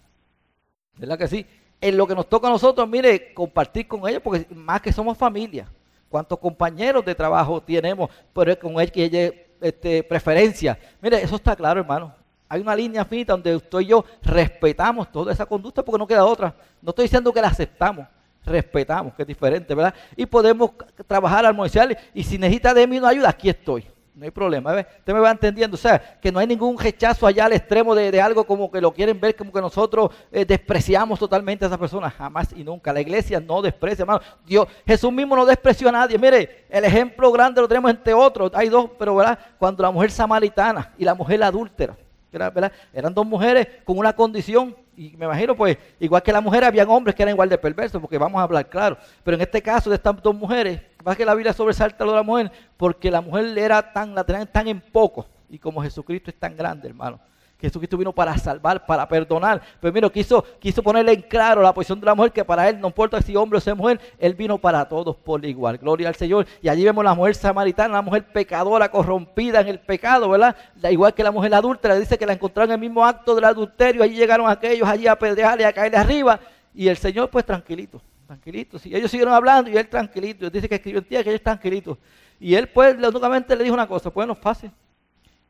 ¿Verdad 0.97 1.17
que 1.17 1.27
sí? 1.27 1.45
En 1.81 1.97
lo 1.97 2.07
que 2.07 2.15
nos 2.15 2.29
toca 2.29 2.47
a 2.47 2.51
nosotros, 2.51 2.87
mire, 2.87 3.33
compartir 3.33 3.87
con 3.87 4.07
ellos, 4.07 4.21
porque 4.23 4.47
más 4.55 4.81
que 4.81 4.93
somos 4.93 5.17
familia. 5.17 5.67
¿Cuántos 6.09 6.39
compañeros 6.39 7.03
de 7.03 7.13
trabajo 7.13 7.61
tenemos 7.61 8.09
pero 8.33 8.57
con 8.57 8.79
él 8.79 8.91
que 8.91 9.03
ella 9.03 9.33
este, 9.59 10.03
preferencia? 10.03 10.79
Mire, 11.01 11.21
eso 11.21 11.35
está 11.35 11.55
claro, 11.55 11.81
hermano. 11.81 12.13
Hay 12.47 12.61
una 12.61 12.75
línea 12.75 13.03
finita 13.03 13.33
donde 13.33 13.55
usted 13.55 13.79
y 13.79 13.87
yo 13.87 14.05
respetamos 14.21 15.11
toda 15.11 15.33
esa 15.33 15.45
conducta 15.45 15.83
porque 15.83 15.99
no 15.99 16.07
queda 16.07 16.23
otra. 16.23 16.55
No 16.81 16.91
estoy 16.91 17.03
diciendo 17.03 17.33
que 17.33 17.41
la 17.41 17.47
aceptamos, 17.47 18.07
respetamos, 18.45 19.13
que 19.13 19.23
es 19.23 19.27
diferente, 19.27 19.73
¿verdad? 19.73 19.93
Y 20.15 20.25
podemos 20.25 20.71
trabajar, 21.07 21.45
armonizar, 21.45 21.97
y 22.13 22.23
si 22.23 22.37
necesita 22.37 22.73
de 22.73 22.87
mí 22.87 22.97
una 22.97 23.09
ayuda, 23.09 23.29
aquí 23.29 23.49
estoy. 23.49 23.85
No 24.15 24.23
hay 24.23 24.31
problema, 24.31 24.71
¿ves? 24.71 24.85
Usted 24.99 25.13
me 25.13 25.19
va 25.19 25.29
entendiendo, 25.29 25.75
o 25.75 25.77
sea, 25.77 25.99
que 26.21 26.31
no 26.31 26.39
hay 26.39 26.47
ningún 26.47 26.79
rechazo 26.79 27.27
allá 27.27 27.45
al 27.45 27.53
extremo 27.53 27.93
de, 27.93 28.21
algo 28.21 28.45
como 28.45 28.71
que 28.71 28.79
lo 28.79 28.93
quieren 28.93 29.19
ver, 29.19 29.35
como 29.35 29.51
que 29.51 29.59
nosotros 29.59 30.09
eh, 30.31 30.45
despreciamos 30.45 31.19
totalmente 31.19 31.65
a 31.65 31.67
esa 31.67 31.77
persona, 31.77 32.09
jamás 32.09 32.53
y 32.55 32.63
nunca. 32.63 32.93
La 32.93 33.01
iglesia 33.01 33.41
no 33.41 33.61
desprecia, 33.61 34.03
hermano. 34.03 34.21
Dios, 34.45 34.67
Jesús 34.87 35.11
mismo 35.11 35.35
no 35.35 35.45
despreció 35.45 35.89
a 35.89 35.91
nadie. 35.91 36.17
Mire, 36.17 36.65
el 36.69 36.85
ejemplo 36.85 37.29
grande 37.29 37.59
lo 37.59 37.67
tenemos 37.67 37.91
entre 37.91 38.13
otros, 38.13 38.51
hay 38.53 38.69
dos, 38.69 38.89
pero 38.97 39.17
¿verdad? 39.17 39.37
Cuando 39.59 39.83
la 39.83 39.91
mujer 39.91 40.11
samaritana 40.11 40.93
y 40.97 41.03
la 41.03 41.13
mujer 41.13 41.43
adúltera, 41.43 41.97
¿verdad? 42.31 42.71
Eran 42.93 43.13
dos 43.13 43.25
mujeres 43.25 43.67
con 43.83 43.97
una 43.97 44.13
condición 44.13 44.77
y 44.97 45.15
me 45.17 45.25
imagino, 45.25 45.55
pues, 45.55 45.77
igual 45.99 46.23
que 46.23 46.31
la 46.31 46.41
mujer, 46.41 46.63
habían 46.63 46.89
hombres 46.89 47.15
que 47.15 47.23
eran 47.23 47.33
igual 47.33 47.49
de 47.49 47.57
perversos, 47.57 48.01
porque 48.01 48.17
vamos 48.17 48.39
a 48.39 48.43
hablar 48.43 48.69
claro. 48.69 48.97
Pero 49.23 49.35
en 49.35 49.41
este 49.41 49.61
caso 49.61 49.89
de 49.89 49.97
estas 49.97 50.21
dos 50.21 50.35
mujeres, 50.35 50.81
va 51.05 51.15
que 51.15 51.25
la 51.25 51.35
Biblia 51.35 51.53
sobresalta 51.53 52.05
lo 52.05 52.11
de 52.11 52.17
la 52.17 52.23
mujer, 52.23 52.51
porque 52.77 53.11
la 53.11 53.21
mujer 53.21 53.57
era 53.57 53.91
tan, 53.91 54.15
la 54.15 54.23
tenían 54.23 54.47
tan 54.47 54.67
en 54.67 54.79
poco, 54.79 55.27
y 55.49 55.59
como 55.59 55.81
Jesucristo 55.81 56.29
es 56.29 56.39
tan 56.39 56.55
grande, 56.55 56.87
hermano. 56.87 57.19
Jesucristo 57.59 57.97
vino 57.97 58.11
para 58.11 58.37
salvar, 58.37 58.85
para 58.85 59.07
perdonar. 59.07 59.61
Pero 59.79 59.93
mira, 59.93 60.09
quiso, 60.09 60.43
quiso 60.59 60.83
ponerle 60.83 61.13
en 61.13 61.21
claro 61.21 61.61
la 61.61 61.73
posición 61.73 61.99
de 61.99 62.05
la 62.05 62.15
mujer, 62.15 62.31
que 62.31 62.43
para 62.43 62.67
él, 62.67 62.79
no 62.79 62.87
importa 62.87 63.21
si 63.21 63.35
hombre 63.35 63.57
o 63.57 63.61
sea 63.61 63.75
mujer, 63.75 63.99
él 64.19 64.33
vino 64.33 64.57
para 64.57 64.87
todos 64.87 65.15
por 65.15 65.43
igual. 65.45 65.77
Gloria 65.77 66.09
al 66.09 66.15
Señor. 66.15 66.45
Y 66.61 66.67
allí 66.67 66.83
vemos 66.83 67.03
la 67.03 67.13
mujer 67.13 67.35
samaritana, 67.35 67.95
la 67.95 68.01
mujer 68.01 68.25
pecadora, 68.31 68.89
corrompida 68.91 69.61
en 69.61 69.67
el 69.67 69.79
pecado, 69.79 70.29
¿verdad? 70.29 70.55
igual 70.91 71.13
que 71.13 71.23
la 71.23 71.31
mujer 71.31 71.53
adulta, 71.53 71.89
le 71.89 71.99
dice 71.99 72.17
que 72.17 72.25
la 72.25 72.33
encontraron 72.33 72.71
en 72.71 72.75
el 72.75 72.79
mismo 72.79 73.05
acto 73.05 73.33
del 73.33 73.45
adulterio. 73.45 74.03
Allí 74.03 74.15
llegaron 74.15 74.49
aquellos 74.49 74.87
allí 74.87 75.07
a 75.07 75.17
pedrearle, 75.17 75.65
a 75.65 75.73
caerle 75.73 75.97
arriba. 75.97 76.39
Y 76.73 76.89
el 76.89 76.97
Señor, 76.97 77.29
pues 77.29 77.45
tranquilito, 77.45 78.01
tranquilito. 78.27 78.77
Sí, 78.77 78.93
ellos 78.93 79.09
siguieron 79.09 79.33
hablando 79.33 79.71
y 79.71 79.77
él 79.77 79.87
tranquilito. 79.87 80.49
Dice 80.49 80.67
que 80.67 80.75
escribió 80.75 80.99
en 80.99 81.05
tía 81.05 81.23
que 81.23 81.29
ellos 81.29 81.41
tranquilito. 81.41 81.97
Y 82.37 82.53
él, 82.53 82.67
pues, 82.67 82.95
únicamente 82.95 83.55
le 83.55 83.63
dijo 83.63 83.73
una 83.73 83.87
cosa: 83.87 84.09
bueno, 84.09 84.35
fácil. 84.35 84.71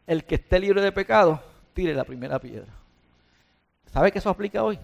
El 0.05 0.23
que 0.23 0.35
esté 0.35 0.59
libre 0.59 0.81
de 0.81 0.91
pecado 0.91 1.41
tire 1.75 1.93
la 1.93 2.05
primera 2.05 2.39
piedra. 2.39 2.73
¿Sabe 3.91 4.11
que 4.11 4.17
eso 4.17 4.29
aplica 4.29 4.63
hoy? 4.63 4.79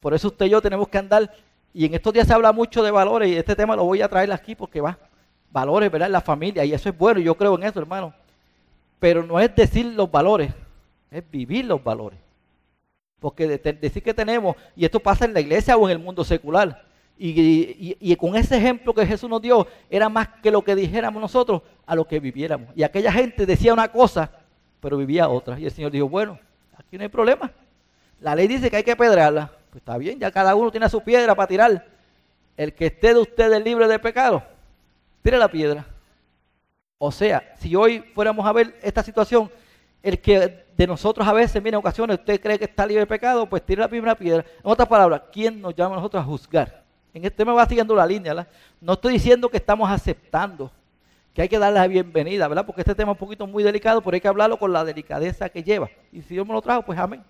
Por 0.00 0.14
eso 0.14 0.28
usted 0.28 0.46
y 0.46 0.50
yo 0.50 0.60
tenemos 0.60 0.88
que 0.88 0.98
andar, 0.98 1.32
y 1.72 1.84
en 1.84 1.94
estos 1.94 2.12
días 2.12 2.26
se 2.26 2.32
habla 2.32 2.52
mucho 2.52 2.82
de 2.82 2.90
valores, 2.90 3.28
y 3.28 3.36
este 3.36 3.54
tema 3.54 3.76
lo 3.76 3.84
voy 3.84 4.00
a 4.02 4.08
traer 4.08 4.32
aquí 4.32 4.54
porque 4.54 4.80
va, 4.80 4.98
valores, 5.52 5.92
¿verdad? 5.92 6.10
La 6.10 6.22
familia, 6.22 6.64
y 6.64 6.72
eso 6.72 6.88
es 6.88 6.96
bueno, 6.96 7.20
yo 7.20 7.36
creo 7.36 7.54
en 7.54 7.64
eso, 7.64 7.78
hermano. 7.78 8.14
Pero 8.98 9.22
no 9.22 9.38
es 9.38 9.54
decir 9.54 9.86
los 9.86 10.10
valores, 10.10 10.52
es 11.10 11.22
vivir 11.30 11.66
los 11.66 11.84
valores. 11.84 12.18
Porque 13.20 13.46
decir 13.46 14.02
que 14.02 14.14
tenemos, 14.14 14.56
y 14.74 14.86
esto 14.86 15.00
pasa 15.00 15.26
en 15.26 15.34
la 15.34 15.40
iglesia 15.40 15.76
o 15.76 15.86
en 15.86 15.92
el 15.92 15.98
mundo 15.98 16.24
secular, 16.24 16.86
y, 17.16 18.16
con 18.16 18.34
ese 18.36 18.56
ejemplo 18.56 18.92
que 18.92 19.06
Jesús 19.06 19.28
nos 19.30 19.40
dio, 19.40 19.66
era 19.88 20.08
más 20.08 20.28
que 20.42 20.50
lo 20.50 20.62
que 20.62 20.74
dijéramos 20.74 21.20
nosotros 21.20 21.62
a 21.86 21.94
lo 21.94 22.06
que 22.06 22.18
viviéramos. 22.18 22.70
Y 22.74 22.82
aquella 22.82 23.12
gente 23.12 23.46
decía 23.46 23.72
una 23.72 23.92
cosa 23.92 24.43
pero 24.84 24.98
vivía 24.98 25.30
otra. 25.30 25.58
Y 25.58 25.64
el 25.64 25.70
Señor 25.70 25.90
dijo, 25.90 26.10
bueno, 26.10 26.38
aquí 26.76 26.98
no 26.98 27.04
hay 27.04 27.08
problema. 27.08 27.50
La 28.20 28.34
ley 28.34 28.46
dice 28.46 28.68
que 28.68 28.76
hay 28.76 28.82
que 28.82 28.94
pedrarla. 28.94 29.50
Pues 29.70 29.80
está 29.80 29.96
bien, 29.96 30.18
ya 30.20 30.30
cada 30.30 30.54
uno 30.54 30.70
tiene 30.70 30.90
su 30.90 31.02
piedra 31.02 31.34
para 31.34 31.48
tirar. 31.48 31.86
El 32.54 32.74
que 32.74 32.86
esté 32.88 33.14
de 33.14 33.20
ustedes 33.20 33.64
libre 33.64 33.88
de 33.88 33.98
pecado, 33.98 34.42
tire 35.22 35.38
la 35.38 35.48
piedra. 35.48 35.86
O 36.98 37.10
sea, 37.10 37.54
si 37.58 37.74
hoy 37.74 38.00
fuéramos 38.14 38.44
a 38.44 38.52
ver 38.52 38.78
esta 38.82 39.02
situación, 39.02 39.50
el 40.02 40.20
que 40.20 40.66
de 40.76 40.86
nosotros 40.86 41.26
a 41.26 41.32
veces, 41.32 41.62
mira, 41.62 41.76
en 41.76 41.78
ocasiones 41.78 42.18
usted 42.18 42.38
cree 42.38 42.58
que 42.58 42.66
está 42.66 42.84
libre 42.84 43.00
de 43.00 43.06
pecado, 43.06 43.48
pues 43.48 43.64
tire 43.64 43.80
la 43.80 43.88
primera 43.88 44.14
piedra. 44.14 44.44
En 44.62 44.70
otras 44.70 44.86
palabras, 44.86 45.22
¿quién 45.32 45.62
nos 45.62 45.74
llama 45.74 45.94
a 45.94 45.96
nosotros 45.96 46.22
a 46.22 46.26
juzgar? 46.26 46.84
En 47.14 47.24
este 47.24 47.42
me 47.42 47.52
va 47.52 47.64
siguiendo 47.64 47.94
la 47.94 48.06
línea. 48.06 48.46
No 48.82 48.92
estoy 48.92 49.14
diciendo 49.14 49.48
que 49.48 49.56
estamos 49.56 49.90
aceptando 49.90 50.70
que 51.34 51.42
hay 51.42 51.48
que 51.48 51.58
darle 51.58 51.80
la 51.80 51.88
bienvenida, 51.88 52.46
¿verdad? 52.46 52.64
Porque 52.64 52.82
este 52.82 52.94
tema 52.94 53.10
es 53.10 53.16
un 53.16 53.18
poquito 53.18 53.46
muy 53.46 53.64
delicado, 53.64 54.00
pero 54.00 54.14
hay 54.14 54.20
que 54.20 54.28
hablarlo 54.28 54.56
con 54.56 54.72
la 54.72 54.84
delicadeza 54.84 55.48
que 55.48 55.64
lleva. 55.64 55.90
Y 56.12 56.22
si 56.22 56.34
Dios 56.34 56.46
me 56.46 56.52
lo 56.52 56.62
trajo, 56.62 56.82
pues 56.82 56.96
amén. 56.96 57.22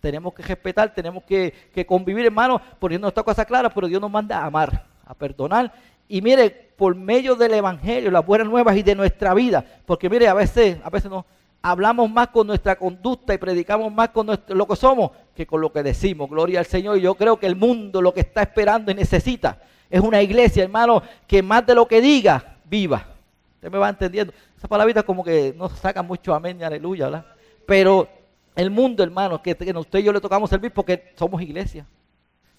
Tenemos 0.00 0.34
que 0.34 0.42
respetar, 0.42 0.92
tenemos 0.94 1.24
que, 1.24 1.54
convivir, 1.86 2.26
hermano, 2.26 2.60
poniendo 2.78 3.08
esta 3.08 3.22
cosa 3.22 3.46
clara, 3.46 3.70
pero 3.70 3.88
Dios 3.88 4.00
nos 4.02 4.10
manda 4.10 4.38
a 4.38 4.44
amar, 4.44 4.84
a 5.04 5.14
perdonar. 5.14 5.72
Y 6.06 6.20
mire, 6.20 6.50
por 6.76 6.94
medio 6.94 7.34
del 7.36 7.54
Evangelio, 7.54 8.10
las 8.10 8.24
buenas 8.24 8.46
nuevas 8.46 8.76
y 8.76 8.82
de 8.82 8.94
nuestra 8.94 9.32
vida, 9.32 9.64
porque 9.86 10.10
mire, 10.10 10.28
a 10.28 10.34
veces, 10.34 10.78
a 10.84 10.90
veces 10.90 11.10
no, 11.10 11.24
hablamos 11.62 12.10
más 12.10 12.28
con 12.28 12.46
nuestra 12.46 12.76
conducta 12.76 13.32
y 13.32 13.38
predicamos 13.38 13.90
más 13.92 14.10
con 14.10 14.26
lo 14.26 14.66
que 14.66 14.76
somos 14.76 15.10
que 15.34 15.46
con 15.46 15.62
lo 15.62 15.72
que 15.72 15.82
decimos. 15.82 16.28
Gloria 16.28 16.60
al 16.60 16.66
Señor. 16.66 16.98
Y 16.98 17.00
yo 17.00 17.14
creo 17.14 17.38
que 17.38 17.46
el 17.46 17.56
mundo 17.56 18.02
lo 18.02 18.12
que 18.12 18.20
está 18.20 18.42
esperando 18.42 18.92
y 18.92 18.94
necesita 18.94 19.58
es 19.88 20.00
una 20.00 20.20
iglesia, 20.20 20.64
hermano, 20.64 21.02
que 21.26 21.42
más 21.42 21.66
de 21.66 21.74
lo 21.74 21.88
que 21.88 22.00
diga, 22.00 22.58
viva. 22.64 23.17
Usted 23.58 23.72
me 23.72 23.78
va 23.78 23.88
entendiendo. 23.88 24.32
Esa 24.56 24.68
palabrita 24.68 25.02
como 25.02 25.24
que 25.24 25.52
no 25.56 25.68
saca 25.68 26.00
mucho 26.00 26.32
amén 26.32 26.60
y 26.60 26.62
aleluya, 26.62 27.06
¿verdad? 27.06 27.26
Pero 27.66 28.08
el 28.54 28.70
mundo, 28.70 29.02
hermano, 29.02 29.42
que, 29.42 29.56
que 29.56 29.72
usted 29.72 29.98
y 29.98 30.04
yo 30.04 30.12
le 30.12 30.20
tocamos 30.20 30.48
servir 30.48 30.72
porque 30.72 31.12
somos 31.16 31.42
iglesia. 31.42 31.84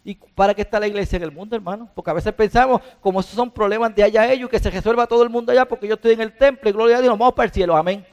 ¿Y 0.04 0.16
para 0.16 0.54
qué 0.54 0.62
está 0.62 0.78
la 0.78 0.88
iglesia 0.88 1.16
en 1.16 1.24
el 1.24 1.32
mundo, 1.32 1.56
hermano? 1.56 1.90
Porque 1.96 2.12
a 2.12 2.14
veces 2.14 2.34
pensamos, 2.34 2.82
como 3.00 3.22
esos 3.22 3.34
son 3.34 3.50
problemas 3.50 3.96
de 3.96 4.04
allá 4.04 4.30
ellos, 4.30 4.50
que 4.50 4.60
se 4.60 4.70
resuelva 4.70 5.08
todo 5.08 5.24
el 5.24 5.30
mundo 5.30 5.54
allá 5.54 5.66
porque 5.66 5.88
yo 5.88 5.94
estoy 5.94 6.14
en 6.14 6.22
el 6.22 6.36
templo 6.36 6.70
y 6.70 6.74
gloria 6.74 6.98
a 6.98 7.02
Dios, 7.02 7.18
vamos 7.18 7.34
para 7.34 7.46
el 7.46 7.54
cielo, 7.54 7.78
amén. 7.78 8.06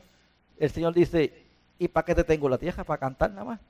El 0.57 0.70
Señor 0.70 0.94
dice, 0.94 1.44
¿y 1.81 1.88
para 1.88 2.05
qué 2.05 2.14
te 2.14 2.22
tengo 2.22 2.49
la 2.49 2.59
tierra? 2.59 2.85
Para 2.85 3.01
cantar 3.01 3.33
nada 3.33 3.44
más. 3.44 3.61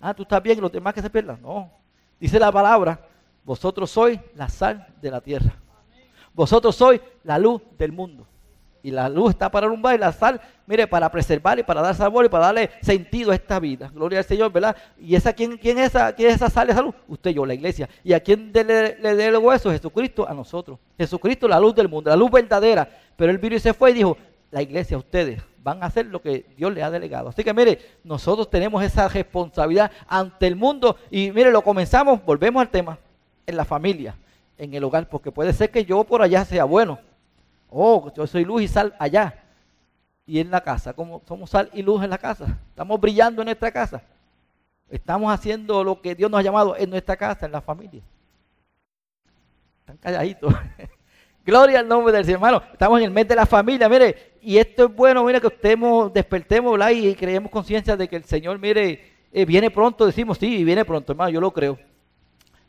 Ah, 0.00 0.14
tú 0.14 0.22
estás 0.22 0.40
bien 0.40 0.58
y 0.58 0.60
los 0.60 0.70
demás 0.70 0.94
que 0.94 1.02
se 1.02 1.10
pierdan. 1.10 1.42
No. 1.42 1.72
Dice 2.20 2.38
la 2.38 2.52
palabra, 2.52 3.00
vosotros 3.42 3.90
sois 3.90 4.20
la 4.36 4.48
sal 4.48 4.86
de 5.00 5.10
la 5.10 5.20
tierra. 5.20 5.56
Vosotros 6.32 6.76
sois 6.76 7.00
la 7.24 7.36
luz 7.36 7.60
del 7.76 7.90
mundo. 7.90 8.26
Y 8.84 8.90
la 8.90 9.08
luz 9.08 9.30
está 9.30 9.50
para 9.50 9.66
alumbrar 9.66 9.94
y 9.94 9.98
la 9.98 10.12
sal, 10.12 10.38
mire, 10.66 10.86
para 10.86 11.10
preservar 11.10 11.58
y 11.58 11.62
para 11.62 11.80
dar 11.80 11.94
sabor 11.94 12.26
y 12.26 12.28
para 12.28 12.44
darle 12.44 12.70
sentido 12.82 13.32
a 13.32 13.34
esta 13.34 13.58
vida. 13.58 13.90
Gloria 13.94 14.18
al 14.18 14.26
Señor, 14.26 14.52
¿verdad? 14.52 14.76
¿Y 15.00 15.14
esa 15.14 15.32
quién, 15.32 15.56
quién 15.56 15.78
es 15.78 15.86
esa, 15.86 16.12
quién 16.12 16.28
es 16.28 16.34
esa 16.34 16.50
sal 16.50 16.68
esa 16.68 16.82
luz? 16.82 16.94
Usted 17.08 17.30
yo, 17.30 17.46
la 17.46 17.54
iglesia. 17.54 17.88
¿Y 18.04 18.12
a 18.12 18.20
quién 18.20 18.52
le, 18.52 18.98
le, 18.98 19.26
el 19.26 19.36
hueso? 19.38 19.70
Jesucristo 19.70 20.28
a 20.28 20.34
nosotros. 20.34 20.78
Jesucristo, 20.98 21.48
la 21.48 21.58
luz 21.58 21.74
del 21.74 21.88
mundo, 21.88 22.10
la 22.10 22.16
luz 22.16 22.30
verdadera. 22.30 22.86
Pero 23.16 23.32
el 23.32 23.38
virus 23.38 23.62
se 23.62 23.72
fue 23.72 23.92
y 23.92 23.94
dijo, 23.94 24.18
la 24.50 24.60
iglesia, 24.60 24.98
ustedes 24.98 25.40
van 25.62 25.82
a 25.82 25.86
hacer 25.86 26.04
lo 26.04 26.20
que 26.20 26.44
Dios 26.54 26.70
les 26.74 26.84
ha 26.84 26.90
delegado. 26.90 27.30
Así 27.30 27.42
que 27.42 27.54
mire, 27.54 27.78
nosotros 28.04 28.50
tenemos 28.50 28.84
esa 28.84 29.08
responsabilidad 29.08 29.90
ante 30.06 30.46
el 30.46 30.56
mundo 30.56 30.98
y 31.10 31.32
mire, 31.32 31.50
lo 31.50 31.62
comenzamos, 31.62 32.22
volvemos 32.22 32.60
al 32.60 32.68
tema, 32.68 32.98
en 33.46 33.56
la 33.56 33.64
familia, 33.64 34.14
en 34.58 34.74
el 34.74 34.84
hogar, 34.84 35.08
porque 35.08 35.32
puede 35.32 35.54
ser 35.54 35.70
que 35.70 35.86
yo 35.86 36.04
por 36.04 36.20
allá 36.20 36.44
sea 36.44 36.64
bueno, 36.64 36.98
Oh, 37.76 38.12
yo 38.14 38.24
soy 38.24 38.44
luz 38.44 38.62
y 38.62 38.68
sal 38.68 38.94
allá. 39.00 39.34
Y 40.26 40.38
en 40.38 40.50
la 40.50 40.60
casa, 40.60 40.92
como 40.92 41.22
somos 41.26 41.50
sal 41.50 41.68
y 41.72 41.82
luz 41.82 42.04
en 42.04 42.10
la 42.10 42.18
casa. 42.18 42.56
Estamos 42.68 43.00
brillando 43.00 43.42
en 43.42 43.46
nuestra 43.46 43.72
casa. 43.72 44.00
Estamos 44.88 45.32
haciendo 45.34 45.82
lo 45.82 46.00
que 46.00 46.14
Dios 46.14 46.30
nos 46.30 46.38
ha 46.38 46.42
llamado 46.42 46.76
en 46.76 46.88
nuestra 46.88 47.16
casa, 47.16 47.46
en 47.46 47.52
la 47.52 47.60
familia. 47.60 48.00
Están 49.80 49.96
calladitos. 49.96 50.54
Gloria 51.44 51.80
al 51.80 51.88
nombre 51.88 52.12
del 52.12 52.24
Señor, 52.24 52.38
hermano. 52.38 52.62
Estamos 52.72 53.00
en 53.00 53.06
el 53.06 53.10
mes 53.10 53.26
de 53.26 53.34
la 53.34 53.44
familia, 53.44 53.88
mire. 53.88 54.34
Y 54.40 54.56
esto 54.56 54.84
es 54.84 54.94
bueno, 54.94 55.24
mire, 55.24 55.40
que 55.40 55.48
estemos, 55.48 56.12
despertemos, 56.12 56.72
¿verdad? 56.72 56.90
Y 56.90 57.12
creemos 57.16 57.50
conciencia 57.50 57.96
de 57.96 58.06
que 58.06 58.16
el 58.16 58.24
Señor, 58.24 58.56
mire, 58.60 59.12
eh, 59.32 59.44
viene 59.44 59.68
pronto. 59.68 60.06
Decimos, 60.06 60.38
sí, 60.38 60.62
viene 60.62 60.84
pronto, 60.84 61.12
hermano, 61.12 61.30
yo 61.30 61.40
lo 61.40 61.50
creo. 61.50 61.76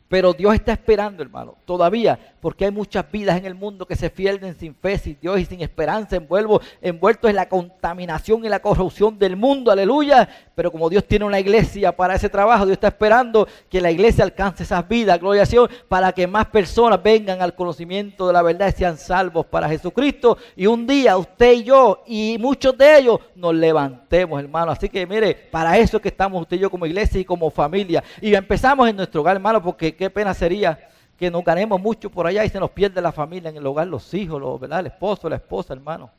Pero 0.08 0.32
Dios 0.32 0.54
está 0.54 0.72
esperando, 0.72 1.20
hermano, 1.20 1.56
todavía, 1.64 2.16
porque 2.40 2.64
hay 2.64 2.70
muchas 2.70 3.10
vidas 3.10 3.38
en 3.38 3.44
el 3.44 3.56
mundo 3.56 3.86
que 3.86 3.96
se 3.96 4.08
pierden 4.08 4.56
sin 4.56 4.72
fe, 4.72 4.98
sin 4.98 5.18
Dios 5.20 5.40
y 5.40 5.44
sin 5.46 5.62
esperanza, 5.62 6.14
envuelvo, 6.14 6.60
envueltos 6.80 7.28
en 7.28 7.34
la 7.34 7.48
contaminación 7.48 8.44
y 8.44 8.48
la 8.48 8.60
corrupción 8.60 9.18
del 9.18 9.34
mundo, 9.34 9.72
aleluya. 9.72 10.28
Pero 10.54 10.70
como 10.70 10.88
Dios 10.88 11.04
tiene 11.06 11.24
una 11.24 11.40
iglesia 11.40 11.90
para 11.90 12.14
ese 12.14 12.28
trabajo, 12.28 12.64
Dios 12.64 12.74
está 12.74 12.88
esperando 12.88 13.48
que 13.68 13.80
la 13.80 13.90
iglesia 13.90 14.22
alcance 14.22 14.62
esas 14.62 14.86
vidas, 14.86 15.18
gloria 15.18 15.42
a 15.42 15.46
Dios, 15.46 15.68
para 15.88 16.12
que 16.12 16.28
más 16.28 16.46
personas 16.46 17.02
vengan 17.02 17.42
al 17.42 17.56
conocimiento 17.56 18.28
de 18.28 18.32
la 18.32 18.42
verdad 18.42 18.68
y 18.68 18.78
sean 18.78 18.98
salvos 18.98 19.46
para 19.46 19.68
Jesucristo. 19.68 20.38
Y 20.54 20.66
un 20.66 20.86
día 20.86 21.16
usted 21.16 21.52
y 21.52 21.64
yo 21.64 22.04
y 22.06 22.36
muchos 22.38 22.78
de 22.78 22.98
ellos 22.98 23.18
nos 23.34 23.56
levantemos, 23.56 24.40
hermano. 24.40 24.70
Así 24.70 24.88
que 24.88 25.04
mire, 25.04 25.34
para 25.34 25.76
eso 25.78 25.96
es 25.96 26.02
que 26.02 26.10
estamos 26.10 26.42
usted 26.42 26.58
y 26.58 26.60
yo 26.60 26.70
como 26.70 26.86
iglesia 26.86 27.20
y 27.20 27.24
como 27.24 27.50
familia. 27.50 28.04
Y 28.20 28.32
empezamos 28.34 28.88
en 28.88 28.94
nuestro 28.94 29.22
hogar, 29.22 29.34
hermano, 29.34 29.60
porque 29.60 29.95
qué 29.96 30.10
pena 30.10 30.34
sería 30.34 30.78
que 31.16 31.30
nos 31.30 31.42
ganemos 31.44 31.80
mucho 31.80 32.10
por 32.10 32.26
allá 32.26 32.44
y 32.44 32.48
se 32.48 32.60
nos 32.60 32.70
pierde 32.70 33.00
la 33.00 33.12
familia 33.12 33.50
en 33.50 33.56
el 33.56 33.66
hogar, 33.66 33.86
los 33.86 34.12
hijos, 34.14 34.40
los, 34.40 34.60
¿verdad? 34.60 34.80
el 34.80 34.86
esposo, 34.86 35.28
la 35.28 35.36
esposa, 35.36 35.72
hermano. 35.72 36.10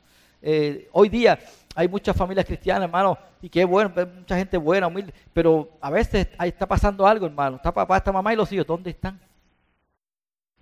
Eh, 0.42 0.88
hoy 0.92 1.08
día 1.08 1.38
hay 1.74 1.88
muchas 1.88 2.16
familias 2.16 2.46
cristianas, 2.46 2.84
hermano, 2.84 3.16
y 3.40 3.48
qué 3.48 3.64
bueno, 3.64 3.92
mucha 4.16 4.36
gente 4.36 4.56
buena, 4.56 4.86
humilde, 4.86 5.12
pero 5.32 5.70
a 5.80 5.90
veces 5.90 6.28
ahí 6.36 6.48
está 6.48 6.66
pasando 6.66 7.06
algo, 7.06 7.26
hermano. 7.26 7.56
Está 7.56 7.72
papá, 7.72 7.96
está 7.96 8.12
mamá 8.12 8.32
y 8.32 8.36
los 8.36 8.50
hijos, 8.52 8.66
¿dónde 8.66 8.90
están? 8.90 9.18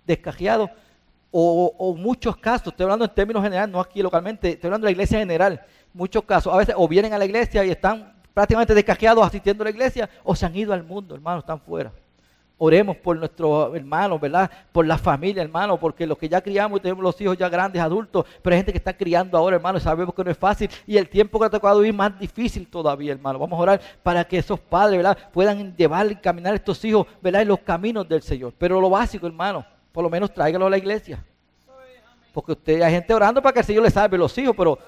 Descajeados. 0.05 0.69
O, 1.29 1.73
o, 1.77 1.93
muchos 1.95 2.37
casos, 2.37 2.67
estoy 2.67 2.85
hablando 2.85 3.05
en 3.05 3.13
términos 3.13 3.43
generales, 3.43 3.71
no 3.71 3.79
aquí 3.79 4.01
localmente, 4.01 4.51
estoy 4.51 4.69
hablando 4.69 4.85
de 4.85 4.89
la 4.89 4.93
iglesia 4.93 5.17
en 5.17 5.23
general. 5.23 5.61
Muchos 5.93 6.23
casos, 6.23 6.53
a 6.53 6.57
veces 6.57 6.73
o 6.77 6.87
vienen 6.87 7.13
a 7.13 7.17
la 7.17 7.25
iglesia 7.25 7.65
y 7.65 7.71
están 7.71 8.15
prácticamente 8.33 8.73
descajeados 8.73 9.25
asistiendo 9.25 9.63
a 9.63 9.65
la 9.65 9.71
iglesia, 9.71 10.09
o 10.23 10.35
se 10.35 10.45
han 10.45 10.55
ido 10.55 10.71
al 10.71 10.83
mundo, 10.83 11.15
hermano, 11.15 11.39
están 11.39 11.59
fuera. 11.59 11.91
Oremos 12.59 12.97
por 12.97 13.15
nuestros 13.17 13.75
hermanos, 13.75 14.19
¿verdad? 14.19 14.49
Por 14.71 14.87
la 14.87 14.97
familia, 14.97 15.43
hermano, 15.43 15.79
porque 15.79 16.07
los 16.07 16.17
que 16.17 16.27
ya 16.27 16.41
criamos 16.41 16.81
tenemos 16.81 17.03
los 17.03 17.21
hijos 17.21 17.37
ya 17.37 17.49
grandes, 17.49 17.79
adultos, 17.79 18.25
pero 18.41 18.55
hay 18.55 18.59
gente 18.59 18.71
que 18.71 18.79
está 18.79 18.97
criando 18.97 19.37
ahora, 19.37 19.57
hermano, 19.57 19.79
sabemos 19.79 20.15
que 20.15 20.23
no 20.23 20.31
es 20.31 20.37
fácil 20.37 20.67
y 20.87 20.97
el 20.97 21.07
tiempo 21.07 21.39
que 21.39 21.45
ha 21.45 21.49
tocado 21.51 21.79
vivir 21.79 21.93
más 21.93 22.17
difícil 22.19 22.67
todavía, 22.67 23.11
hermano. 23.11 23.37
Vamos 23.37 23.59
a 23.59 23.61
orar 23.61 23.81
para 24.01 24.23
que 24.23 24.39
esos 24.39 24.59
padres, 24.59 24.97
¿verdad? 24.97 25.17
Puedan 25.31 25.75
llevar 25.75 26.11
y 26.11 26.15
caminar 26.15 26.53
a 26.53 26.55
estos 26.55 26.83
hijos, 26.83 27.05
¿verdad? 27.21 27.43
En 27.43 27.49
los 27.49 27.59
caminos 27.59 28.09
del 28.09 28.23
Señor. 28.23 28.53
Pero 28.57 28.81
lo 28.81 28.89
básico, 28.89 29.27
hermano, 29.27 29.63
por 29.91 30.03
lo 30.03 30.09
menos 30.09 30.33
tráigalo 30.33 30.65
a 30.65 30.69
la 30.71 30.79
iglesia. 30.79 31.23
Porque 32.33 32.53
usted, 32.53 32.81
hay 32.81 32.91
gente 32.91 33.13
orando 33.13 33.41
para 33.41 33.53
que 33.53 33.59
el 33.59 33.65
Señor 33.65 33.83
le 33.83 33.91
salve 33.91 34.17
los 34.17 34.35
hijos, 34.37 34.55
pero 34.57 34.79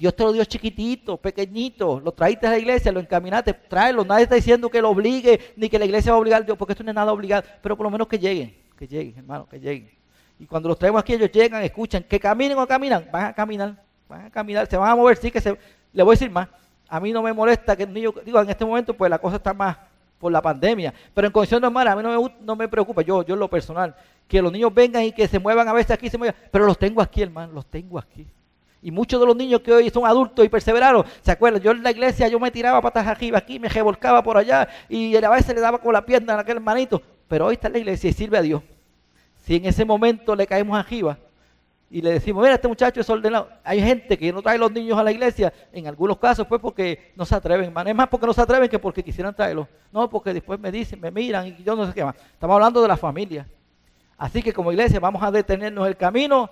Dios 0.00 0.16
te 0.16 0.24
lo 0.24 0.32
dio 0.32 0.42
chiquitito, 0.46 1.18
pequeñito, 1.18 2.00
lo 2.00 2.12
traíste 2.12 2.46
a 2.46 2.50
la 2.52 2.58
iglesia, 2.58 2.90
lo 2.90 3.00
encaminaste, 3.00 3.52
tráelo. 3.52 4.02
Nadie 4.02 4.22
está 4.22 4.34
diciendo 4.34 4.70
que 4.70 4.80
lo 4.80 4.88
obligue, 4.88 5.52
ni 5.56 5.68
que 5.68 5.78
la 5.78 5.84
iglesia 5.84 6.12
va 6.12 6.16
a 6.16 6.20
obligar 6.20 6.40
a 6.40 6.44
Dios, 6.46 6.56
porque 6.56 6.72
esto 6.72 6.82
no 6.82 6.90
es 6.90 6.94
nada 6.94 7.12
obligado, 7.12 7.42
pero 7.60 7.76
por 7.76 7.84
lo 7.84 7.90
menos 7.90 8.08
que 8.08 8.18
lleguen, 8.18 8.56
que 8.78 8.86
lleguen, 8.86 9.18
hermano, 9.18 9.46
que 9.46 9.60
lleguen. 9.60 9.90
Y 10.38 10.46
cuando 10.46 10.70
los 10.70 10.78
traemos 10.78 11.02
aquí, 11.02 11.12
ellos 11.12 11.30
llegan, 11.30 11.62
escuchan, 11.62 12.02
que 12.02 12.18
caminen 12.18 12.56
o 12.56 12.66
caminan, 12.66 13.10
van 13.12 13.26
a 13.26 13.34
caminar, 13.34 13.76
van 14.08 14.24
a 14.24 14.30
caminar, 14.30 14.66
se 14.68 14.78
van 14.78 14.88
a 14.88 14.96
mover, 14.96 15.18
sí 15.18 15.30
que 15.30 15.38
se, 15.38 15.50
le 15.92 16.02
voy 16.02 16.12
a 16.12 16.14
decir 16.14 16.30
más, 16.30 16.48
a 16.88 16.98
mí 16.98 17.12
no 17.12 17.20
me 17.20 17.34
molesta 17.34 17.76
que 17.76 17.82
el 17.82 17.92
niño, 17.92 18.14
digo, 18.24 18.40
en 18.40 18.48
este 18.48 18.64
momento 18.64 18.94
pues 18.94 19.10
la 19.10 19.18
cosa 19.18 19.36
está 19.36 19.52
más 19.52 19.76
por 20.18 20.32
la 20.32 20.40
pandemia, 20.40 20.94
pero 21.12 21.26
en 21.26 21.32
condición 21.34 21.60
normal 21.60 21.88
a 21.88 21.94
mí 21.94 22.02
no 22.02 22.22
me, 22.22 22.34
no 22.40 22.56
me 22.56 22.68
preocupa, 22.68 23.02
yo, 23.02 23.22
yo 23.22 23.34
en 23.34 23.40
lo 23.40 23.50
personal, 23.50 23.94
que 24.26 24.40
los 24.40 24.50
niños 24.50 24.72
vengan 24.72 25.02
y 25.02 25.12
que 25.12 25.28
se 25.28 25.38
muevan 25.38 25.68
a 25.68 25.74
veces 25.74 25.90
aquí, 25.90 26.08
se 26.08 26.16
muevan, 26.16 26.36
pero 26.50 26.64
los 26.64 26.78
tengo 26.78 27.02
aquí, 27.02 27.20
hermano, 27.20 27.52
los 27.52 27.66
tengo 27.66 27.98
aquí. 27.98 28.26
Y 28.82 28.90
muchos 28.90 29.20
de 29.20 29.26
los 29.26 29.36
niños 29.36 29.60
que 29.60 29.72
hoy 29.72 29.90
son 29.90 30.06
adultos 30.06 30.44
y 30.44 30.48
perseveraron, 30.48 31.04
¿se 31.20 31.30
acuerdan? 31.30 31.60
Yo 31.60 31.72
en 31.72 31.82
la 31.82 31.90
iglesia 31.90 32.28
yo 32.28 32.40
me 32.40 32.50
tiraba 32.50 32.80
patas 32.80 33.06
arriba 33.06 33.38
aquí, 33.38 33.58
me 33.58 33.68
revolcaba 33.68 34.22
por 34.22 34.38
allá 34.38 34.68
y 34.88 35.14
a 35.16 35.28
veces 35.28 35.54
le 35.54 35.60
daba 35.60 35.78
con 35.78 35.92
la 35.92 36.04
pierna 36.04 36.34
a 36.34 36.40
aquel 36.40 36.56
hermanito. 36.56 37.02
Pero 37.28 37.46
hoy 37.46 37.54
está 37.54 37.66
en 37.66 37.74
la 37.74 37.78
iglesia 37.80 38.08
y 38.08 38.12
sirve 38.12 38.38
a 38.38 38.42
Dios. 38.42 38.62
Si 39.44 39.56
en 39.56 39.66
ese 39.66 39.84
momento 39.84 40.34
le 40.34 40.46
caemos 40.46 40.78
arriba 40.78 41.18
y 41.90 42.00
le 42.00 42.12
decimos, 42.12 42.42
mira, 42.42 42.54
este 42.54 42.68
muchacho 42.68 43.00
es 43.00 43.10
ordenado. 43.10 43.50
Hay 43.64 43.82
gente 43.82 44.16
que 44.16 44.32
no 44.32 44.40
trae 44.40 44.56
los 44.56 44.72
niños 44.72 44.98
a 44.98 45.02
la 45.02 45.12
iglesia, 45.12 45.52
en 45.72 45.86
algunos 45.86 46.16
casos 46.18 46.46
pues 46.46 46.60
porque 46.60 47.12
no 47.16 47.26
se 47.26 47.34
atreven. 47.34 47.72
Es 47.86 47.94
más 47.94 48.08
porque 48.08 48.26
no 48.26 48.32
se 48.32 48.40
atreven 48.40 48.68
que 48.68 48.78
porque 48.78 49.04
quisieran 49.04 49.34
traerlos. 49.34 49.68
No, 49.92 50.08
porque 50.08 50.32
después 50.32 50.58
me 50.58 50.72
dicen, 50.72 51.00
me 51.00 51.10
miran 51.10 51.48
y 51.48 51.62
yo 51.62 51.76
no 51.76 51.86
sé 51.86 51.92
qué 51.92 52.04
más. 52.04 52.14
Estamos 52.16 52.54
hablando 52.54 52.80
de 52.80 52.88
la 52.88 52.96
familia. 52.96 53.46
Así 54.16 54.42
que 54.42 54.52
como 54.52 54.72
iglesia 54.72 55.00
vamos 55.00 55.22
a 55.22 55.30
detenernos 55.30 55.86
el 55.86 55.96
camino 55.96 56.50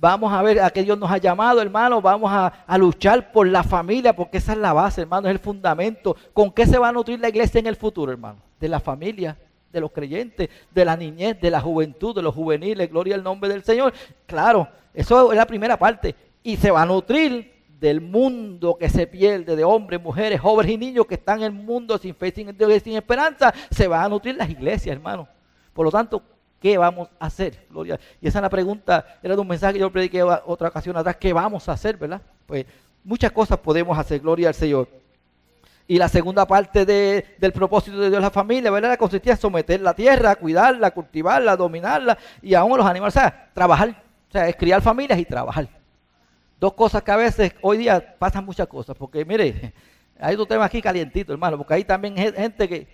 Vamos 0.00 0.32
a 0.32 0.42
ver 0.42 0.60
a 0.60 0.70
qué 0.70 0.82
Dios 0.82 0.98
nos 0.98 1.10
ha 1.10 1.18
llamado, 1.18 1.62
hermano. 1.62 2.00
Vamos 2.02 2.30
a, 2.32 2.78
luchar 2.78 3.32
por 3.32 3.46
la 3.46 3.62
familia, 3.62 4.14
porque 4.14 4.38
esa 4.38 4.52
es 4.52 4.58
la 4.58 4.72
base, 4.72 5.02
hermano, 5.02 5.28
es 5.28 5.32
el 5.32 5.38
fundamento. 5.38 6.16
¿Con 6.32 6.50
qué 6.50 6.66
se 6.66 6.78
va 6.78 6.88
a 6.88 6.92
nutrir 6.92 7.20
la 7.20 7.28
iglesia 7.28 7.58
en 7.58 7.66
el 7.66 7.76
futuro, 7.76 8.12
hermano? 8.12 8.38
De 8.60 8.68
la 8.68 8.80
familia, 8.80 9.36
de 9.72 9.80
los 9.80 9.92
creyentes, 9.92 10.48
de 10.70 10.84
la 10.84 10.96
niñez, 10.96 11.40
de 11.40 11.50
la 11.50 11.60
juventud, 11.60 12.14
de 12.14 12.22
los 12.22 12.34
juveniles. 12.34 12.90
Gloria 12.90 13.14
al 13.14 13.22
nombre 13.22 13.48
del 13.48 13.62
Señor. 13.62 13.94
Claro, 14.26 14.68
eso 14.92 15.32
es 15.32 15.36
la 15.36 15.46
primera 15.46 15.78
parte. 15.78 16.14
Y 16.42 16.56
se 16.56 16.70
va 16.70 16.82
a 16.82 16.86
nutrir 16.86 17.54
del 17.80 18.00
mundo 18.00 18.76
que 18.78 18.88
se 18.88 19.06
pierde, 19.06 19.56
de 19.56 19.64
hombres, 19.64 20.02
mujeres, 20.02 20.40
jóvenes 20.40 20.72
y 20.72 20.78
niños 20.78 21.06
que 21.06 21.14
están 21.14 21.38
en 21.38 21.44
el 21.44 21.52
mundo 21.52 21.98
sin 21.98 22.14
fe, 22.14 22.30
sin, 22.30 22.56
sin 22.82 22.96
esperanza. 22.96 23.54
Se 23.70 23.88
van 23.88 24.04
a 24.04 24.08
nutrir 24.08 24.36
las 24.36 24.50
iglesias, 24.50 24.94
hermano. 24.94 25.28
Por 25.72 25.86
lo 25.86 25.90
tanto, 25.90 26.22
¿Qué 26.64 26.78
vamos 26.78 27.10
a 27.20 27.26
hacer? 27.26 27.66
Gloria. 27.68 28.00
Y 28.22 28.26
esa 28.26 28.38
es 28.38 28.42
la 28.42 28.48
pregunta, 28.48 29.18
era 29.22 29.34
de 29.34 29.40
un 29.42 29.46
mensaje 29.46 29.74
que 29.74 29.80
yo 29.80 29.92
prediqué 29.92 30.22
otra 30.22 30.68
ocasión 30.68 30.96
atrás. 30.96 31.14
¿Qué 31.16 31.30
vamos 31.30 31.68
a 31.68 31.72
hacer, 31.72 31.98
verdad? 31.98 32.22
Pues 32.46 32.64
muchas 33.04 33.32
cosas 33.32 33.58
podemos 33.58 33.98
hacer, 33.98 34.20
gloria 34.20 34.48
al 34.48 34.54
Señor. 34.54 34.88
Y 35.86 35.98
la 35.98 36.08
segunda 36.08 36.46
parte 36.46 36.86
del 36.86 37.52
propósito 37.52 37.98
de 37.98 38.08
Dios 38.08 38.22
la 38.22 38.30
familia, 38.30 38.70
¿verdad? 38.70 38.96
Consistía 38.96 39.34
en 39.34 39.38
someter 39.38 39.78
la 39.82 39.92
tierra, 39.92 40.36
cuidarla, 40.36 40.90
cultivarla, 40.92 41.54
dominarla 41.54 42.16
y 42.40 42.54
aún 42.54 42.78
los 42.78 42.86
animales. 42.86 43.14
O 43.14 43.20
sea, 43.20 43.50
trabajar, 43.52 44.02
o 44.30 44.32
sea, 44.32 44.48
es 44.48 44.56
criar 44.56 44.80
familias 44.80 45.18
y 45.18 45.26
trabajar. 45.26 45.68
Dos 46.58 46.72
cosas 46.72 47.02
que 47.02 47.10
a 47.10 47.16
veces 47.16 47.52
hoy 47.60 47.76
día 47.76 48.16
pasan 48.18 48.42
muchas 48.42 48.68
cosas. 48.68 48.96
Porque 48.96 49.22
mire, 49.26 49.74
hay 50.18 50.32
otro 50.32 50.46
tema 50.46 50.64
aquí 50.64 50.80
calientito, 50.80 51.30
hermano, 51.30 51.58
porque 51.58 51.74
hay 51.74 51.84
también 51.84 52.16
gente 52.16 52.66
que 52.66 52.88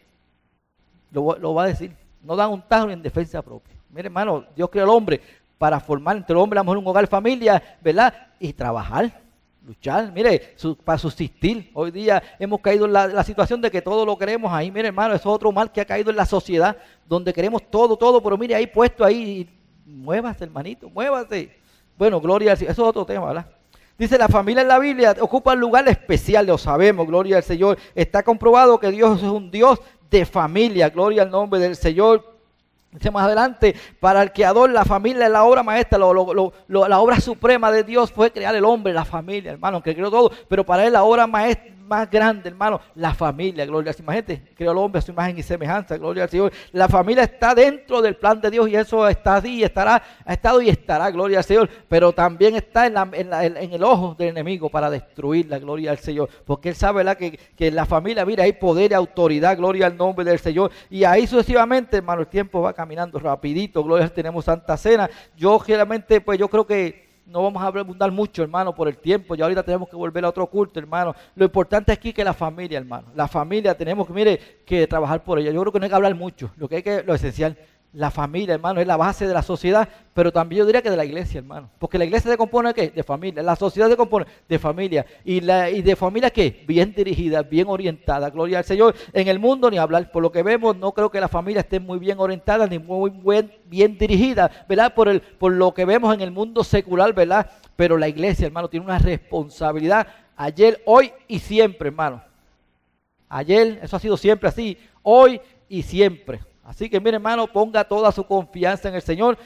lo, 1.12 1.38
lo 1.38 1.54
va 1.54 1.62
a 1.62 1.66
decir 1.68 1.99
no 2.22 2.36
dan 2.36 2.50
un 2.50 2.62
tajo 2.62 2.90
en 2.90 3.02
defensa 3.02 3.42
propia. 3.42 3.74
Mire, 3.90 4.06
hermano, 4.06 4.44
Dios 4.54 4.68
creó 4.70 4.84
al 4.84 4.90
hombre 4.90 5.20
para 5.58 5.80
formar 5.80 6.16
entre 6.16 6.32
el 6.32 6.38
hombre 6.38 6.56
y 6.56 6.58
la 6.58 6.62
mujer 6.62 6.78
un 6.78 6.86
hogar, 6.86 7.06
familia, 7.06 7.62
¿verdad? 7.82 8.14
Y 8.38 8.52
trabajar, 8.52 9.20
luchar, 9.66 10.10
mire, 10.12 10.54
para 10.84 10.98
subsistir. 10.98 11.70
Hoy 11.74 11.90
día 11.90 12.22
hemos 12.38 12.60
caído 12.60 12.86
en 12.86 12.92
la, 12.92 13.24
situación 13.24 13.60
de 13.60 13.70
que 13.70 13.82
todo 13.82 14.06
lo 14.06 14.16
queremos 14.16 14.52
ahí. 14.52 14.70
Mire, 14.70 14.88
hermano, 14.88 15.14
eso 15.14 15.28
es 15.28 15.34
otro 15.34 15.52
mal 15.52 15.70
que 15.70 15.80
ha 15.80 15.84
caído 15.84 16.10
en 16.10 16.16
la 16.16 16.26
sociedad, 16.26 16.76
donde 17.06 17.32
queremos 17.32 17.62
todo, 17.70 17.96
todo, 17.96 18.22
pero 18.22 18.38
mire, 18.38 18.54
ahí 18.54 18.66
puesto 18.66 19.04
ahí, 19.04 19.48
muévase, 19.84 20.44
hermanito, 20.44 20.88
muévase. 20.88 21.50
Bueno, 21.98 22.20
gloria 22.20 22.52
al 22.52 22.56
Señor, 22.56 22.72
eso 22.72 22.82
es 22.82 22.88
otro 22.88 23.04
tema, 23.04 23.26
¿verdad? 23.26 23.46
Dice, 23.98 24.16
la 24.16 24.28
familia 24.28 24.62
en 24.62 24.68
la 24.68 24.78
Biblia 24.78 25.14
ocupa 25.20 25.52
un 25.52 25.60
lugar 25.60 25.86
especial, 25.86 26.46
lo 26.46 26.56
sabemos, 26.56 27.06
gloria 27.06 27.36
al 27.36 27.42
Señor. 27.42 27.76
Está 27.94 28.22
comprobado 28.22 28.80
que 28.80 28.90
Dios 28.90 29.18
es 29.18 29.28
un 29.28 29.50
Dios 29.50 29.78
de 30.10 30.26
familia. 30.26 30.90
Gloria 30.90 31.22
al 31.22 31.30
nombre 31.30 31.60
del 31.60 31.76
Señor. 31.76 32.30
Dice 32.92 33.10
más 33.12 33.24
adelante, 33.24 33.76
para 34.00 34.20
el 34.20 34.32
creador 34.32 34.68
la 34.70 34.84
familia 34.84 35.26
es 35.26 35.30
la 35.30 35.44
obra 35.44 35.62
maestra, 35.62 35.96
la 35.96 36.98
obra 37.00 37.20
suprema 37.20 37.70
de 37.70 37.84
Dios 37.84 38.10
fue 38.10 38.32
crear 38.32 38.52
el 38.56 38.64
hombre, 38.64 38.92
la 38.92 39.04
familia, 39.04 39.52
hermano, 39.52 39.80
que 39.80 39.94
creó 39.94 40.10
todo, 40.10 40.32
pero 40.48 40.66
para 40.66 40.84
él 40.84 40.94
la 40.94 41.04
obra 41.04 41.28
maestra, 41.28 41.70
más 41.90 42.08
grande, 42.08 42.48
hermano, 42.48 42.80
la 42.94 43.12
familia, 43.12 43.66
gloria 43.66 43.90
al 43.90 43.96
Señor. 43.96 44.14
Imagínate, 44.14 44.54
creó 44.54 44.70
el 44.70 44.78
hombre 44.78 45.00
a 45.00 45.02
su 45.02 45.10
imagen 45.10 45.36
y 45.36 45.42
semejanza, 45.42 45.98
gloria 45.98 46.22
al 46.22 46.30
Señor. 46.30 46.52
La 46.70 46.88
familia 46.88 47.24
está 47.24 47.52
dentro 47.52 48.00
del 48.00 48.14
plan 48.14 48.40
de 48.40 48.48
Dios 48.48 48.68
y 48.68 48.76
eso 48.76 49.08
está 49.08 49.36
ahí, 49.36 49.64
estará, 49.64 50.00
ha 50.24 50.32
estado 50.32 50.62
y 50.62 50.68
estará, 50.68 51.10
gloria 51.10 51.38
al 51.38 51.44
Señor. 51.44 51.68
Pero 51.88 52.12
también 52.12 52.54
está 52.54 52.86
en, 52.86 53.72
el 53.72 53.82
ojo 53.82 54.14
del 54.16 54.28
enemigo 54.28 54.70
para 54.70 54.88
destruir 54.88 55.48
la 55.48 55.58
gloria 55.58 55.90
al 55.90 55.98
Señor. 55.98 56.28
Porque 56.46 56.68
él 56.68 56.76
sabe 56.76 56.98
¿verdad? 56.98 57.16
Que, 57.16 57.32
que 57.56 57.66
en 57.66 57.74
la 57.74 57.86
familia, 57.86 58.24
mira, 58.24 58.44
hay 58.44 58.52
poder 58.52 58.92
y 58.92 58.94
autoridad, 58.94 59.56
gloria 59.56 59.86
al 59.86 59.96
nombre 59.96 60.24
del 60.24 60.38
Señor. 60.38 60.70
Y 60.88 61.02
ahí 61.02 61.26
sucesivamente, 61.26 61.96
hermano, 61.96 62.20
el 62.20 62.28
tiempo 62.28 62.62
va 62.62 62.72
caminando 62.72 63.18
rapidito, 63.18 63.82
gloria, 63.82 64.08
tenemos 64.08 64.44
Santa 64.44 64.76
Cena. 64.76 65.10
Yo 65.36 65.60
realmente, 65.66 66.20
pues 66.20 66.38
yo 66.38 66.48
creo 66.48 66.64
que 66.64 67.09
no 67.30 67.42
vamos 67.44 67.62
a 67.62 67.66
abundar 67.66 68.10
mucho, 68.10 68.42
hermano, 68.42 68.74
por 68.74 68.88
el 68.88 68.98
tiempo. 68.98 69.34
Ya 69.34 69.44
ahorita 69.44 69.62
tenemos 69.62 69.88
que 69.88 69.96
volver 69.96 70.24
a 70.24 70.28
otro 70.28 70.46
culto, 70.46 70.80
hermano. 70.80 71.14
Lo 71.36 71.44
importante 71.44 71.92
aquí 71.92 72.08
es 72.08 72.14
que 72.14 72.24
la 72.24 72.34
familia, 72.34 72.78
hermano. 72.78 73.08
La 73.14 73.28
familia 73.28 73.76
tenemos 73.76 74.06
que, 74.06 74.12
mire, 74.12 74.40
que 74.66 74.86
trabajar 74.86 75.22
por 75.22 75.38
ella. 75.38 75.52
Yo 75.52 75.60
creo 75.60 75.72
que 75.72 75.78
no 75.78 75.84
hay 75.84 75.90
que 75.90 75.96
hablar 75.96 76.14
mucho. 76.14 76.50
Lo 76.56 76.68
que 76.68 76.76
hay 76.76 76.82
que, 76.82 77.02
lo 77.04 77.14
esencial, 77.14 77.56
la 77.92 78.10
familia, 78.12 78.54
hermano, 78.54 78.80
es 78.80 78.86
la 78.86 78.96
base 78.96 79.26
de 79.26 79.34
la 79.34 79.42
sociedad, 79.42 79.88
pero 80.14 80.32
también 80.32 80.60
yo 80.60 80.66
diría 80.66 80.80
que 80.80 80.90
de 80.90 80.96
la 80.96 81.04
iglesia, 81.04 81.38
hermano. 81.38 81.68
Porque 81.78 81.98
la 81.98 82.04
iglesia 82.04 82.30
se 82.30 82.36
compone 82.36 82.68
de 82.68 82.74
qué? 82.74 82.90
De 82.90 83.02
familia. 83.02 83.42
La 83.42 83.56
sociedad 83.56 83.88
se 83.88 83.96
compone 83.96 84.26
de 84.48 84.58
familia. 84.60 85.04
¿Y, 85.24 85.40
la, 85.40 85.68
y 85.70 85.82
de 85.82 85.96
familia 85.96 86.30
qué? 86.30 86.64
Bien 86.68 86.94
dirigida, 86.94 87.42
bien 87.42 87.66
orientada. 87.68 88.30
Gloria 88.30 88.58
al 88.58 88.64
Señor. 88.64 88.94
En 89.12 89.26
el 89.26 89.40
mundo 89.40 89.68
ni 89.70 89.78
hablar. 89.78 90.12
Por 90.12 90.22
lo 90.22 90.30
que 90.30 90.44
vemos, 90.44 90.76
no 90.76 90.92
creo 90.92 91.10
que 91.10 91.20
la 91.20 91.26
familia 91.28 91.60
esté 91.60 91.80
muy 91.80 91.98
bien 91.98 92.20
orientada 92.20 92.68
ni 92.68 92.78
muy 92.78 93.10
buen, 93.10 93.52
bien 93.66 93.98
dirigida, 93.98 94.50
¿verdad? 94.68 94.94
Por, 94.94 95.08
el, 95.08 95.20
por 95.20 95.52
lo 95.52 95.74
que 95.74 95.84
vemos 95.84 96.14
en 96.14 96.20
el 96.20 96.30
mundo 96.30 96.62
secular, 96.62 97.12
¿verdad? 97.12 97.50
Pero 97.74 97.98
la 97.98 98.06
iglesia, 98.06 98.46
hermano, 98.46 98.68
tiene 98.68 98.86
una 98.86 98.98
responsabilidad 98.98 100.06
ayer, 100.36 100.80
hoy 100.86 101.12
y 101.26 101.40
siempre, 101.40 101.88
hermano. 101.88 102.22
Ayer, 103.28 103.80
eso 103.82 103.96
ha 103.96 104.00
sido 104.00 104.16
siempre 104.16 104.48
así. 104.48 104.78
Hoy 105.02 105.40
y 105.68 105.82
siempre. 105.82 106.40
Así 106.64 106.88
que, 106.88 107.00
mire, 107.00 107.16
hermano, 107.16 107.46
ponga 107.46 107.84
toda 107.84 108.12
su 108.12 108.24
confianza 108.24 108.88
en 108.88 108.94
el 108.94 109.02
Señor. 109.02 109.38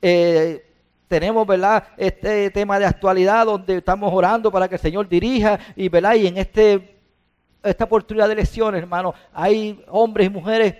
Eh, 0.00 0.64
tenemos, 1.08 1.46
¿verdad? 1.46 1.84
Este 1.96 2.50
tema 2.50 2.78
de 2.78 2.86
actualidad 2.86 3.44
donde 3.44 3.78
estamos 3.78 4.12
orando 4.12 4.50
para 4.50 4.68
que 4.68 4.76
el 4.76 4.80
Señor 4.80 5.08
dirija 5.08 5.58
y, 5.74 5.88
¿verdad? 5.88 6.14
Y 6.14 6.28
en 6.28 6.36
este, 6.38 6.96
esta 7.62 7.84
oportunidad 7.84 8.28
de 8.28 8.34
elecciones, 8.34 8.80
hermano, 8.80 9.14
hay 9.32 9.84
hombres 9.88 10.28
y 10.28 10.30
mujeres 10.30 10.74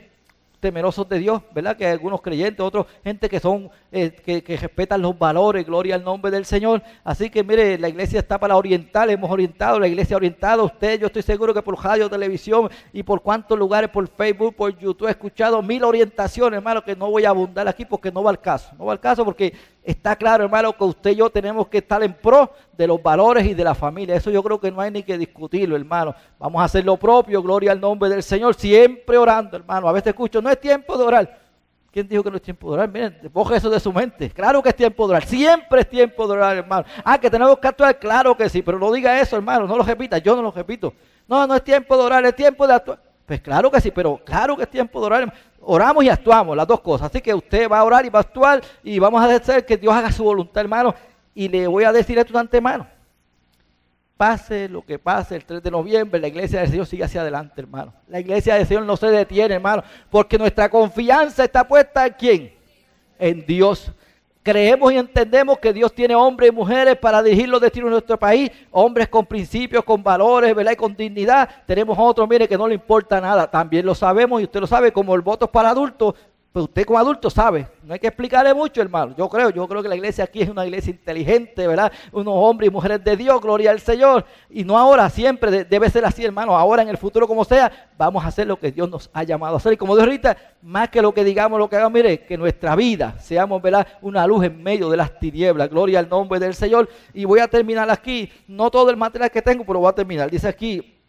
temerosos 0.61 1.08
de 1.08 1.18
Dios, 1.18 1.42
¿verdad? 1.52 1.76
Que 1.76 1.86
hay 1.86 1.92
algunos 1.92 2.20
creyentes, 2.20 2.61
otros 2.61 2.86
gente 3.02 3.28
que 3.28 3.40
son, 3.40 3.70
eh, 3.90 4.11
que, 4.11 4.56
respetan 4.56 5.00
los 5.00 5.18
valores, 5.18 5.66
gloria 5.66 5.94
al 5.94 6.04
nombre 6.04 6.30
del 6.30 6.44
Señor. 6.44 6.82
Así 7.02 7.30
que 7.30 7.42
mire, 7.42 7.78
la 7.78 7.88
iglesia 7.88 8.20
está 8.20 8.38
para 8.38 8.56
orientar, 8.56 9.08
hemos 9.11 9.30
orientado, 9.30 9.80
la 9.80 9.88
iglesia 9.88 10.14
ha 10.14 10.18
orientado 10.18 10.62
a 10.62 10.66
usted, 10.66 11.00
yo 11.00 11.06
estoy 11.06 11.22
seguro 11.22 11.54
que 11.54 11.62
por 11.62 11.82
radio, 11.82 12.08
televisión 12.08 12.70
y 12.92 13.02
por 13.02 13.22
cuántos 13.22 13.58
lugares, 13.58 13.90
por 13.90 14.06
Facebook, 14.06 14.54
por 14.54 14.78
YouTube, 14.78 15.08
he 15.08 15.12
escuchado 15.12 15.62
mil 15.62 15.82
orientaciones, 15.82 16.58
hermano, 16.58 16.84
que 16.84 16.94
no 16.94 17.11
voy 17.11 17.24
a 17.24 17.30
abundar 17.30 17.66
aquí 17.66 17.84
porque 17.84 18.12
no 18.12 18.22
va 18.22 18.30
al 18.30 18.40
caso, 18.40 18.70
no 18.78 18.84
va 18.84 18.92
al 18.92 19.00
caso 19.00 19.24
porque 19.24 19.54
está 19.82 20.16
claro, 20.16 20.44
hermano, 20.44 20.76
que 20.76 20.84
usted 20.84 21.10
y 21.10 21.16
yo 21.16 21.30
tenemos 21.30 21.68
que 21.68 21.78
estar 21.78 22.02
en 22.02 22.12
pro 22.12 22.50
de 22.76 22.86
los 22.86 23.02
valores 23.02 23.46
y 23.46 23.54
de 23.54 23.64
la 23.64 23.74
familia. 23.74 24.14
Eso 24.14 24.30
yo 24.30 24.42
creo 24.42 24.60
que 24.60 24.70
no 24.70 24.80
hay 24.80 24.90
ni 24.90 25.02
que 25.02 25.16
discutirlo, 25.16 25.76
hermano. 25.76 26.14
Vamos 26.38 26.60
a 26.60 26.64
hacer 26.64 26.84
lo 26.84 26.96
propio, 26.96 27.42
gloria 27.42 27.72
al 27.72 27.80
nombre 27.80 28.08
del 28.08 28.22
Señor, 28.22 28.54
siempre 28.54 29.16
orando, 29.16 29.56
hermano. 29.56 29.88
A 29.88 29.92
veces 29.92 30.08
escucho, 30.08 30.40
no 30.40 30.50
es 30.50 30.60
tiempo 30.60 30.96
de 30.96 31.04
orar. 31.04 31.40
¿Quién 31.92 32.06
dijo 32.06 32.22
que 32.22 32.30
no 32.30 32.36
es 32.36 32.42
tiempo 32.42 32.68
de 32.68 32.74
orar? 32.74 32.88
Miren, 32.88 33.30
coge 33.32 33.56
eso 33.56 33.68
de 33.68 33.80
su 33.80 33.92
mente. 33.92 34.30
Claro 34.30 34.62
que 34.62 34.68
es 34.68 34.76
tiempo 34.76 35.08
de 35.08 35.14
orar. 35.14 35.26
Siempre 35.26 35.80
es 35.80 35.88
tiempo 35.88 36.24
de 36.26 36.34
orar, 36.34 36.56
hermano. 36.56 36.84
Ah, 37.04 37.18
que 37.18 37.28
tenemos 37.28 37.58
que 37.58 37.66
actuar. 37.66 37.98
Claro 37.98 38.36
que 38.36 38.48
sí. 38.48 38.62
Pero 38.62 38.78
no 38.78 38.92
diga 38.92 39.20
eso, 39.20 39.34
hermano. 39.34 39.66
No 39.66 39.76
lo 39.76 39.82
repita. 39.82 40.18
Yo 40.18 40.36
no 40.36 40.42
lo 40.42 40.52
repito. 40.52 40.94
No, 41.26 41.44
no 41.48 41.54
es 41.56 41.64
tiempo 41.64 41.96
de 41.96 42.02
orar. 42.04 42.24
Es 42.24 42.36
tiempo 42.36 42.64
de 42.64 42.74
actuar. 42.74 43.00
Pues 43.26 43.40
claro 43.40 43.70
que 43.70 43.80
sí, 43.80 43.90
pero 43.90 44.20
claro 44.24 44.56
que 44.56 44.64
es 44.64 44.70
tiempo 44.70 45.00
de 45.00 45.06
orar. 45.06 45.34
Oramos 45.61 46.04
y 46.04 46.08
actuamos, 46.08 46.56
las 46.56 46.66
dos 46.66 46.80
cosas. 46.80 47.08
Así 47.08 47.20
que 47.20 47.34
usted 47.34 47.68
va 47.70 47.78
a 47.78 47.84
orar 47.84 48.04
y 48.04 48.08
va 48.08 48.20
a 48.20 48.22
actuar 48.22 48.62
y 48.82 48.98
vamos 48.98 49.22
a 49.22 49.34
hacer 49.34 49.64
que 49.64 49.76
Dios 49.76 49.94
haga 49.94 50.11
su 50.11 50.24
voluntad, 50.24 50.62
hermano. 50.62 50.94
Y 51.34 51.48
le 51.48 51.66
voy 51.66 51.84
a 51.84 51.92
decir 51.92 52.18
esto 52.18 52.32
de 52.32 52.38
antemano. 52.38 52.86
Pase 54.16 54.68
lo 54.68 54.82
que 54.84 54.98
pase 54.98 55.36
el 55.36 55.44
3 55.44 55.62
de 55.62 55.70
noviembre, 55.70 56.20
la 56.20 56.28
iglesia 56.28 56.61
del 56.61 56.68
Señor 56.70 56.86
sigue 56.86 57.04
hacia 57.04 57.22
adelante, 57.22 57.61
hermano. 57.61 57.94
La 58.06 58.20
iglesia 58.20 58.54
del 58.54 58.66
Señor 58.66 58.84
no 58.84 58.96
se 58.96 59.06
detiene, 59.06 59.54
hermano, 59.54 59.82
porque 60.11 60.36
nuestra 60.36 60.68
confianza 60.68 61.44
está 61.44 61.66
puesta 61.66 62.06
en 62.06 62.12
quién? 62.18 62.54
En 63.18 63.46
Dios. 63.46 63.92
Creemos 64.43 64.91
y 64.91 64.97
entendemos 64.97 65.59
que 65.59 65.70
Dios 65.70 65.93
tiene 65.93 66.14
hombres 66.14 66.51
y 66.51 66.55
mujeres 66.55 66.97
para 66.97 67.22
dirigir 67.22 67.47
los 67.47 67.61
destinos 67.61 67.88
de 67.88 67.93
nuestro 67.93 68.18
país, 68.18 68.51
hombres 68.70 69.09
con 69.09 69.26
principios, 69.26 69.84
con 69.84 70.03
valores, 70.03 70.55
¿verdad? 70.55 70.72
Y 70.72 70.76
con 70.76 70.97
dignidad. 70.97 71.47
Tenemos 71.66 71.97
otros, 72.01 72.26
mire, 72.26 72.49
que 72.49 72.57
no 72.57 72.66
le 72.66 72.74
importa 72.74 73.20
nada. 73.20 73.51
También 73.51 73.84
lo 73.84 73.95
sabemos 73.95 74.41
y 74.41 74.45
usted 74.45 74.61
lo 74.61 74.66
sabe, 74.66 74.93
como 74.93 75.14
el 75.14 75.20
voto 75.20 75.45
es 75.45 75.51
para 75.51 75.68
adultos, 75.68 76.14
pues 76.53 76.64
usted 76.64 76.84
como 76.84 76.98
adulto 76.98 77.30
sabe, 77.30 77.68
no 77.84 77.94
hay 77.94 78.01
que 78.01 78.09
explicarle 78.09 78.53
mucho, 78.53 78.82
hermano. 78.82 79.14
Yo 79.16 79.28
creo, 79.28 79.51
yo 79.51 79.68
creo 79.68 79.82
que 79.84 79.88
la 79.88 79.94
iglesia 79.94 80.24
aquí 80.24 80.42
es 80.42 80.48
una 80.48 80.66
iglesia 80.66 80.90
inteligente, 80.90 81.64
¿verdad? 81.64 81.92
Unos 82.11 82.34
hombres 82.36 82.68
y 82.68 82.72
mujeres 82.72 83.05
de 83.05 83.16
Dios, 83.16 83.40
gloria 83.40 83.70
al 83.70 83.78
Señor. 83.78 84.24
Y 84.48 84.64
no 84.64 84.76
ahora, 84.76 85.09
siempre 85.11 85.64
debe 85.64 85.88
ser 85.90 86.05
así, 86.05 86.24
hermano. 86.24 86.59
Ahora 86.59 86.82
en 86.82 86.88
el 86.88 86.96
futuro, 86.96 87.28
como 87.28 87.44
sea, 87.44 87.90
vamos 87.96 88.24
a 88.24 88.28
hacer 88.28 88.48
lo 88.48 88.59
que 88.59 88.72
Dios 88.72 88.90
nos 88.90 89.09
ha 89.12 89.22
llamado 89.22 89.55
a 89.55 89.57
hacer. 89.59 89.74
Y 89.74 89.76
como 89.76 89.94
Dios 89.94 90.09
ahorita, 90.09 90.36
más 90.62 90.88
que 90.88 91.01
lo 91.01 91.14
que 91.14 91.22
digamos, 91.22 91.57
lo 91.57 91.70
que 91.70 91.76
hagamos, 91.76 91.92
mire, 91.92 92.24
que 92.26 92.36
nuestra 92.36 92.74
vida 92.74 93.14
seamos, 93.20 93.62
¿verdad? 93.62 93.86
Una 94.03 94.26
luz 94.26 94.44
en 94.44 94.61
medio 94.61 94.90
de 94.90 94.96
las 94.96 95.20
tinieblas. 95.20 95.70
Gloria 95.70 96.01
al 96.01 96.09
nombre 96.09 96.40
del 96.40 96.55
Señor. 96.55 96.88
Y 97.14 97.26
voy 97.26 97.38
a 97.38 97.46
terminar 97.46 97.88
aquí, 97.90 98.28
no 98.48 98.72
todo 98.72 98.90
el 98.90 98.96
material 98.96 99.30
que 99.30 99.40
tengo, 99.40 99.64
pero 99.64 99.78
voy 99.78 99.88
a 99.88 99.92
terminar. 99.92 100.28
Dice 100.28 100.48
aquí, 100.48 100.99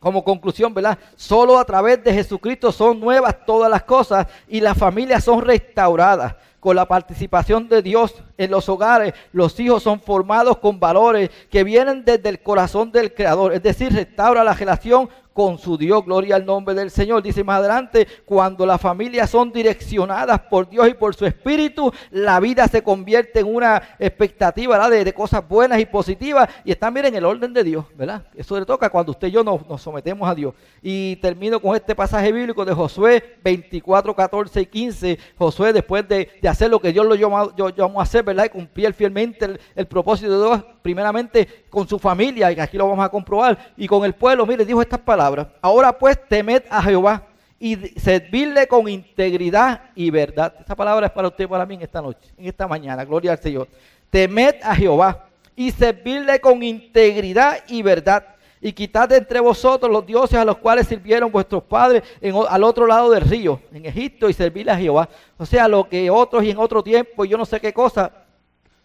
como 0.00 0.22
conclusión, 0.22 0.72
¿verdad? 0.72 0.98
Solo 1.16 1.58
a 1.58 1.64
través 1.64 2.02
de 2.04 2.12
Jesucristo 2.12 2.70
son 2.70 3.00
nuevas 3.00 3.34
todas 3.44 3.70
las 3.70 3.82
cosas 3.82 4.26
y 4.48 4.60
las 4.60 4.76
familias 4.76 5.24
son 5.24 5.42
restauradas. 5.42 6.34
Con 6.68 6.76
la 6.76 6.84
participación 6.84 7.66
de 7.66 7.80
Dios 7.80 8.14
en 8.36 8.50
los 8.50 8.68
hogares, 8.68 9.14
los 9.32 9.58
hijos 9.58 9.82
son 9.82 10.02
formados 10.02 10.58
con 10.58 10.78
valores 10.78 11.30
que 11.50 11.64
vienen 11.64 12.04
desde 12.04 12.28
el 12.28 12.42
corazón 12.42 12.92
del 12.92 13.14
Creador. 13.14 13.54
Es 13.54 13.62
decir, 13.62 13.90
restaura 13.90 14.44
la 14.44 14.52
relación 14.52 15.08
con 15.38 15.56
su 15.56 15.78
Dios. 15.78 16.04
Gloria 16.04 16.34
al 16.34 16.44
nombre 16.44 16.74
del 16.74 16.90
Señor. 16.90 17.22
Dice 17.22 17.44
más 17.44 17.60
adelante, 17.60 18.08
cuando 18.24 18.66
las 18.66 18.80
familias 18.80 19.30
son 19.30 19.52
direccionadas 19.52 20.40
por 20.40 20.68
Dios 20.68 20.88
y 20.88 20.94
por 20.94 21.14
su 21.14 21.26
Espíritu, 21.26 21.92
la 22.10 22.40
vida 22.40 22.66
se 22.66 22.82
convierte 22.82 23.38
en 23.38 23.54
una 23.54 23.80
expectativa 24.00 24.90
de, 24.90 25.14
cosas 25.14 25.48
buenas 25.48 25.78
y 25.78 25.86
positivas 25.86 26.48
y 26.64 26.72
están, 26.72 26.92
miren, 26.92 27.14
en 27.14 27.18
el 27.18 27.24
orden 27.24 27.52
de 27.52 27.62
Dios, 27.62 27.84
¿verdad? 27.94 28.24
Eso 28.34 28.58
le 28.58 28.66
toca 28.66 28.90
cuando 28.90 29.12
usted 29.12 29.28
y 29.28 29.30
yo 29.30 29.44
nos, 29.44 29.80
sometemos 29.80 30.28
a 30.28 30.34
Dios. 30.34 30.54
Y 30.82 31.14
termino 31.22 31.60
con 31.60 31.76
este 31.76 31.94
pasaje 31.94 32.32
bíblico 32.32 32.64
de 32.64 32.74
Josué 32.74 33.38
24, 33.44 34.16
14 34.16 34.60
y 34.60 34.66
15. 34.66 35.18
Josué, 35.38 35.72
después 35.72 36.08
de, 36.08 36.30
hacer 36.48 36.57
lo 36.66 36.80
que 36.80 36.92
Dios 36.92 37.06
lo 37.06 37.14
llamó, 37.14 37.54
yo, 37.54 37.68
a 37.68 38.02
hacer, 38.02 38.24
¿verdad? 38.24 38.46
Y 38.46 38.48
cumplir 38.48 38.92
fielmente 38.94 39.44
el, 39.44 39.60
el 39.76 39.86
propósito 39.86 40.30
de 40.30 40.46
Dios, 40.46 40.64
primeramente 40.82 41.66
con 41.68 41.86
su 41.86 41.98
familia, 41.98 42.50
y 42.50 42.58
aquí 42.58 42.76
lo 42.76 42.88
vamos 42.88 43.04
a 43.04 43.08
comprobar, 43.10 43.72
y 43.76 43.86
con 43.86 44.04
el 44.04 44.14
pueblo, 44.14 44.46
mire, 44.46 44.64
dijo 44.64 44.82
estas 44.82 45.00
palabras. 45.00 45.46
Ahora 45.60 45.96
pues 45.96 46.18
temed 46.26 46.62
a 46.70 46.82
Jehová 46.82 47.22
y 47.60 47.76
servirle 47.98 48.66
con 48.66 48.88
integridad 48.88 49.90
y 49.94 50.10
verdad. 50.10 50.54
Esta 50.58 50.74
palabra 50.74 51.06
es 51.06 51.12
para 51.12 51.28
usted 51.28 51.44
y 51.44 51.46
para 51.48 51.66
mí 51.66 51.74
en 51.74 51.82
esta 51.82 52.00
noche, 52.00 52.28
en 52.36 52.46
esta 52.46 52.66
mañana, 52.66 53.04
gloria 53.04 53.32
al 53.32 53.38
Señor. 53.38 53.68
Temed 54.10 54.56
a 54.62 54.74
Jehová 54.74 55.26
y 55.56 55.72
servirle 55.72 56.40
con 56.40 56.62
integridad 56.62 57.58
y 57.68 57.82
verdad. 57.82 58.24
Y 58.60 58.72
quitad 58.72 59.08
de 59.08 59.16
entre 59.16 59.40
vosotros 59.40 59.90
los 59.90 60.04
dioses 60.04 60.38
a 60.38 60.44
los 60.44 60.58
cuales 60.58 60.88
sirvieron 60.88 61.30
vuestros 61.30 61.62
padres 61.62 62.02
al 62.48 62.64
otro 62.64 62.86
lado 62.86 63.10
del 63.10 63.22
río, 63.22 63.60
en 63.72 63.86
Egipto, 63.86 64.28
y 64.28 64.32
servirle 64.32 64.72
a 64.72 64.76
Jehová. 64.76 65.08
O 65.36 65.46
sea, 65.46 65.68
lo 65.68 65.88
que 65.88 66.10
otros 66.10 66.42
y 66.42 66.50
en 66.50 66.58
otro 66.58 66.82
tiempo, 66.82 67.24
yo 67.24 67.38
no 67.38 67.44
sé 67.44 67.60
qué 67.60 67.72
cosa, 67.72 68.10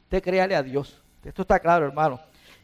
te 0.09 0.21
créale 0.21 0.55
a 0.55 0.61
Dios. 0.61 1.01
Esto 1.23 1.41
está 1.41 1.59
claro, 1.59 1.85
hermano. 1.87 2.19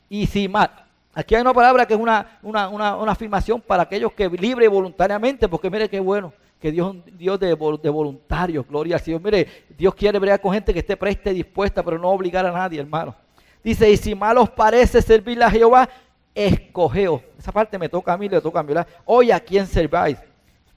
Y 0.08 0.28
si 0.28 0.48
mal, 0.48 0.70
aquí 1.14 1.34
hay 1.34 1.42
una 1.42 1.54
palabra 1.54 1.86
que 1.86 1.94
es 1.94 2.00
una, 2.00 2.40
una, 2.42 3.12
afirmación 3.12 3.62
para 3.62 3.84
aquellos 3.84 4.14
que 4.14 4.30
libre 4.30 4.68
voluntariamente, 4.68 5.48
porque 5.48 5.70
mire 5.70 5.90
qué 5.90 6.00
bueno, 6.00 6.32
que 6.60 6.72
Dios 6.72 6.90
es 6.90 6.94
un 6.94 7.18
Dios 7.18 7.40
de, 7.40 7.48
de, 7.48 7.90
voluntarios, 7.90 8.68
gloria 8.68 8.98
al 8.98 9.02
Señor. 9.02 9.22
Mire, 9.24 9.48
Dios 9.78 9.96
quiere 9.96 10.20
bregar 10.20 10.42
con 10.42 10.54
gente 10.54 10.74
que 10.74 10.80
esté 10.80 10.96
presta 10.96 11.32
y 11.32 11.36
dispuesta, 11.36 11.82
pero 11.82 11.98
no 11.98 12.10
obligar 12.10 12.46
a 12.46 12.52
nadie, 12.52 12.80
hermano. 12.80 13.16
Dice, 13.64 13.90
y 13.90 13.98
si 13.98 14.16
mal 14.16 14.38
os 14.38 14.50
parece 14.50 15.02
servirle 15.02 15.44
a 15.44 15.52
Jehová, 15.52 15.90
escogeos. 16.34 17.22
Esa 17.38 17.52
parte 17.52 17.78
me 17.78 17.90
toca 17.90 18.14
a 18.14 18.18
mí, 18.18 18.30
le 18.30 18.42
toca 18.42 18.60
a 18.60 18.64
mí. 18.64 18.74
Hoy 19.06 19.32
a 19.32 19.40
quién 19.40 19.68
serváis. 19.68 20.18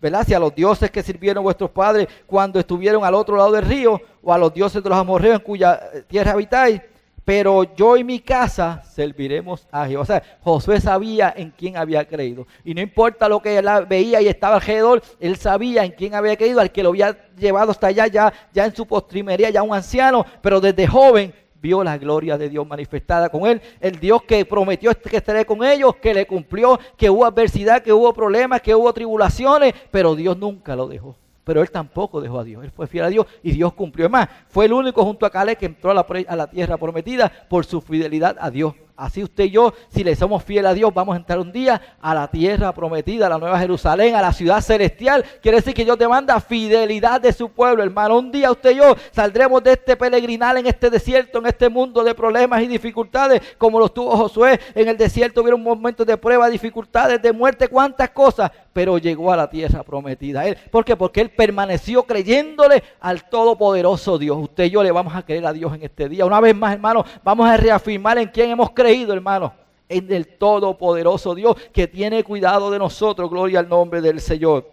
¿verdad? 0.03 0.27
Si 0.27 0.35
a 0.35 0.41
los 0.41 0.53
dioses 0.53 0.91
que 0.91 1.01
sirvieron 1.01 1.45
vuestros 1.45 1.71
padres 1.71 2.09
cuando 2.27 2.59
estuvieron 2.59 3.05
al 3.05 3.15
otro 3.15 3.37
lado 3.37 3.53
del 3.53 3.65
río, 3.65 4.01
o 4.21 4.33
a 4.33 4.39
los 4.39 4.53
dioses 4.53 4.83
de 4.83 4.89
los 4.89 4.99
amorreos 4.99 5.37
en 5.37 5.45
cuya 5.45 5.81
tierra 6.09 6.33
habitáis, 6.33 6.81
pero 7.25 7.63
yo 7.77 7.97
y 7.97 8.03
mi 8.03 8.19
casa 8.19 8.83
serviremos 8.83 9.69
a 9.71 9.87
Jehová. 9.87 10.03
O 10.03 10.05
sea, 10.05 10.23
Josué 10.43 10.81
sabía 10.81 11.33
en 11.37 11.51
quién 11.51 11.77
había 11.77 12.05
creído. 12.05 12.49
Y 12.65 12.75
no 12.75 12.81
importa 12.81 13.29
lo 13.29 13.41
que 13.41 13.59
él 13.59 13.69
veía 13.89 14.21
y 14.21 14.27
estaba 14.27 14.57
alrededor, 14.57 15.03
él 15.21 15.37
sabía 15.37 15.85
en 15.85 15.93
quién 15.93 16.17
había 16.17 16.37
creído, 16.37 16.61
al 16.61 16.73
que 16.73 16.83
lo 16.83 16.89
había 16.89 17.17
llevado 17.37 17.71
hasta 17.71 17.87
allá, 17.87 18.09
ya, 18.09 18.33
ya 18.53 18.65
en 18.65 18.75
su 18.75 18.87
postrimería, 18.87 19.51
ya 19.51 19.63
un 19.63 19.73
anciano, 19.73 20.27
pero 20.41 20.61
desde 20.61 20.87
joven 20.87 21.33
vio 21.63 21.85
la 21.85 21.97
gloria 21.97 22.37
de 22.37 22.49
Dios 22.49 22.67
manifestada 22.67 23.29
con 23.29 23.47
él. 23.47 23.63
El 23.81 23.99
Dios 23.99 24.23
que 24.25 24.45
prometió 24.45 24.93
que 24.93 25.17
estaría 25.17 25.45
con 25.45 25.65
ellos, 25.65 25.97
que 25.97 26.13
le 26.13 26.27
cumplió, 26.27 26.79
que 26.97 27.09
hubo 27.09 27.25
adversidad, 27.25 27.83
que 27.83 27.93
hubo 27.93 28.13
problemas, 28.13 28.61
que 28.61 28.75
hubo 28.75 28.93
tribulaciones, 28.93 29.73
pero 29.91 30.17
Dios 30.17 30.37
nunca 30.37 30.75
lo 30.75 30.89
dejó. 30.89 31.17
Pero 31.45 31.63
él 31.63 31.71
tampoco 31.71 32.21
dejó 32.21 32.41
a 32.41 32.45
Dios. 32.45 32.65
Él 32.65 32.71
fue 32.71 32.87
fiel 32.87 33.05
a 33.05 33.09
Dios 33.09 33.27
y 33.43 33.53
Dios 33.53 33.73
cumplió. 33.73 34.11
más, 34.11 34.29
fue 34.49 34.67
el 34.67 34.73
único 34.73 35.05
junto 35.05 35.25
a 35.25 35.31
Caleb 35.31 35.57
que 35.57 35.67
entró 35.67 35.91
a 35.91 36.37
la 36.37 36.47
tierra 36.51 36.77
prometida 36.77 37.33
por 37.49 37.65
su 37.65 37.81
fidelidad 37.81 38.37
a 38.41 38.51
Dios. 38.51 38.75
Así 39.03 39.21
usted 39.21 39.45
y 39.45 39.51
yo, 39.51 39.75
si 39.89 40.05
le 40.05 40.15
somos 40.15 40.45
fieles 40.45 40.71
a 40.71 40.75
Dios, 40.75 40.95
vamos 40.95 41.15
a 41.15 41.17
entrar 41.17 41.41
un 41.41 41.51
día 41.51 41.81
a 42.01 42.15
la 42.15 42.29
tierra 42.29 42.73
prometida, 42.73 43.27
a 43.27 43.31
la 43.31 43.39
nueva 43.39 43.59
Jerusalén, 43.59 44.15
a 44.15 44.23
la 44.23 44.33
ciudad 44.33 44.61
celestial. 44.61 45.25
Quiere 45.43 45.57
decir 45.57 45.75
que 45.75 45.85
Dios 45.85 45.99
demanda 45.99 46.39
fidelidad 46.39 47.21
de 47.21 47.33
su 47.33 47.49
pueblo, 47.49 47.83
hermano. 47.83 48.21
Un 48.21 48.31
día 48.31 48.53
usted 48.53 48.71
y 48.71 48.77
yo 48.77 48.95
saldremos 49.11 49.61
de 49.65 49.73
este 49.73 49.97
peregrinal 49.97 50.59
en 50.59 50.69
este 50.69 50.89
desierto, 50.89 51.41
en 51.41 51.47
este 51.47 51.69
mundo 51.69 52.05
de 52.05 52.15
problemas 52.15 52.63
y 52.63 52.69
dificultades, 52.69 53.43
como 53.59 53.81
los 53.81 53.93
tuvo 53.93 54.17
Josué. 54.17 54.61
En 54.73 54.87
el 54.87 54.97
desierto 54.97 55.43
un 55.43 55.63
momentos 55.65 56.07
de 56.07 56.17
prueba, 56.17 56.49
dificultades, 56.49 57.21
de 57.21 57.33
muerte, 57.33 57.67
cuántas 57.67 58.11
cosas, 58.11 58.53
pero 58.73 58.99
llegó 58.99 59.33
a 59.33 59.37
la 59.37 59.51
tierra 59.51 59.83
prometida. 59.83 60.47
Él, 60.47 60.57
¿Por 60.71 60.85
qué? 60.85 60.95
Porque 60.95 61.21
él 61.21 61.31
permaneció 61.31 62.05
creyéndole 62.05 62.85
al 63.01 63.29
Todopoderoso 63.29 64.17
Dios. 64.17 64.39
Usted 64.41 64.65
y 64.65 64.71
yo 64.71 64.83
le 64.85 64.93
vamos 64.93 65.13
a 65.17 65.23
creer 65.23 65.45
a 65.45 65.53
Dios 65.53 65.75
en 65.75 65.83
este 65.83 66.09
día. 66.09 66.25
Una 66.25 66.41
vez 66.41 66.55
más, 66.55 66.73
hermano, 66.73 67.05
vamos 67.25 67.49
a 67.49 67.57
reafirmar 67.57 68.19
en 68.19 68.29
quién 68.29 68.51
hemos 68.51 68.71
creído 68.71 68.92
creído, 68.93 69.15
hermano, 69.15 69.55
en 69.89 70.13
el 70.13 70.37
todopoderoso 70.37 71.35
Dios 71.35 71.57
que 71.73 71.89
tiene 71.89 72.23
cuidado 72.23 72.71
de 72.71 72.79
nosotros. 72.79 73.31
Gloria 73.31 73.61
al 73.61 73.69
nombre 73.69 74.03
del 74.03 74.21
Señor. 74.21 74.71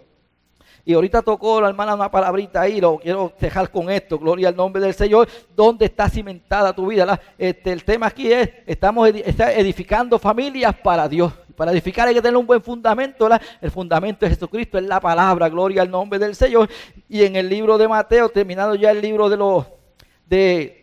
Y 0.84 0.94
ahorita 0.94 1.22
tocó 1.22 1.62
la 1.62 1.70
hermana 1.70 1.94
una 1.94 2.12
palabrita 2.12 2.62
ahí, 2.62 2.82
lo 2.82 2.98
quiero 2.98 3.32
dejar 3.40 3.70
con 3.72 3.90
esto, 3.90 4.18
gloria 4.18 4.50
al 4.50 4.56
nombre 4.56 4.82
del 4.82 4.94
Señor, 4.94 5.28
¿dónde 5.56 5.86
está 5.86 6.10
cimentada 6.10 6.74
tu 6.74 6.88
vida? 6.88 7.20
Este, 7.38 7.72
el 7.72 7.84
tema 7.84 8.08
aquí 8.08 8.32
es, 8.32 8.50
estamos 8.66 9.08
edificando 9.08 10.18
familias 10.18 10.76
para 10.82 11.08
Dios. 11.08 11.32
Para 11.56 11.72
edificar 11.72 12.08
hay 12.08 12.16
que 12.16 12.22
tener 12.22 12.38
un 12.38 12.48
buen 12.48 12.62
fundamento, 12.62 13.30
el 13.62 13.72
fundamento 13.72 14.26
de 14.26 14.32
Jesucristo, 14.32 14.78
es 14.78 14.86
la 14.86 15.00
palabra, 15.00 15.48
gloria 15.48 15.84
al 15.84 15.92
nombre 15.92 16.18
del 16.18 16.34
Señor. 16.34 16.70
Y 17.08 17.24
en 17.24 17.36
el 17.36 17.48
libro 17.48 17.78
de 17.78 17.88
Mateo, 17.88 18.30
terminado 18.30 18.74
ya 18.76 18.92
el 18.92 19.02
libro 19.02 19.30
de 19.30 19.38
los, 19.38 19.66
de, 20.26 20.79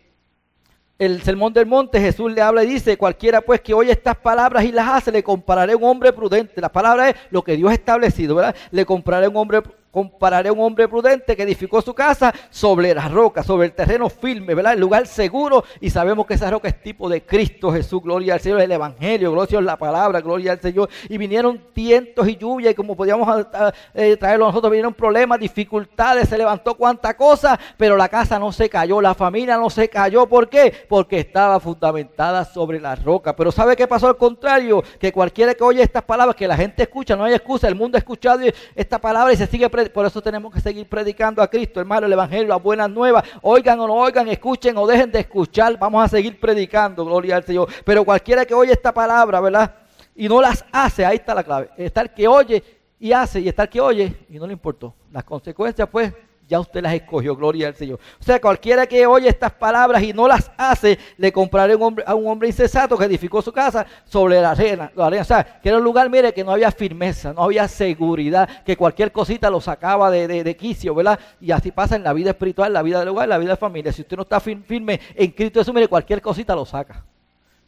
el 0.98 1.22
sermón 1.22 1.52
del 1.52 1.66
monte, 1.66 2.00
Jesús 2.00 2.32
le 2.32 2.40
habla 2.40 2.64
y 2.64 2.68
dice, 2.68 2.96
cualquiera 2.96 3.42
pues 3.42 3.60
que 3.60 3.74
oye 3.74 3.92
estas 3.92 4.16
palabras 4.16 4.64
y 4.64 4.72
las 4.72 4.88
hace, 4.88 5.12
le 5.12 5.22
compararé 5.22 5.74
a 5.74 5.76
un 5.76 5.84
hombre 5.84 6.12
prudente. 6.12 6.60
La 6.60 6.72
palabra 6.72 7.10
es 7.10 7.16
lo 7.30 7.42
que 7.42 7.56
Dios 7.56 7.70
ha 7.70 7.74
establecido, 7.74 8.34
¿verdad? 8.34 8.56
Le 8.70 8.86
compararé 8.86 9.26
a 9.26 9.28
un 9.28 9.36
hombre 9.36 9.62
compararé 9.96 10.50
a 10.50 10.52
un 10.52 10.60
hombre 10.60 10.86
prudente 10.88 11.34
que 11.34 11.42
edificó 11.42 11.80
su 11.80 11.94
casa 11.94 12.30
sobre 12.50 12.94
la 12.94 13.08
roca, 13.08 13.42
sobre 13.42 13.68
el 13.68 13.72
terreno 13.72 14.10
firme, 14.10 14.54
¿verdad? 14.54 14.74
El 14.74 14.80
lugar 14.80 15.06
seguro. 15.06 15.64
Y 15.80 15.88
sabemos 15.88 16.26
que 16.26 16.34
esa 16.34 16.50
roca 16.50 16.68
es 16.68 16.82
tipo 16.82 17.08
de 17.08 17.22
Cristo 17.22 17.72
Jesús, 17.72 18.02
gloria 18.02 18.34
al 18.34 18.40
Señor, 18.40 18.60
el 18.60 18.70
Evangelio, 18.70 19.32
gloria 19.32 19.58
a 19.58 19.62
la 19.62 19.78
palabra, 19.78 20.20
gloria 20.20 20.52
al 20.52 20.60
Señor. 20.60 20.90
Y 21.08 21.16
vinieron 21.16 21.58
tientos 21.72 22.28
y 22.28 22.36
lluvia, 22.36 22.72
y 22.72 22.74
como 22.74 22.94
podíamos 22.94 23.46
eh, 23.94 24.18
traerlo 24.18 24.48
nosotros, 24.48 24.70
vinieron 24.70 24.92
problemas, 24.92 25.40
dificultades, 25.40 26.28
se 26.28 26.36
levantó 26.36 26.74
cuánta 26.74 27.16
cosa, 27.16 27.58
pero 27.78 27.96
la 27.96 28.10
casa 28.10 28.38
no 28.38 28.52
se 28.52 28.68
cayó, 28.68 29.00
la 29.00 29.14
familia 29.14 29.56
no 29.56 29.70
se 29.70 29.88
cayó. 29.88 30.26
¿Por 30.26 30.50
qué? 30.50 30.74
Porque 30.90 31.20
estaba 31.20 31.58
fundamentada 31.58 32.44
sobre 32.44 32.80
la 32.80 32.96
roca. 32.96 33.34
Pero 33.34 33.50
¿sabe 33.50 33.74
qué 33.74 33.86
pasó 33.86 34.08
al 34.08 34.18
contrario? 34.18 34.84
Que 35.00 35.10
cualquiera 35.10 35.54
que 35.54 35.64
oye 35.64 35.80
estas 35.80 36.02
palabras, 36.02 36.36
que 36.36 36.46
la 36.46 36.56
gente 36.58 36.82
escucha, 36.82 37.16
no 37.16 37.24
hay 37.24 37.32
excusa, 37.32 37.66
el 37.66 37.74
mundo 37.74 37.96
ha 37.96 38.00
escuchado 38.00 38.40
esta 38.74 38.98
palabra 38.98 39.32
y 39.32 39.38
se 39.38 39.46
sigue 39.46 39.70
por 39.92 40.06
eso 40.06 40.22
tenemos 40.22 40.52
que 40.52 40.60
seguir 40.60 40.88
predicando 40.88 41.42
a 41.42 41.48
Cristo, 41.48 41.80
hermano, 41.80 42.06
el 42.06 42.12
Evangelio, 42.12 42.48
las 42.48 42.62
buenas 42.62 42.90
nuevas. 42.90 43.24
Oigan 43.42 43.78
o 43.80 43.86
no 43.86 43.94
oigan, 43.94 44.28
escuchen 44.28 44.76
o 44.78 44.86
dejen 44.86 45.10
de 45.10 45.20
escuchar. 45.20 45.78
Vamos 45.78 46.04
a 46.04 46.08
seguir 46.08 46.38
predicando, 46.38 47.04
gloria 47.04 47.36
al 47.36 47.44
Señor. 47.44 47.68
Pero 47.84 48.04
cualquiera 48.04 48.44
que 48.44 48.54
oye 48.54 48.72
esta 48.72 48.92
palabra, 48.92 49.40
¿verdad? 49.40 49.74
Y 50.14 50.28
no 50.28 50.40
las 50.40 50.64
hace, 50.72 51.04
ahí 51.04 51.16
está 51.16 51.34
la 51.34 51.44
clave. 51.44 51.70
Está 51.76 52.00
el 52.02 52.10
que 52.10 52.26
oye 52.26 52.62
y 52.98 53.12
hace 53.12 53.40
y 53.40 53.48
está 53.48 53.64
el 53.64 53.68
que 53.68 53.80
oye 53.80 54.16
y 54.28 54.38
no 54.38 54.46
le 54.46 54.52
importó. 54.52 54.94
Las 55.12 55.24
consecuencias 55.24 55.88
pues 55.90 56.12
ya 56.48 56.60
usted 56.60 56.82
las 56.82 56.94
escogió, 56.94 57.34
gloria 57.34 57.68
al 57.68 57.74
Señor. 57.74 57.98
O 58.20 58.22
sea, 58.22 58.40
cualquiera 58.40 58.86
que 58.86 59.06
oye 59.06 59.28
estas 59.28 59.52
palabras 59.52 60.02
y 60.02 60.12
no 60.12 60.28
las 60.28 60.50
hace, 60.56 60.98
le 61.16 61.32
compraré 61.32 61.74
a 62.06 62.14
un 62.14 62.28
hombre 62.28 62.48
insensato 62.48 62.96
que 62.96 63.04
edificó 63.04 63.42
su 63.42 63.52
casa 63.52 63.84
sobre 64.04 64.40
la 64.40 64.52
arena, 64.52 64.92
O 64.94 65.24
sea, 65.24 65.60
que 65.60 65.68
era 65.68 65.78
un 65.78 65.84
lugar, 65.84 66.08
mire, 66.08 66.32
que 66.32 66.44
no 66.44 66.52
había 66.52 66.70
firmeza, 66.70 67.32
no 67.32 67.42
había 67.42 67.66
seguridad, 67.66 68.62
que 68.64 68.76
cualquier 68.76 69.10
cosita 69.10 69.50
lo 69.50 69.60
sacaba 69.60 70.10
de, 70.10 70.44
de, 70.44 70.56
quicio, 70.56 70.94
¿verdad? 70.94 71.18
Y 71.40 71.50
así 71.50 71.72
pasa 71.72 71.96
en 71.96 72.04
la 72.04 72.12
vida 72.12 72.30
espiritual, 72.30 72.68
en 72.68 72.74
la 72.74 72.82
vida 72.82 73.00
del 73.00 73.08
hogar, 73.08 73.24
en 73.24 73.30
la 73.30 73.38
vida 73.38 73.50
de 73.50 73.56
familia. 73.56 73.92
Si 73.92 74.02
usted 74.02 74.16
no 74.16 74.22
está 74.22 74.38
firme 74.40 75.00
en 75.14 75.30
Cristo 75.32 75.60
Jesús, 75.60 75.74
mire, 75.74 75.88
cualquier 75.88 76.22
cosita 76.22 76.54
lo 76.54 76.64
saca. 76.64 77.04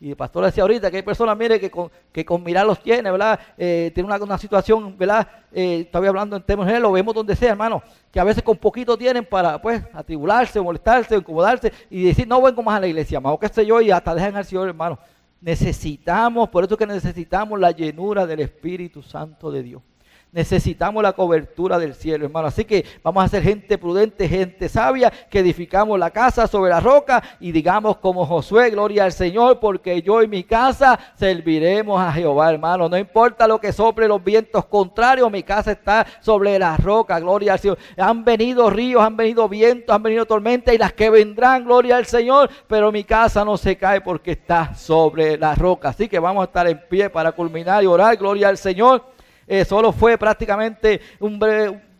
Y 0.01 0.11
el 0.11 0.17
pastor 0.17 0.45
decía 0.45 0.63
ahorita 0.63 0.91
que 0.91 0.99
hay 0.99 1.03
personas, 1.03 1.37
mire, 1.37 1.59
que 1.59 1.71
con, 1.71 1.91
que 2.13 2.25
mirar 2.39 2.65
los 2.65 2.81
tiene, 2.81 3.11
¿verdad? 3.11 3.39
Eh, 3.57 3.91
tiene 3.93 4.07
una, 4.07 4.17
una, 4.23 4.39
situación, 4.39 4.97
¿verdad? 4.97 5.27
Eh, 5.53 5.81
estaba 5.87 6.07
hablando 6.07 6.37
en 6.37 6.43
términos 6.43 6.67
generales, 6.67 6.89
lo 6.89 6.93
vemos 6.93 7.15
donde 7.15 7.35
sea, 7.35 7.51
hermano, 7.51 7.83
que 8.13 8.21
a 8.21 8.25
veces 8.25 8.45
con 8.45 8.57
poquito 8.57 8.97
tienen 8.97 9.25
para, 9.25 9.61
pues, 9.61 9.83
atribularse, 9.93 10.61
molestarse, 10.61 11.17
incomodarse 11.17 11.73
y 11.91 12.05
decir, 12.05 12.29
no 12.29 12.41
vengo 12.41 12.63
más 12.63 12.77
a 12.77 12.81
la 12.81 12.87
iglesia, 12.87 13.19
más 13.19 13.33
o 13.33 13.39
qué 13.41 13.49
sé 13.49 13.67
yo, 13.67 13.81
y 13.81 13.91
hasta 13.91 14.15
dejan 14.15 14.37
al 14.37 14.45
Señor, 14.45 14.69
hermano. 14.69 14.99
Necesitamos, 15.41 16.49
por 16.49 16.65
eso 16.65 16.77
que 16.77 16.87
necesitamos 16.87 17.59
la 17.59 17.73
llenura 17.73 18.25
del 18.25 18.41
Espíritu 18.41 19.03
Santo 19.03 19.51
de 19.51 19.63
Dios. 19.65 19.83
Necesitamos 20.31 21.03
la 21.03 21.15
cobertura 21.15 21.79
del 21.79 21.95
cielo, 21.95 22.27
hermano. 22.27 22.49
Así 22.49 22.67
que 22.67 22.85
vamos 23.03 23.25
a 23.25 23.29
ser 23.29 23.43
gente 23.43 23.79
prudente, 23.79 24.29
gente 24.29 24.69
sabia, 24.69 25.11
que 25.11 25.39
edificamos 25.39 25.99
la 25.99 26.11
casa 26.11 26.47
sobre 26.47 26.71
la 26.71 26.81
roca 26.81 27.23
y 27.41 27.51
digamos 27.51 27.97
como 27.97 28.27
Josué, 28.27 28.69
gloria 28.69 29.05
al 29.05 29.13
Señor, 29.13 29.59
porque 29.59 30.03
yo 30.03 30.23
y 30.23 30.29
mi 30.29 30.45
casa 30.45 30.99
serviremos 31.17 31.99
a 31.99 32.13
Jehová, 32.13 32.51
hermano. 32.51 32.91
No 32.91 32.99
importa 32.99 33.49
lo 33.49 33.59
que 33.59 33.73
sople 33.73 34.07
los 34.07 34.23
vientos 34.23 34.67
contrarios, 34.67 35.31
mi 35.33 35.43
casa 35.43 35.73
está 35.73 36.07
sobre 36.21 36.59
la 36.59 36.77
roca, 36.77 37.19
gloria 37.21 37.55
al 37.55 37.59
Señor. 37.59 37.79
Han 37.97 38.23
venido 38.23 38.69
ríos, 38.69 39.03
han 39.03 39.17
venido 39.17 39.49
vientos, 39.49 39.97
han 39.97 40.03
venido 40.03 40.27
tormentas 40.27 40.75
y 40.75 40.79
las 40.79 40.93
que 40.93 41.09
vendrán, 41.09 41.65
gloria 41.65 41.97
al 41.97 42.05
Señor, 42.05 42.51
pero 42.67 42.93
mi 42.93 43.05
casa 43.05 43.47
no 43.47 43.57
se 43.57 43.77
cae 43.77 44.03
porque 44.03 44.33
está 44.33 44.75
sobre 44.75 45.39
la 45.39 45.55
roca. 45.55 45.89
Así 45.89 46.07
que 46.07 46.19
vamos 46.19 46.43
a 46.43 46.45
estar 46.45 46.69
en 46.69 46.83
pie 46.87 47.09
para 47.09 47.33
culminar 47.33 47.83
y 47.83 47.87
orar, 47.87 48.15
gloria 48.19 48.51
al 48.51 48.59
Señor. 48.59 49.17
Eh, 49.49 49.65
solo 49.65 49.93
fue 49.93 50.19
prácticamente 50.19 51.01
un 51.19 51.39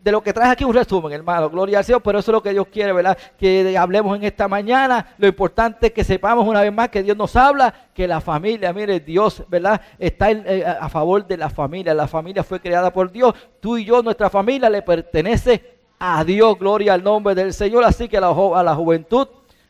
de 0.09 0.13
lo 0.13 0.23
que 0.23 0.33
traes 0.33 0.51
aquí 0.51 0.65
un 0.65 0.75
resumen, 0.75 1.13
hermano. 1.13 1.51
Gloria 1.51 1.79
al 1.79 1.85
Señor, 1.85 2.03
pero 2.03 2.19
eso 2.19 2.31
es 2.31 2.33
lo 2.33 2.43
que 2.43 2.51
Dios 2.51 2.67
quiere, 2.69 2.93
¿verdad? 2.93 3.19
Que 3.39 3.77
hablemos 3.77 4.17
en 4.17 4.25
esta 4.25 4.49
mañana. 4.49 5.15
Lo 5.19 5.27
importante 5.27 5.89
es 5.89 5.93
que 5.93 6.05
sepamos 6.05 6.47
una 6.47 6.63
vez 6.63 6.73
más 6.73 6.89
que 6.89 7.03
Dios 7.03 7.17
nos 7.17 7.35
habla, 7.37 7.75
que 7.93 8.07
la 8.07 8.21
familia, 8.21 8.73
mire, 8.73 9.01
Dios, 9.01 9.43
¿verdad? 9.49 9.81
Está 9.99 10.31
eh, 10.31 10.65
a 10.65 10.89
favor 10.89 11.27
de 11.27 11.37
la 11.37 11.51
familia. 11.51 11.95
La 11.95 12.07
familia 12.07 12.45
fue 12.45 12.61
creada 12.61 12.93
por 12.93 13.11
Dios. 13.11 13.35
Tú 13.61 13.77
y 13.77 13.85
yo, 13.85 14.03
nuestra 14.03 14.31
familia, 14.31 14.71
le 14.71 14.83
pertenece 14.83 15.79
a 15.99 16.23
Dios. 16.25 16.59
Gloria 16.59 16.95
al 16.95 17.03
nombre 17.03 17.35
del 17.35 17.53
Señor. 17.53 17.85
Así 17.85 18.09
que 18.09 18.21
la, 18.21 18.29
a 18.29 18.63
la 18.63 18.75
juventud, 18.75 19.27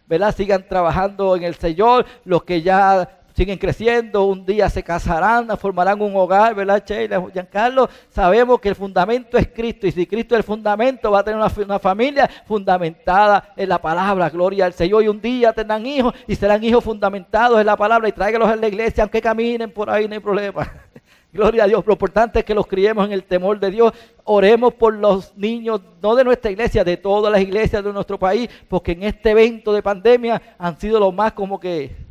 ¿verdad? 0.06 0.34
Sigan 0.34 0.68
trabajando 0.68 1.36
en 1.36 1.44
el 1.44 1.54
Señor. 1.54 2.04
Los 2.24 2.44
que 2.44 2.60
ya 2.60 3.17
siguen 3.38 3.56
creciendo, 3.56 4.24
un 4.24 4.44
día 4.44 4.68
se 4.68 4.82
casarán, 4.82 5.46
formarán 5.58 6.02
un 6.02 6.16
hogar, 6.16 6.56
¿verdad, 6.56 6.82
Sheila, 6.84 7.24
Giancarlo? 7.32 7.88
Sabemos 8.10 8.60
que 8.60 8.68
el 8.68 8.74
fundamento 8.74 9.38
es 9.38 9.46
Cristo 9.46 9.86
y 9.86 9.92
si 9.92 10.08
Cristo 10.08 10.34
es 10.34 10.40
el 10.40 10.42
fundamento, 10.42 11.12
va 11.12 11.20
a 11.20 11.22
tener 11.22 11.38
una, 11.38 11.78
familia 11.78 12.28
fundamentada 12.46 13.52
en 13.56 13.68
la 13.68 13.80
palabra, 13.80 14.28
gloria 14.28 14.66
al 14.66 14.72
Señor. 14.72 15.04
Y 15.04 15.08
un 15.08 15.20
día 15.20 15.52
tendrán 15.52 15.86
hijos 15.86 16.14
y 16.26 16.34
serán 16.34 16.64
hijos 16.64 16.82
fundamentados 16.82 17.60
en 17.60 17.66
la 17.66 17.76
palabra 17.76 18.08
y 18.08 18.12
tráigalos 18.12 18.48
a 18.48 18.56
la 18.56 18.66
iglesia, 18.66 19.04
aunque 19.04 19.22
caminen 19.22 19.70
por 19.70 19.88
ahí, 19.88 20.08
no 20.08 20.14
hay 20.14 20.20
problema. 20.20 20.68
Gloria 21.32 21.62
a 21.62 21.66
Dios. 21.68 21.86
Lo 21.86 21.92
importante 21.92 22.40
es 22.40 22.44
que 22.44 22.54
los 22.54 22.66
criemos 22.66 23.06
en 23.06 23.12
el 23.12 23.22
temor 23.22 23.60
de 23.60 23.70
Dios. 23.70 23.92
Oremos 24.24 24.74
por 24.74 24.94
los 24.94 25.36
niños, 25.36 25.80
no 26.02 26.16
de 26.16 26.24
nuestra 26.24 26.50
iglesia, 26.50 26.82
de 26.82 26.96
todas 26.96 27.30
las 27.30 27.40
iglesias 27.40 27.84
de 27.84 27.92
nuestro 27.92 28.18
país, 28.18 28.50
porque 28.66 28.92
en 28.92 29.04
este 29.04 29.30
evento 29.30 29.72
de 29.72 29.80
pandemia 29.80 30.42
han 30.58 30.80
sido 30.80 30.98
los 30.98 31.14
más 31.14 31.34
como 31.34 31.60
que 31.60 32.07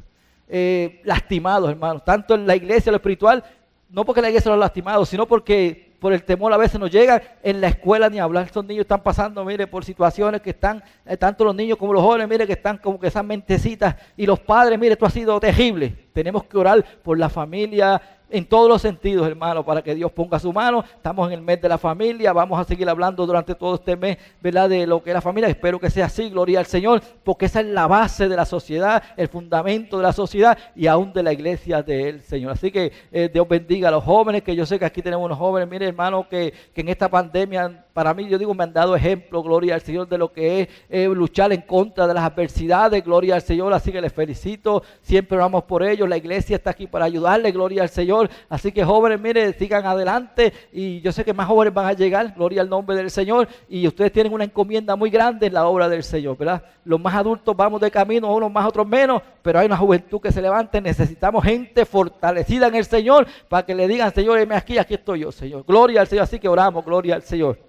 eh, 0.47 1.01
lastimados, 1.03 1.69
hermanos, 1.69 2.03
tanto 2.05 2.35
en 2.35 2.47
la 2.47 2.55
iglesia, 2.55 2.91
lo 2.91 2.97
espiritual, 2.97 3.43
no 3.89 4.05
porque 4.05 4.21
la 4.21 4.29
iglesia 4.29 4.49
los 4.49 4.57
ha 4.57 4.59
lastimado, 4.59 5.05
sino 5.05 5.27
porque 5.27 5.87
por 5.99 6.13
el 6.13 6.23
temor 6.23 6.53
a 6.53 6.57
veces 6.57 6.79
no 6.79 6.87
llega 6.87 7.21
en 7.41 7.59
la 7.59 7.69
escuela 7.69 8.09
ni 8.09 8.19
hablar. 8.19 8.45
Estos 8.45 8.65
niños 8.65 8.81
están 8.81 9.01
pasando, 9.01 9.43
mire, 9.43 9.65
por 9.67 9.83
situaciones 9.83 10.41
que 10.41 10.51
están, 10.51 10.83
eh, 11.05 11.17
tanto 11.17 11.43
los 11.43 11.55
niños 11.55 11.77
como 11.77 11.93
los 11.93 12.03
jóvenes, 12.03 12.27
mire, 12.27 12.45
que 12.45 12.53
están 12.53 12.77
como 12.77 12.99
que 12.99 13.07
esas 13.07 13.25
mentecitas. 13.25 13.95
Y 14.15 14.25
los 14.25 14.39
padres, 14.39 14.77
mire, 14.77 14.93
esto 14.93 15.05
ha 15.05 15.09
sido 15.09 15.39
terrible. 15.39 15.95
Tenemos 16.13 16.43
que 16.43 16.57
orar 16.57 16.83
por 17.01 17.17
la 17.17 17.29
familia, 17.29 18.01
en 18.29 18.45
todos 18.45 18.67
los 18.67 18.81
sentidos, 18.81 19.27
hermano, 19.27 19.63
para 19.63 19.81
que 19.81 19.95
Dios 19.95 20.11
ponga 20.11 20.39
su 20.39 20.51
mano. 20.51 20.83
Estamos 20.95 21.27
en 21.27 21.33
el 21.33 21.41
mes 21.41 21.61
de 21.61 21.69
la 21.69 21.77
familia, 21.77 22.33
vamos 22.33 22.59
a 22.59 22.63
seguir 22.63 22.89
hablando 22.89 23.25
durante 23.25 23.55
todo 23.55 23.75
este 23.75 23.95
mes, 23.95 24.17
¿verdad? 24.41 24.69
De 24.69 24.85
lo 24.85 25.01
que 25.01 25.11
es 25.11 25.13
la 25.13 25.21
familia. 25.21 25.49
Espero 25.49 25.79
que 25.79 25.89
sea 25.89 26.05
así, 26.05 26.29
gloria 26.29 26.59
al 26.59 26.65
Señor, 26.65 27.01
porque 27.23 27.45
esa 27.45 27.61
es 27.61 27.67
la 27.67 27.87
base 27.87 28.27
de 28.27 28.35
la 28.35 28.45
sociedad, 28.45 29.01
el 29.15 29.27
fundamento 29.27 29.97
de 29.97 30.03
la 30.03 30.13
sociedad 30.13 30.57
y 30.75 30.87
aún 30.87 31.13
de 31.13 31.23
la 31.23 31.33
iglesia 31.33 31.81
del 31.81 32.21
Señor. 32.21 32.51
Así 32.51 32.71
que 32.71 32.91
eh, 33.11 33.29
Dios 33.31 33.47
bendiga 33.47 33.89
a 33.89 33.91
los 33.91 34.03
jóvenes, 34.03 34.43
que 34.43 34.55
yo 34.55 34.65
sé 34.65 34.77
que 34.79 34.85
aquí 34.85 35.01
tenemos 35.01 35.25
unos 35.25 35.37
jóvenes, 35.37 35.69
mire, 35.69 35.87
hermano, 35.87 36.27
que, 36.27 36.53
en 36.75 36.89
esta 36.89 37.09
pandemia, 37.09 37.85
para 37.93 38.13
mí, 38.13 38.27
yo 38.29 38.37
digo, 38.37 38.53
me 38.53 38.63
han 38.63 38.73
dado 38.73 38.95
ejemplo, 38.95 39.41
gloria 39.41 39.73
al 39.73 39.81
Señor, 39.81 40.07
de 40.07 40.17
lo 40.17 40.31
que 40.31 40.61
es 40.61 40.67
eh, 40.89 41.07
luchar 41.07 41.51
en 41.51 41.61
contra 41.61 42.07
de 42.07 42.13
las 42.13 42.23
adversidades, 42.23 43.03
gloria 43.03 43.35
al 43.35 43.41
Señor. 43.41 43.73
Así 43.73 43.91
que 43.91 43.99
les 43.99 44.13
felicito, 44.13 44.83
siempre 45.01 45.37
oramos 45.37 45.63
por 45.63 45.83
ellos. 45.83 46.07
La 46.07 46.17
iglesia 46.17 46.57
está 46.57 46.69
aquí 46.69 46.87
para 46.87 47.05
ayudarle, 47.05 47.51
gloria 47.51 47.81
al 47.81 47.89
Señor. 47.89 48.16
Así 48.49 48.71
que 48.71 48.83
jóvenes, 48.83 49.19
mire, 49.19 49.53
sigan 49.53 49.85
adelante 49.85 50.53
y 50.71 51.01
yo 51.01 51.11
sé 51.11 51.23
que 51.23 51.33
más 51.33 51.47
jóvenes 51.47 51.73
van 51.73 51.85
a 51.85 51.93
llegar, 51.93 52.33
gloria 52.35 52.61
al 52.61 52.69
nombre 52.69 52.95
del 52.95 53.11
Señor. 53.11 53.47
Y 53.69 53.87
ustedes 53.87 54.11
tienen 54.11 54.33
una 54.33 54.45
encomienda 54.45 54.95
muy 54.95 55.09
grande 55.09 55.47
en 55.47 55.53
la 55.53 55.67
obra 55.67 55.87
del 55.89 56.03
Señor, 56.03 56.37
¿verdad? 56.37 56.63
Los 56.85 56.99
más 56.99 57.13
adultos 57.15 57.55
vamos 57.55 57.81
de 57.81 57.91
camino, 57.91 58.33
unos 58.33 58.51
más, 58.51 58.65
otros 58.65 58.87
menos, 58.87 59.21
pero 59.41 59.59
hay 59.59 59.65
una 59.65 59.77
juventud 59.77 60.19
que 60.21 60.31
se 60.31 60.41
levante. 60.41 60.81
Necesitamos 60.81 61.43
gente 61.43 61.85
fortalecida 61.85 62.67
en 62.67 62.75
el 62.75 62.85
Señor 62.85 63.27
para 63.49 63.65
que 63.65 63.75
le 63.75 63.87
digan, 63.87 64.13
Señor, 64.13 64.39
heme 64.39 64.55
aquí, 64.55 64.77
aquí 64.77 64.95
estoy 64.95 65.19
yo, 65.19 65.31
Señor. 65.31 65.63
Gloria 65.67 66.01
al 66.01 66.07
Señor, 66.07 66.23
así 66.23 66.39
que 66.39 66.47
oramos, 66.47 66.83
gloria 66.83 67.15
al 67.15 67.23
Señor. 67.23 67.66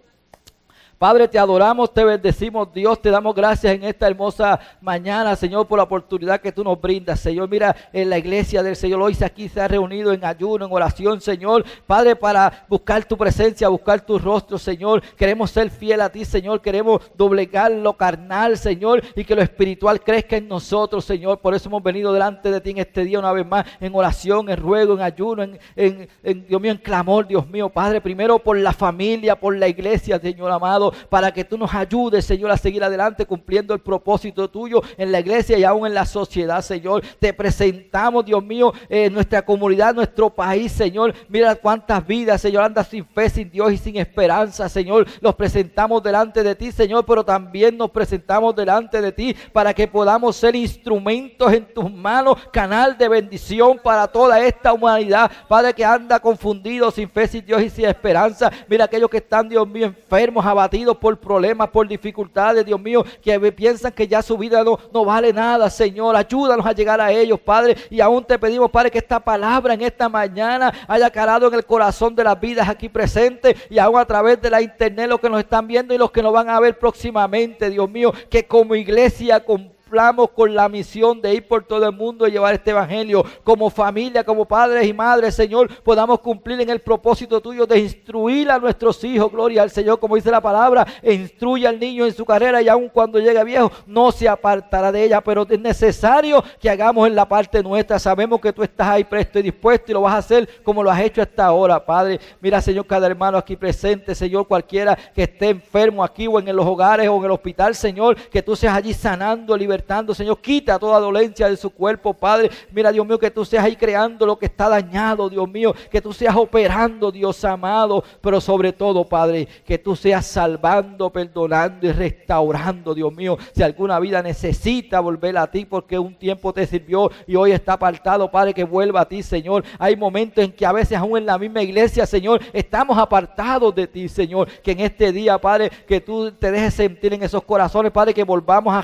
Padre, 0.99 1.29
te 1.29 1.39
adoramos, 1.39 1.95
te 1.95 2.03
bendecimos, 2.03 2.73
Dios, 2.73 3.01
te 3.01 3.13
damos 3.13 3.33
gracias 3.33 3.73
en 3.73 3.85
esta 3.85 4.09
hermosa 4.09 4.59
mañana, 4.81 5.37
Señor, 5.37 5.65
por 5.69 5.77
la 5.77 5.85
oportunidad 5.85 6.41
que 6.41 6.51
tú 6.51 6.65
nos 6.65 6.81
brindas, 6.81 7.21
Señor. 7.21 7.49
Mira, 7.49 7.77
en 7.93 8.11
la 8.11 8.19
iglesia 8.19 8.65
del 8.65 8.75
Señor 8.75 9.01
hoy 9.03 9.17
aquí 9.25 9.49
se 9.49 9.61
ha 9.61 9.69
reunido 9.69 10.13
en 10.13 10.25
ayuno, 10.25 10.67
en 10.67 10.73
oración, 10.73 11.21
Señor. 11.21 11.65
Padre, 11.87 12.17
para 12.17 12.67
buscar 12.69 13.05
tu 13.05 13.17
presencia, 13.17 13.69
buscar 13.69 14.01
tu 14.01 14.19
rostro, 14.19 14.59
Señor. 14.59 15.01
Queremos 15.17 15.53
ser 15.53 15.71
fiel 15.71 16.01
a 16.01 16.09
ti, 16.09 16.25
Señor. 16.25 16.61
Queremos 16.61 17.01
doblegar 17.17 17.71
lo 17.71 17.93
carnal, 17.93 18.59
Señor, 18.59 19.01
y 19.15 19.23
que 19.23 19.37
lo 19.37 19.43
espiritual 19.43 20.01
crezca 20.01 20.37
en 20.37 20.49
nosotros, 20.49 21.05
Señor. 21.05 21.39
Por 21.39 21.55
eso 21.55 21.69
hemos 21.69 21.83
venido 21.85 22.13
delante 22.13 22.51
de 22.51 22.61
ti 22.61 22.71
en 22.71 22.79
este 22.79 23.05
día 23.05 23.21
una 23.21 23.31
vez 23.31 23.47
más, 23.47 23.65
en 23.79 23.95
oración, 23.95 24.51
en 24.51 24.57
ruego, 24.57 24.95
en 24.95 25.03
ayuno, 25.03 25.45
en, 25.45 25.61
en 25.77 26.47
Dios 26.49 26.61
mío, 26.61 26.73
en 26.73 26.79
clamor, 26.79 27.29
Dios 27.29 27.49
mío, 27.49 27.69
Padre. 27.69 28.01
Primero 28.01 28.41
por 28.41 28.59
la 28.59 28.73
familia, 28.73 29.39
por 29.39 29.57
la 29.57 29.69
iglesia, 29.69 30.19
Señor 30.19 30.51
amado 30.51 30.88
para 31.09 31.33
que 31.33 31.45
tú 31.45 31.59
nos 31.59 31.75
ayudes, 31.75 32.25
Señor, 32.25 32.51
a 32.51 32.57
seguir 32.57 32.83
adelante 32.83 33.27
cumpliendo 33.27 33.75
el 33.75 33.81
propósito 33.81 34.49
tuyo 34.49 34.83
en 34.97 35.13
la 35.13 35.21
iglesia 35.21 35.59
y 35.59 35.65
aún 35.65 35.87
en 35.87 35.95
la 35.95 36.07
sociedad, 36.07 36.63
Señor. 36.63 37.03
Te 37.19 37.33
presentamos, 37.33 38.25
Dios 38.25 38.43
mío, 38.43 38.73
en 38.89 39.13
nuestra 39.13 39.43
comunidad, 39.43 39.95
nuestro 39.95 40.31
país, 40.31 40.73
Señor. 40.73 41.15
Mira 41.29 41.55
cuántas 41.55 42.07
vidas, 42.07 42.41
Señor, 42.41 42.65
andan 42.65 42.85
sin 42.85 43.05
fe, 43.05 43.29
sin 43.31 43.51
Dios 43.51 43.73
y 43.73 43.77
sin 43.77 43.97
esperanza, 43.97 44.69
Señor. 44.69 45.07
Los 45.21 45.35
presentamos 45.35 46.03
delante 46.03 46.43
de 46.43 46.55
ti, 46.55 46.73
Señor, 46.73 47.05
pero 47.05 47.25
también 47.25 47.77
nos 47.77 47.91
presentamos 47.91 48.55
delante 48.55 49.01
de 49.01 49.13
ti 49.13 49.37
para 49.53 49.75
que 49.75 49.89
podamos 49.89 50.37
ser 50.37 50.55
instrumentos 50.57 51.53
en 51.53 51.73
tus 51.73 51.91
manos, 51.93 52.37
canal 52.53 52.97
de 52.97 53.09
bendición 53.09 53.81
para 53.83 54.07
toda 54.07 54.41
esta 54.41 54.73
humanidad, 54.73 55.31
Padre, 55.49 55.75
que 55.75 55.85
anda 55.85 56.21
confundido, 56.21 56.91
sin 56.91 57.09
fe, 57.09 57.27
sin 57.27 57.45
Dios 57.45 57.63
y 57.63 57.71
sin 57.71 57.85
esperanza. 57.87 58.51
Mira 58.69 58.85
aquellos 58.85 59.11
que 59.11 59.19
están, 59.19 59.49
Dios 59.49 59.67
mío, 59.67 59.87
enfermos, 59.87 60.45
abatidos 60.45 60.78
por 60.87 61.19
problemas, 61.19 61.69
por 61.69 61.89
dificultades, 61.89 62.65
Dios 62.65 62.81
mío, 62.81 63.05
que 63.23 63.39
piensan 63.53 63.93
que 63.93 64.07
ya 64.07 64.23
su 64.23 64.37
vida 64.37 64.63
no, 64.63 64.79
no 64.93 65.05
vale 65.05 65.33
nada, 65.33 65.71
Señor. 65.71 66.15
Ayúdanos 66.17 66.67
a 66.67 66.73
llegar 66.73 67.01
a 67.01 67.11
ellos, 67.11 67.41
Padre. 67.41 67.77
Y 67.91 68.01
aún 68.01 68.25
te 68.25 68.39
pedimos, 68.39 68.71
Padre, 68.71 68.91
que 68.91 68.99
esta 68.99 69.21
palabra 69.21 69.75
en 69.75 69.83
esta 69.83 70.09
mañana 70.09 70.73
haya 70.87 71.11
calado 71.11 71.49
en 71.49 71.55
el 71.55 71.65
corazón 71.65 72.15
de 72.15 72.25
las 72.25 72.39
vidas 72.41 72.69
aquí 72.69 72.89
presentes 72.89 73.57
y 73.71 73.79
aún 73.79 73.99
a 73.99 74.05
través 74.05 74.41
de 74.41 74.51
la 74.51 74.63
internet, 74.63 75.09
los 75.09 75.21
que 75.21 75.31
nos 75.31 75.41
están 75.41 75.67
viendo 75.67 75.95
y 75.95 75.99
los 75.99 76.11
que 76.11 76.23
nos 76.23 76.33
van 76.33 76.49
a 76.49 76.61
ver 76.61 76.79
próximamente, 76.79 77.71
Dios 77.71 77.91
mío, 77.91 78.13
que 78.31 78.47
como 78.47 78.75
iglesia, 78.75 79.45
con 79.45 79.78
cumplamos 79.89 80.31
con 80.31 80.55
la 80.55 80.69
misión 80.69 81.23
de 81.23 81.35
ir 81.35 81.49
por 81.49 81.65
todo 81.65 81.87
el 81.87 81.97
mundo 81.97 82.29
y 82.29 82.31
llevar 82.31 82.53
este 82.53 82.73
evangelio. 82.73 83.25
Como 83.43 83.71
familia, 83.71 84.23
como 84.23 84.45
padres 84.45 84.87
y 84.87 84.93
madres, 84.93 85.35
Señor, 85.35 85.69
podamos 85.83 86.21
cumplir 86.21 86.61
en 86.61 86.69
el 86.69 86.81
propósito 86.81 87.41
tuyo 87.41 87.67
de 87.67 87.79
instruir 87.79 88.51
a 88.51 88.59
nuestros 88.59 89.03
hijos. 89.05 89.33
Gloria 89.33 89.63
al 89.63 89.71
Señor, 89.71 89.99
como 89.99 90.17
dice 90.17 90.31
la 90.31 90.43
palabra, 90.43 90.87
instruye 91.03 91.67
al 91.67 91.81
niño 91.81 92.05
en 92.05 92.13
su 92.13 92.27
carrera 92.27 92.61
y 92.61 92.69
aun 92.69 92.91
cuando 92.91 93.19
llegue 93.19 93.43
viejo, 93.45 93.73
no 93.87 94.13
se 94.13 94.29
apartará 94.29 94.93
de 94.93 95.05
ella. 95.05 95.23
Pero 95.23 95.47
es 95.49 95.59
necesario 95.59 96.45
que 96.61 96.69
hagamos 96.69 97.07
en 97.07 97.15
la 97.15 97.27
parte 97.27 97.63
nuestra. 97.63 97.99
Sabemos 97.99 98.43
que 98.43 98.53
tú 98.53 98.63
estás 98.63 98.89
ahí 98.89 99.05
presto 99.05 99.39
y 99.39 99.43
dispuesto 99.43 99.91
y 99.91 99.95
lo 99.95 100.03
vas 100.03 100.15
a 100.15 100.19
hacer 100.19 100.49
como 100.63 100.83
lo 100.83 100.91
has 100.91 101.01
hecho 101.01 101.23
hasta 101.23 101.47
ahora, 101.47 101.85
Padre. 101.85 102.21
Mira, 102.43 102.61
Señor, 102.61 102.87
cada 102.87 103.07
hermano 103.07 103.39
aquí 103.39 103.57
presente, 103.57 104.15
Señor, 104.15 104.47
cualquiera 104.47 104.95
que 105.15 105.23
esté 105.23 105.49
enfermo 105.49 106.05
aquí 106.05 106.27
o 106.27 106.39
en 106.39 106.55
los 106.55 106.67
hogares 106.67 107.09
o 107.09 107.17
en 107.17 107.25
el 107.25 107.31
hospital, 107.31 107.75
Señor, 107.75 108.17
que 108.17 108.43
tú 108.43 108.55
seas 108.55 108.75
allí 108.75 108.93
sanando, 108.93 109.57
libertando, 109.79 110.13
Señor, 110.13 110.41
quita 110.41 110.79
toda 110.79 110.99
dolencia 110.99 111.49
de 111.49 111.57
su 111.57 111.71
cuerpo, 111.71 112.13
Padre. 112.13 112.51
Mira, 112.73 112.91
Dios 112.91 113.07
mío, 113.07 113.19
que 113.19 113.31
tú 113.31 113.45
seas 113.45 113.65
ahí 113.65 113.77
creando 113.77 114.27
lo 114.27 114.37
que 114.37 114.47
está 114.47 114.69
dañado, 114.69 115.29
Dios 115.29 115.49
mío, 115.49 115.73
que 115.91 116.01
tú 116.01 116.13
seas 116.13 116.35
operando, 116.35 117.13
Dios 117.13 117.45
amado, 117.45 118.03
pero 118.21 118.41
sobre 118.41 118.73
todo, 118.73 119.05
Padre, 119.05 119.47
que 119.65 119.79
tú 119.79 119.95
seas 119.95 120.27
salvando, 120.27 121.11
perdonando 121.11 121.87
y 121.87 121.93
restaurando, 121.93 122.93
Dios 122.93 123.15
mío. 123.15 123.39
Si 123.55 123.63
alguna 123.63 124.01
vida 124.01 124.21
necesita 124.21 124.99
volver 124.99 125.39
a 125.39 125.49
ti 125.49 125.65
porque 125.65 125.97
un 125.97 126.15
tiempo 126.15 126.53
te 126.53 126.67
sirvió 126.67 127.11
y 127.27 127.37
hoy 127.37 127.53
está 127.53 127.75
apartado, 127.75 128.31
Padre, 128.31 128.55
que 128.55 128.65
vuelva 128.65 129.03
a 129.03 129.09
ti, 129.09 129.23
Señor. 129.23 129.65
Hay 129.79 129.97
momentos 129.97 130.43
en 130.43 130.51
que 130.51 130.67
a 130.67 130.73
veces 130.73 130.99
aún 130.99 131.19
en 131.19 131.27
la 131.27 131.39
misma 131.39 131.63
iglesia, 131.63 132.05
Señor, 132.05 132.41
estamos 132.53 132.99
apartados 132.99 133.73
de 133.75 133.87
ti, 133.87 134.09
Señor. 134.09 134.49
Que 134.63 134.73
en 134.73 134.81
este 134.81 135.13
día, 135.13 135.39
Padre, 135.39 135.71
que 135.87 136.01
tú 136.01 136.33
te 136.33 136.51
dejes 136.51 136.75
sentir 136.75 137.15
en 137.15 137.23
esos 137.23 137.45
corazones, 137.45 137.93
Padre, 137.93 138.13
que 138.13 138.25
volvamos 138.25 138.75
a 138.75 138.79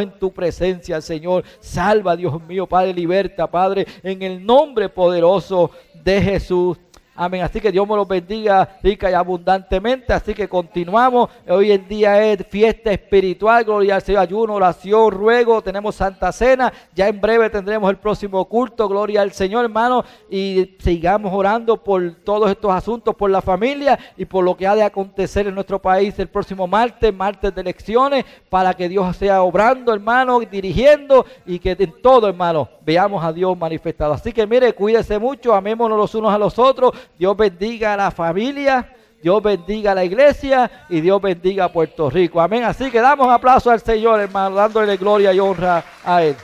en 0.00 0.18
tu 0.18 0.32
presencia, 0.32 1.00
Señor. 1.00 1.44
Salva, 1.60 2.16
Dios 2.16 2.42
mío, 2.42 2.66
Padre, 2.66 2.92
liberta, 2.92 3.50
Padre, 3.50 3.86
en 4.02 4.22
el 4.22 4.44
nombre 4.44 4.88
poderoso 4.88 5.70
de 5.94 6.20
Jesús. 6.20 6.78
Amén. 7.20 7.42
Así 7.42 7.60
que 7.60 7.72
Dios 7.72 7.86
me 7.88 7.96
los 7.96 8.06
bendiga 8.06 8.78
rica 8.80 9.10
y 9.10 9.12
abundantemente. 9.12 10.12
Así 10.12 10.34
que 10.34 10.48
continuamos. 10.48 11.28
Hoy 11.48 11.72
en 11.72 11.88
día 11.88 12.22
es 12.22 12.46
fiesta 12.46 12.92
espiritual. 12.92 13.64
Gloria 13.64 13.96
al 13.96 14.02
Señor. 14.02 14.22
Ayuno, 14.22 14.54
oración, 14.54 15.10
ruego. 15.10 15.60
Tenemos 15.60 15.96
Santa 15.96 16.30
Cena. 16.30 16.72
Ya 16.94 17.08
en 17.08 17.20
breve 17.20 17.50
tendremos 17.50 17.90
el 17.90 17.96
próximo 17.96 18.44
culto. 18.44 18.88
Gloria 18.88 19.22
al 19.22 19.32
Señor, 19.32 19.64
hermano. 19.64 20.04
Y 20.30 20.76
sigamos 20.78 21.32
orando 21.34 21.82
por 21.82 22.14
todos 22.22 22.52
estos 22.52 22.70
asuntos, 22.70 23.16
por 23.16 23.30
la 23.30 23.42
familia 23.42 23.98
y 24.16 24.24
por 24.24 24.44
lo 24.44 24.56
que 24.56 24.68
ha 24.68 24.76
de 24.76 24.84
acontecer 24.84 25.48
en 25.48 25.56
nuestro 25.56 25.80
país 25.80 26.16
el 26.20 26.28
próximo 26.28 26.68
martes, 26.68 27.12
martes 27.12 27.52
de 27.52 27.60
elecciones, 27.62 28.24
para 28.48 28.74
que 28.74 28.88
Dios 28.88 29.16
sea 29.16 29.42
obrando, 29.42 29.92
hermano, 29.92 30.38
dirigiendo 30.38 31.26
y 31.44 31.58
que 31.58 31.72
en 31.72 32.00
todo, 32.00 32.28
hermano, 32.28 32.68
veamos 32.86 33.24
a 33.24 33.32
Dios 33.32 33.58
manifestado. 33.58 34.12
Así 34.12 34.32
que 34.32 34.46
mire, 34.46 34.72
cuídese 34.72 35.18
mucho, 35.18 35.52
amémonos 35.52 35.98
los 35.98 36.14
unos 36.14 36.32
a 36.32 36.38
los 36.38 36.56
otros. 36.60 36.92
Dios 37.16 37.36
bendiga 37.36 37.94
a 37.94 37.96
la 37.96 38.10
familia. 38.10 38.94
Dios 39.22 39.42
bendiga 39.42 39.92
a 39.92 39.94
la 39.96 40.04
iglesia 40.04 40.70
y 40.88 41.00
Dios 41.00 41.20
bendiga 41.20 41.64
a 41.64 41.72
Puerto 41.72 42.08
Rico. 42.08 42.40
Amén. 42.40 42.64
Así 42.64 42.90
que 42.90 43.00
damos 43.00 43.28
aplauso 43.28 43.70
al 43.70 43.80
Señor, 43.80 44.20
hermano, 44.20 44.56
dándole 44.56 44.96
gloria 44.96 45.32
y 45.32 45.40
honra 45.40 45.82
a 46.04 46.22
Él. 46.22 46.36